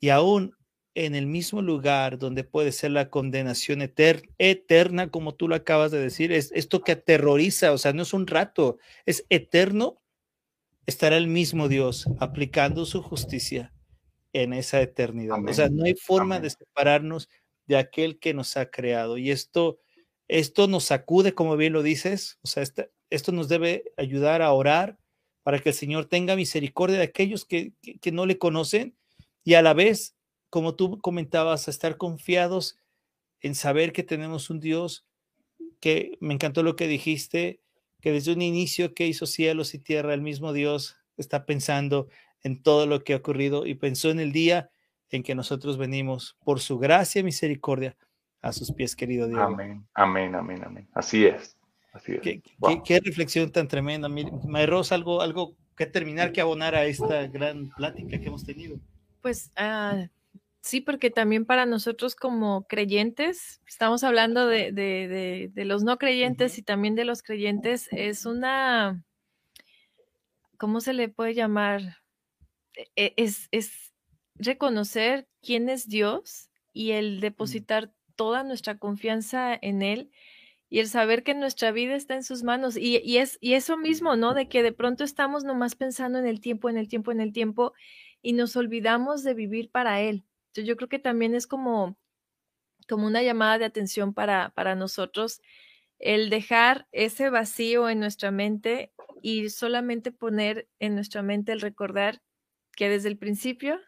Y 0.00 0.10
aún 0.10 0.54
en 0.94 1.14
el 1.14 1.24
mismo 1.24 1.62
lugar 1.62 2.18
donde 2.18 2.44
puede 2.44 2.72
ser 2.72 2.90
la 2.90 3.08
condenación 3.08 3.80
eterna, 3.80 5.10
como 5.10 5.34
tú 5.34 5.48
lo 5.48 5.54
acabas 5.54 5.92
de 5.92 5.98
decir, 5.98 6.30
es 6.30 6.52
esto 6.54 6.82
que 6.82 6.92
aterroriza, 6.92 7.72
o 7.72 7.78
sea, 7.78 7.94
no 7.94 8.02
es 8.02 8.12
un 8.12 8.26
rato, 8.26 8.76
es 9.06 9.24
eterno, 9.30 10.02
estará 10.84 11.16
el 11.16 11.26
mismo 11.26 11.68
Dios 11.68 12.06
aplicando 12.18 12.84
su 12.84 13.00
justicia 13.00 13.72
en 14.42 14.52
esa 14.52 14.80
eternidad. 14.80 15.38
O 15.44 15.52
sea, 15.52 15.68
no 15.68 15.84
hay 15.84 15.94
forma 15.94 16.40
de 16.40 16.50
separarnos 16.50 17.28
de 17.66 17.76
aquel 17.76 18.18
que 18.18 18.34
nos 18.34 18.56
ha 18.56 18.70
creado. 18.70 19.18
Y 19.18 19.30
esto, 19.30 19.78
esto 20.28 20.68
nos 20.68 20.84
sacude, 20.84 21.34
como 21.34 21.56
bien 21.56 21.72
lo 21.72 21.82
dices, 21.82 22.38
o 22.42 22.46
sea, 22.46 22.62
este, 22.62 22.90
esto 23.10 23.32
nos 23.32 23.48
debe 23.48 23.84
ayudar 23.96 24.42
a 24.42 24.52
orar 24.52 24.98
para 25.42 25.58
que 25.58 25.70
el 25.70 25.74
Señor 25.74 26.06
tenga 26.06 26.36
misericordia 26.36 26.98
de 26.98 27.04
aquellos 27.04 27.44
que, 27.44 27.72
que 28.00 28.12
no 28.12 28.26
le 28.26 28.38
conocen 28.38 28.96
y 29.44 29.54
a 29.54 29.62
la 29.62 29.74
vez 29.74 30.16
como 30.50 30.74
tú 30.74 31.00
comentabas, 31.00 31.68
a 31.68 31.70
estar 31.70 31.96
confiados 31.96 32.78
en 33.40 33.54
saber 33.54 33.92
que 33.92 34.02
tenemos 34.02 34.50
un 34.50 34.60
Dios 34.60 35.06
que 35.80 36.16
me 36.20 36.34
encantó 36.34 36.62
lo 36.62 36.76
que 36.76 36.88
dijiste, 36.88 37.60
que 38.00 38.12
desde 38.12 38.32
un 38.32 38.42
inicio 38.42 38.94
que 38.94 39.06
hizo 39.06 39.26
cielos 39.26 39.74
y 39.74 39.78
tierra, 39.78 40.14
el 40.14 40.22
mismo 40.22 40.52
Dios 40.52 40.96
está 41.16 41.44
pensando 41.46 42.08
en 42.46 42.62
todo 42.62 42.86
lo 42.86 43.04
que 43.04 43.14
ha 43.14 43.16
ocurrido 43.16 43.66
y 43.66 43.74
pensó 43.74 44.10
en 44.10 44.20
el 44.20 44.32
día 44.32 44.70
en 45.10 45.22
que 45.22 45.34
nosotros 45.34 45.78
venimos 45.78 46.36
por 46.44 46.60
su 46.60 46.78
gracia 46.78 47.20
y 47.20 47.24
misericordia 47.24 47.96
a 48.40 48.52
sus 48.52 48.72
pies, 48.72 48.96
querido 48.96 49.28
Dios. 49.28 49.40
Amén, 49.40 49.86
amén, 49.94 50.34
amén, 50.34 50.62
amén. 50.64 50.88
Así 50.94 51.26
es. 51.26 51.56
Así 51.92 52.12
es. 52.12 52.42
Qué, 52.84 53.00
reflexión 53.00 53.50
tan 53.50 53.68
tremenda. 53.68 54.08
Mayros, 54.08 54.92
algo, 54.92 55.20
algo 55.20 55.56
que 55.76 55.86
terminar, 55.86 56.32
que 56.32 56.40
abonar 56.40 56.74
a 56.74 56.84
esta 56.84 57.26
gran 57.26 57.70
plática 57.70 58.18
que 58.18 58.26
hemos 58.26 58.44
tenido. 58.44 58.78
Pues 59.22 59.50
uh, 59.58 60.06
Sí, 60.66 60.80
porque 60.80 61.12
también 61.12 61.44
para 61.44 61.64
nosotros 61.64 62.16
como 62.16 62.66
creyentes, 62.66 63.60
estamos 63.68 64.02
hablando 64.02 64.48
de, 64.48 65.52
los 65.54 65.84
no 65.84 65.96
creyentes 65.96 66.58
y 66.58 66.62
también 66.62 66.96
de 66.96 67.04
los 67.04 67.22
creyentes, 67.22 67.86
es 67.92 68.26
una, 68.26 69.04
¿cómo 70.58 70.80
se 70.80 70.92
le 70.92 71.08
puede 71.08 71.34
llamar? 71.34 71.82
E, 72.96 73.14
es, 73.16 73.48
es 73.50 73.94
reconocer 74.34 75.28
quién 75.42 75.68
es 75.68 75.88
Dios 75.88 76.50
y 76.72 76.92
el 76.92 77.20
depositar 77.20 77.92
toda 78.16 78.44
nuestra 78.44 78.78
confianza 78.78 79.58
en 79.60 79.82
Él 79.82 80.10
y 80.68 80.80
el 80.80 80.88
saber 80.88 81.22
que 81.22 81.34
nuestra 81.34 81.72
vida 81.72 81.94
está 81.94 82.14
en 82.14 82.24
sus 82.24 82.42
manos. 82.42 82.76
Y, 82.76 83.00
y, 83.04 83.18
es, 83.18 83.38
y 83.40 83.54
eso 83.54 83.76
mismo, 83.76 84.16
¿no? 84.16 84.34
De 84.34 84.48
que 84.48 84.62
de 84.62 84.72
pronto 84.72 85.04
estamos 85.04 85.44
nomás 85.44 85.74
pensando 85.76 86.18
en 86.18 86.26
el 86.26 86.40
tiempo, 86.40 86.68
en 86.68 86.76
el 86.78 86.88
tiempo, 86.88 87.12
en 87.12 87.20
el 87.20 87.32
tiempo, 87.32 87.72
y 88.22 88.32
nos 88.32 88.56
olvidamos 88.56 89.22
de 89.22 89.34
vivir 89.34 89.70
para 89.70 90.00
Él 90.00 90.24
yo 90.62 90.76
creo 90.76 90.88
que 90.88 90.98
también 90.98 91.34
es 91.34 91.46
como, 91.46 91.98
como 92.88 93.06
una 93.06 93.22
llamada 93.22 93.58
de 93.58 93.64
atención 93.64 94.14
para, 94.14 94.50
para 94.50 94.74
nosotros 94.74 95.40
el 95.98 96.28
dejar 96.30 96.86
ese 96.92 97.30
vacío 97.30 97.88
en 97.88 98.00
nuestra 98.00 98.30
mente 98.30 98.92
y 99.22 99.48
solamente 99.48 100.12
poner 100.12 100.68
en 100.78 100.94
nuestra 100.94 101.22
mente 101.22 101.52
el 101.52 101.60
recordar 101.60 102.20
que 102.76 102.88
desde 102.88 103.08
el 103.08 103.18
principio 103.18 103.80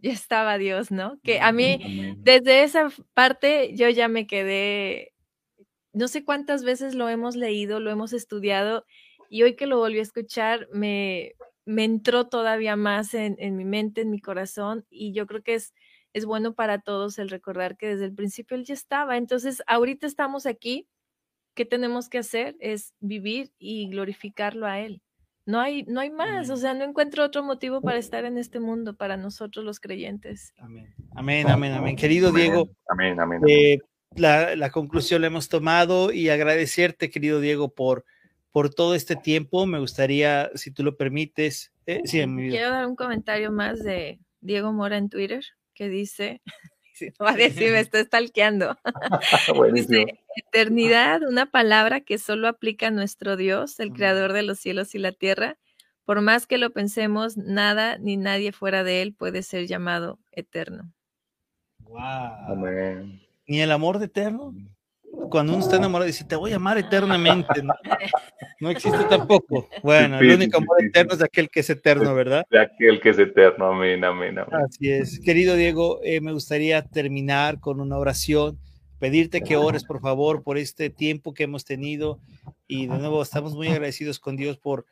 ya 0.00 0.12
estaba 0.12 0.58
Dios, 0.58 0.92
¿no? 0.92 1.18
Que 1.24 1.40
a 1.40 1.50
mí, 1.50 2.14
desde 2.18 2.62
esa 2.62 2.88
parte, 3.14 3.74
yo 3.74 3.88
ya 3.88 4.06
me 4.06 4.28
quedé, 4.28 5.12
no 5.92 6.06
sé 6.08 6.24
cuántas 6.24 6.62
veces 6.62 6.94
lo 6.94 7.08
hemos 7.08 7.34
leído, 7.34 7.80
lo 7.80 7.90
hemos 7.90 8.12
estudiado, 8.12 8.84
y 9.28 9.42
hoy 9.42 9.56
que 9.56 9.66
lo 9.66 9.78
volví 9.78 9.98
a 9.98 10.02
escuchar, 10.02 10.68
me, 10.72 11.32
me 11.64 11.84
entró 11.84 12.28
todavía 12.28 12.76
más 12.76 13.14
en, 13.14 13.36
en 13.40 13.56
mi 13.56 13.64
mente, 13.64 14.02
en 14.02 14.10
mi 14.10 14.20
corazón, 14.20 14.86
y 14.90 15.12
yo 15.12 15.26
creo 15.26 15.42
que 15.42 15.54
es 15.54 15.74
es 16.12 16.24
bueno 16.24 16.54
para 16.54 16.80
todos 16.80 17.18
el 17.18 17.28
recordar 17.28 17.76
que 17.76 17.88
desde 17.88 18.06
el 18.06 18.14
principio 18.14 18.56
Él 18.56 18.64
ya 18.64 18.74
estaba. 18.74 19.16
Entonces, 19.16 19.62
ahorita 19.66 20.06
estamos 20.06 20.46
aquí. 20.46 20.88
¿Qué 21.54 21.64
tenemos 21.64 22.08
que 22.08 22.18
hacer? 22.18 22.56
Es 22.60 22.94
vivir 23.00 23.52
y 23.58 23.88
glorificarlo 23.90 24.66
a 24.66 24.80
Él. 24.80 25.02
No 25.48 25.60
hay, 25.60 25.82
no 25.84 26.00
hay 26.00 26.10
más, 26.10 26.50
o 26.50 26.58
sea, 26.58 26.74
no 26.74 26.84
encuentro 26.84 27.24
otro 27.24 27.42
motivo 27.42 27.80
para 27.80 27.96
estar 27.96 28.26
en 28.26 28.36
este 28.36 28.60
mundo, 28.60 28.94
para 28.96 29.16
nosotros 29.16 29.64
los 29.64 29.80
creyentes. 29.80 30.52
Amén, 30.58 30.94
amén, 31.14 31.48
amén, 31.48 31.72
amén. 31.72 31.96
Querido 31.96 32.32
Diego, 32.32 32.68
amén, 32.86 33.18
amén, 33.18 33.40
eh, 33.48 33.78
la, 34.14 34.70
conclusión 34.70 35.22
la 35.22 35.28
hemos 35.28 35.48
tomado 35.48 36.12
y 36.12 36.28
agradecerte, 36.28 37.08
querido 37.08 37.40
Diego, 37.40 37.70
por, 37.70 38.04
por 38.52 38.68
todo 38.68 38.94
este 38.94 39.16
tiempo. 39.16 39.64
Me 39.64 39.78
gustaría, 39.78 40.50
si 40.54 40.70
tú 40.70 40.84
lo 40.84 40.98
permites, 40.98 41.72
eh, 41.86 42.02
sí, 42.04 42.20
en 42.20 42.34
mi 42.34 42.42
vida. 42.42 42.52
Quiero 42.52 42.70
dar 42.70 42.86
un 42.86 42.94
comentario 42.94 43.50
más 43.50 43.82
de 43.82 44.18
Diego 44.42 44.74
Mora 44.74 44.98
en 44.98 45.08
Twitter 45.08 45.42
que 45.72 45.88
dice, 45.88 46.42
va 47.22 47.30
a 47.30 47.36
decir, 47.36 47.72
me 47.72 47.80
está 47.80 48.02
stalkeando. 48.02 48.76
dice, 49.72 50.20
eternidad, 50.36 51.22
una 51.22 51.46
palabra 51.46 52.00
que 52.00 52.18
solo 52.18 52.48
aplica 52.48 52.88
a 52.88 52.90
nuestro 52.90 53.36
Dios, 53.36 53.80
el 53.80 53.92
creador 53.92 54.32
de 54.32 54.42
los 54.42 54.58
cielos 54.58 54.94
y 54.94 54.98
la 54.98 55.12
tierra. 55.12 55.58
Por 56.04 56.20
más 56.22 56.46
que 56.46 56.58
lo 56.58 56.70
pensemos, 56.70 57.36
nada 57.36 57.98
ni 57.98 58.16
nadie 58.16 58.52
fuera 58.52 58.82
de 58.84 59.02
él 59.02 59.14
puede 59.14 59.42
ser 59.42 59.66
llamado 59.66 60.18
eterno. 60.32 60.92
Wow. 61.80 62.64
Ni 63.46 63.60
el 63.60 63.72
amor 63.72 63.98
de 63.98 64.06
eterno. 64.06 64.54
Cuando 65.30 65.54
uno 65.54 65.62
está 65.62 65.76
enamorado 65.76 66.06
dice, 66.06 66.24
te 66.24 66.36
voy 66.36 66.52
a 66.52 66.56
amar 66.56 66.78
eternamente. 66.78 67.62
No, 68.60 68.70
existe 68.70 69.04
tampoco. 69.04 69.68
Bueno, 69.82 70.18
el 70.18 70.32
único 70.32 70.58
amor 70.58 70.82
eterno 70.84 71.14
es 71.14 71.22
aquel 71.22 71.48
que 71.50 71.60
es 71.60 71.70
eterno, 71.70 72.14
¿verdad? 72.14 72.44
De 72.50 72.60
aquel 72.60 73.00
que 73.00 73.10
es 73.10 73.18
eterno, 73.18 73.72
amén, 73.72 74.04
amén, 74.04 74.38
amén. 74.38 74.54
Así 74.66 74.90
es. 74.90 75.20
Querido 75.20 75.54
Diego, 75.54 76.00
eh, 76.02 76.20
me 76.20 76.32
gustaría 76.32 76.82
terminar 76.82 77.60
con 77.60 77.80
una 77.80 77.98
oración 77.98 78.58
pedirte 78.98 79.42
que 79.42 79.56
ores, 79.56 79.84
por 79.84 80.00
favor, 80.00 80.42
por 80.42 80.58
este 80.58 80.90
tiempo 80.90 81.34
que 81.34 81.44
hemos 81.44 81.64
tenido. 81.64 82.18
Y 82.66 82.86
de 82.86 82.98
nuevo, 82.98 83.22
estamos 83.22 83.54
muy 83.54 83.68
agradecidos 83.68 84.18
con 84.18 84.36
Dios 84.36 84.58
por, 84.58 84.86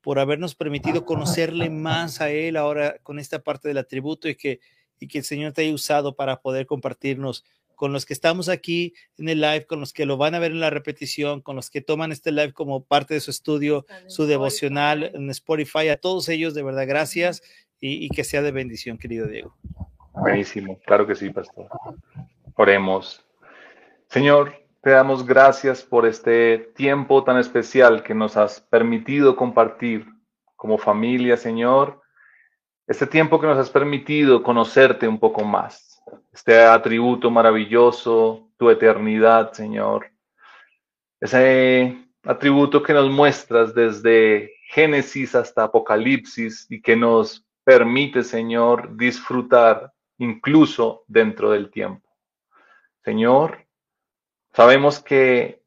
por 0.00 0.18
habernos 0.18 0.54
permitido 0.54 1.04
conocerle 1.04 1.70
más 1.70 2.20
a 2.20 2.30
Él 2.30 2.56
ahora 2.56 2.96
con 3.02 3.18
esta 3.18 3.40
parte 3.40 3.68
del 3.68 3.78
atributo 3.78 4.28
y 4.28 4.34
que, 4.34 4.60
y 4.98 5.08
que 5.08 5.18
el 5.18 5.24
Señor 5.24 5.52
te 5.52 5.62
haya 5.62 5.74
usado 5.74 6.14
para 6.14 6.40
poder 6.40 6.66
compartirnos 6.66 7.44
con 7.82 7.92
los 7.92 8.06
que 8.06 8.12
estamos 8.12 8.48
aquí 8.48 8.94
en 9.18 9.28
el 9.28 9.40
live, 9.40 9.66
con 9.66 9.80
los 9.80 9.92
que 9.92 10.06
lo 10.06 10.16
van 10.16 10.36
a 10.36 10.38
ver 10.38 10.52
en 10.52 10.60
la 10.60 10.70
repetición, 10.70 11.40
con 11.40 11.56
los 11.56 11.68
que 11.68 11.80
toman 11.80 12.12
este 12.12 12.30
live 12.30 12.52
como 12.52 12.84
parte 12.84 13.14
de 13.14 13.18
su 13.18 13.32
estudio, 13.32 13.86
su 14.06 14.26
devocional 14.26 15.10
en 15.12 15.28
Spotify, 15.30 15.88
a 15.88 15.96
todos 15.96 16.28
ellos, 16.28 16.54
de 16.54 16.62
verdad, 16.62 16.86
gracias 16.86 17.42
y, 17.80 18.06
y 18.06 18.08
que 18.10 18.22
sea 18.22 18.40
de 18.40 18.52
bendición, 18.52 18.98
querido 18.98 19.26
Diego. 19.26 19.56
Buenísimo, 20.12 20.78
claro 20.86 21.08
que 21.08 21.16
sí, 21.16 21.30
pastor. 21.30 21.66
Oremos. 22.54 23.26
Señor, 24.06 24.64
te 24.80 24.90
damos 24.90 25.26
gracias 25.26 25.82
por 25.82 26.06
este 26.06 26.58
tiempo 26.76 27.24
tan 27.24 27.36
especial 27.38 28.04
que 28.04 28.14
nos 28.14 28.36
has 28.36 28.60
permitido 28.60 29.34
compartir 29.34 30.06
como 30.54 30.78
familia, 30.78 31.36
Señor. 31.36 32.00
Este 32.86 33.08
tiempo 33.08 33.40
que 33.40 33.48
nos 33.48 33.58
has 33.58 33.70
permitido 33.70 34.44
conocerte 34.44 35.08
un 35.08 35.18
poco 35.18 35.42
más. 35.42 35.91
Este 36.32 36.60
atributo 36.62 37.30
maravilloso, 37.30 38.48
tu 38.56 38.70
eternidad, 38.70 39.52
Señor. 39.52 40.10
Ese 41.20 42.08
atributo 42.24 42.82
que 42.82 42.92
nos 42.92 43.10
muestras 43.10 43.74
desde 43.74 44.54
Génesis 44.68 45.34
hasta 45.34 45.64
Apocalipsis 45.64 46.66
y 46.70 46.80
que 46.80 46.96
nos 46.96 47.44
permite, 47.64 48.24
Señor, 48.24 48.96
disfrutar 48.96 49.92
incluso 50.18 51.04
dentro 51.06 51.50
del 51.50 51.70
tiempo. 51.70 52.08
Señor, 53.04 53.66
sabemos 54.52 55.00
que 55.00 55.62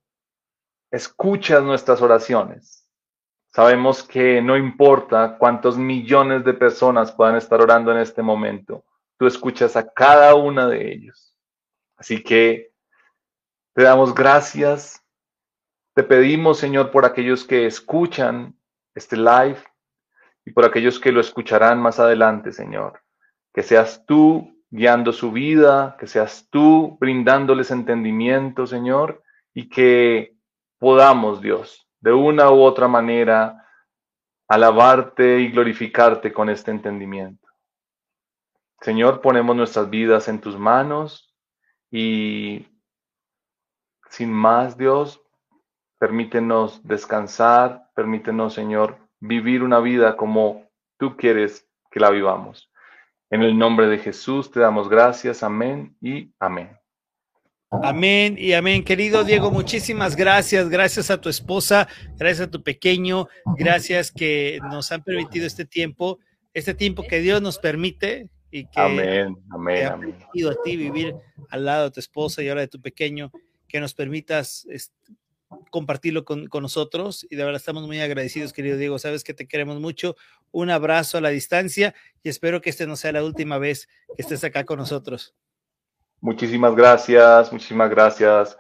escuchas 0.91 1.63
nuestras 1.63 2.01
oraciones. 2.01 2.87
Sabemos 3.47 4.03
que 4.03 4.41
no 4.41 4.57
importa 4.57 5.37
cuántos 5.37 5.77
millones 5.77 6.43
de 6.43 6.53
personas 6.53 7.11
puedan 7.11 7.35
estar 7.35 7.61
orando 7.61 7.91
en 7.91 7.99
este 7.99 8.21
momento, 8.21 8.83
tú 9.17 9.27
escuchas 9.27 9.75
a 9.75 9.87
cada 9.87 10.35
una 10.35 10.67
de 10.67 10.91
ellos. 10.91 11.35
Así 11.97 12.23
que 12.23 12.71
te 13.73 13.83
damos 13.83 14.13
gracias. 14.13 15.01
Te 15.93 16.03
pedimos, 16.03 16.57
Señor, 16.57 16.91
por 16.91 17.05
aquellos 17.05 17.45
que 17.45 17.65
escuchan 17.65 18.57
este 18.93 19.17
live 19.17 19.57
y 20.45 20.51
por 20.51 20.65
aquellos 20.65 20.99
que 20.99 21.11
lo 21.11 21.21
escucharán 21.21 21.81
más 21.81 21.99
adelante, 21.99 22.51
Señor. 22.51 23.01
Que 23.53 23.63
seas 23.63 24.05
tú 24.05 24.61
guiando 24.69 25.13
su 25.13 25.31
vida, 25.31 25.95
que 25.99 26.07
seas 26.07 26.47
tú 26.49 26.97
brindándoles 26.99 27.71
entendimiento, 27.71 28.67
Señor, 28.67 29.23
y 29.53 29.69
que 29.69 30.35
podamos, 30.77 31.41
Dios, 31.41 31.87
de 32.01 32.11
una 32.11 32.51
u 32.51 32.61
otra 32.61 32.87
manera, 32.87 33.65
alabarte 34.47 35.39
y 35.39 35.49
glorificarte 35.49 36.33
con 36.33 36.49
este 36.49 36.71
entendimiento. 36.71 37.44
Señor, 38.85 39.19
ponemos 39.19 39.55
nuestras 39.55 39.89
vidas 39.89 40.27
en 40.27 40.39
tus 40.39 40.59
manos 40.59 41.33
y 41.89 42.67
sin 44.11 44.31
más, 44.31 44.77
Dios, 44.77 45.23
permítenos 45.97 46.87
descansar, 46.87 47.89
permítenos, 47.95 48.53
Señor, 48.53 48.99
vivir 49.19 49.63
una 49.63 49.79
vida 49.79 50.15
como 50.15 50.69
tú 50.99 51.17
quieres 51.17 51.67
que 51.89 51.99
la 51.99 52.11
vivamos. 52.11 52.69
En 53.31 53.41
el 53.41 53.57
nombre 53.57 53.87
de 53.87 53.97
Jesús 53.97 54.51
te 54.51 54.59
damos 54.59 54.87
gracias. 54.87 55.41
Amén 55.41 55.97
y 55.99 56.31
amén. 56.39 56.77
Amén 57.71 58.35
y 58.37 58.53
amén. 58.53 58.83
Querido 58.83 59.23
Diego, 59.23 59.49
muchísimas 59.49 60.15
gracias. 60.15 60.69
Gracias 60.69 61.09
a 61.09 61.19
tu 61.19 61.29
esposa, 61.29 61.87
gracias 62.17 62.49
a 62.49 62.51
tu 62.51 62.61
pequeño, 62.61 63.27
gracias 63.57 64.11
que 64.11 64.59
nos 64.69 64.91
han 64.91 65.01
permitido 65.01 65.47
este 65.47 65.65
tiempo, 65.65 66.19
este 66.53 66.75
tiempo 66.75 67.01
que 67.01 67.19
Dios 67.19 67.41
nos 67.41 67.57
permite 67.57 68.29
y 68.51 68.65
que 68.65 68.79
amén, 68.79 69.37
amén, 69.51 69.75
te 69.75 69.85
ha 69.85 69.97
permitido 69.97 70.51
a 70.51 70.55
ti 70.63 70.77
vivir 70.77 71.15
al 71.49 71.65
lado 71.65 71.85
de 71.85 71.91
tu 71.91 71.99
esposa 71.99 72.41
y 72.41 72.49
ahora 72.49 72.61
de 72.61 72.67
tu 72.67 72.81
pequeño, 72.81 73.31
que 73.67 73.79
nos 73.79 73.93
permitas 73.93 74.65
compartirlo 75.69 76.25
con, 76.25 76.49
nosotros 76.61 77.25
y 77.29 77.35
de 77.35 77.43
verdad 77.43 77.59
estamos 77.59 77.85
muy 77.85 77.99
agradecidos, 77.99 78.53
querido 78.53 78.77
Diego. 78.77 78.97
Sabes 78.99 79.23
que 79.23 79.33
te 79.33 79.47
queremos 79.47 79.79
mucho. 79.79 80.15
Un 80.51 80.69
abrazo 80.69 81.17
a 81.17 81.21
la 81.21 81.29
distancia 81.29 81.93
y 82.23 82.29
espero 82.29 82.61
que 82.61 82.69
este 82.69 82.87
no 82.87 82.95
sea 82.95 83.11
la 83.11 83.23
última 83.23 83.57
vez 83.57 83.87
que 84.15 84.21
estés 84.21 84.43
acá 84.43 84.63
con 84.63 84.79
nosotros. 84.79 85.35
Muchísimas 86.21 86.75
gracias, 86.75 87.51
muchísimas 87.51 87.89
gracias, 87.89 88.57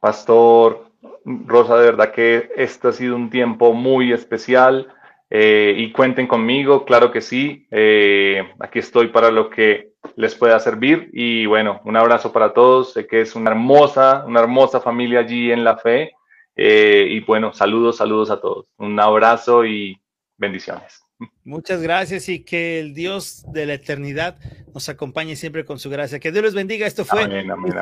Pastor 0.00 0.90
Rosa. 1.24 1.76
De 1.76 1.86
verdad 1.86 2.12
que 2.12 2.50
este 2.56 2.88
ha 2.88 2.92
sido 2.92 3.16
un 3.16 3.30
tiempo 3.30 3.72
muy 3.72 4.12
especial 4.12 4.92
eh, 5.30 5.74
y 5.76 5.92
cuenten 5.92 6.26
conmigo, 6.26 6.84
claro 6.84 7.12
que 7.12 7.20
sí. 7.20 7.66
Eh, 7.70 8.42
aquí 8.60 8.78
estoy 8.78 9.08
para 9.08 9.30
lo 9.30 9.50
que 9.50 9.92
les 10.16 10.34
pueda 10.34 10.58
servir 10.58 11.10
y 11.12 11.46
bueno, 11.46 11.80
un 11.84 11.96
abrazo 11.96 12.32
para 12.32 12.54
todos. 12.54 12.92
Sé 12.94 13.06
que 13.06 13.20
es 13.20 13.34
una 13.34 13.50
hermosa, 13.50 14.24
una 14.26 14.40
hermosa 14.40 14.80
familia 14.80 15.20
allí 15.20 15.52
en 15.52 15.64
la 15.64 15.76
fe 15.76 16.12
eh, 16.56 17.06
y 17.10 17.20
bueno, 17.20 17.52
saludos, 17.52 17.98
saludos 17.98 18.30
a 18.30 18.40
todos. 18.40 18.66
Un 18.78 18.98
abrazo 18.98 19.64
y 19.64 20.00
bendiciones. 20.36 21.02
Muchas 21.44 21.82
gracias 21.82 22.28
y 22.28 22.44
que 22.44 22.78
el 22.80 22.94
Dios 22.94 23.44
de 23.52 23.66
la 23.66 23.74
eternidad 23.74 24.38
nos 24.72 24.88
acompañe 24.88 25.36
siempre 25.36 25.64
con 25.64 25.78
su 25.78 25.90
gracia. 25.90 26.20
Que 26.20 26.32
Dios 26.32 26.44
los 26.44 26.54
bendiga. 26.54 26.86
Esto 26.86 27.04
fue. 27.04 27.24
Amén, 27.24 27.50
amén, 27.50 27.74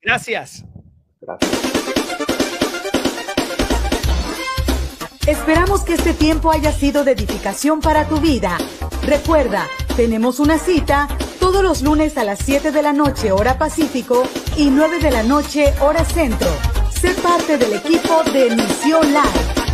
Gracias. 0.00 0.64
Gracias. 1.20 2.23
Esperamos 5.26 5.84
que 5.84 5.94
este 5.94 6.12
tiempo 6.12 6.50
haya 6.50 6.70
sido 6.70 7.02
de 7.02 7.12
edificación 7.12 7.80
para 7.80 8.06
tu 8.06 8.20
vida. 8.20 8.58
Recuerda, 9.02 9.66
tenemos 9.96 10.38
una 10.38 10.58
cita 10.58 11.08
todos 11.40 11.62
los 11.62 11.80
lunes 11.80 12.18
a 12.18 12.24
las 12.24 12.40
7 12.40 12.72
de 12.72 12.82
la 12.82 12.92
noche 12.92 13.32
hora 13.32 13.56
Pacífico 13.56 14.24
y 14.58 14.68
9 14.68 14.98
de 15.00 15.10
la 15.10 15.22
noche 15.22 15.72
hora 15.80 16.04
Centro. 16.04 16.48
Sé 16.90 17.14
parte 17.22 17.56
del 17.56 17.72
equipo 17.72 18.22
de 18.34 18.54
Misión 18.54 19.06
Live. 19.14 19.64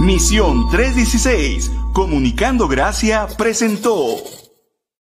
Misión 0.00 0.70
316, 0.70 1.70
Comunicando 1.92 2.68
Gracia, 2.68 3.26
presentó. 3.36 4.41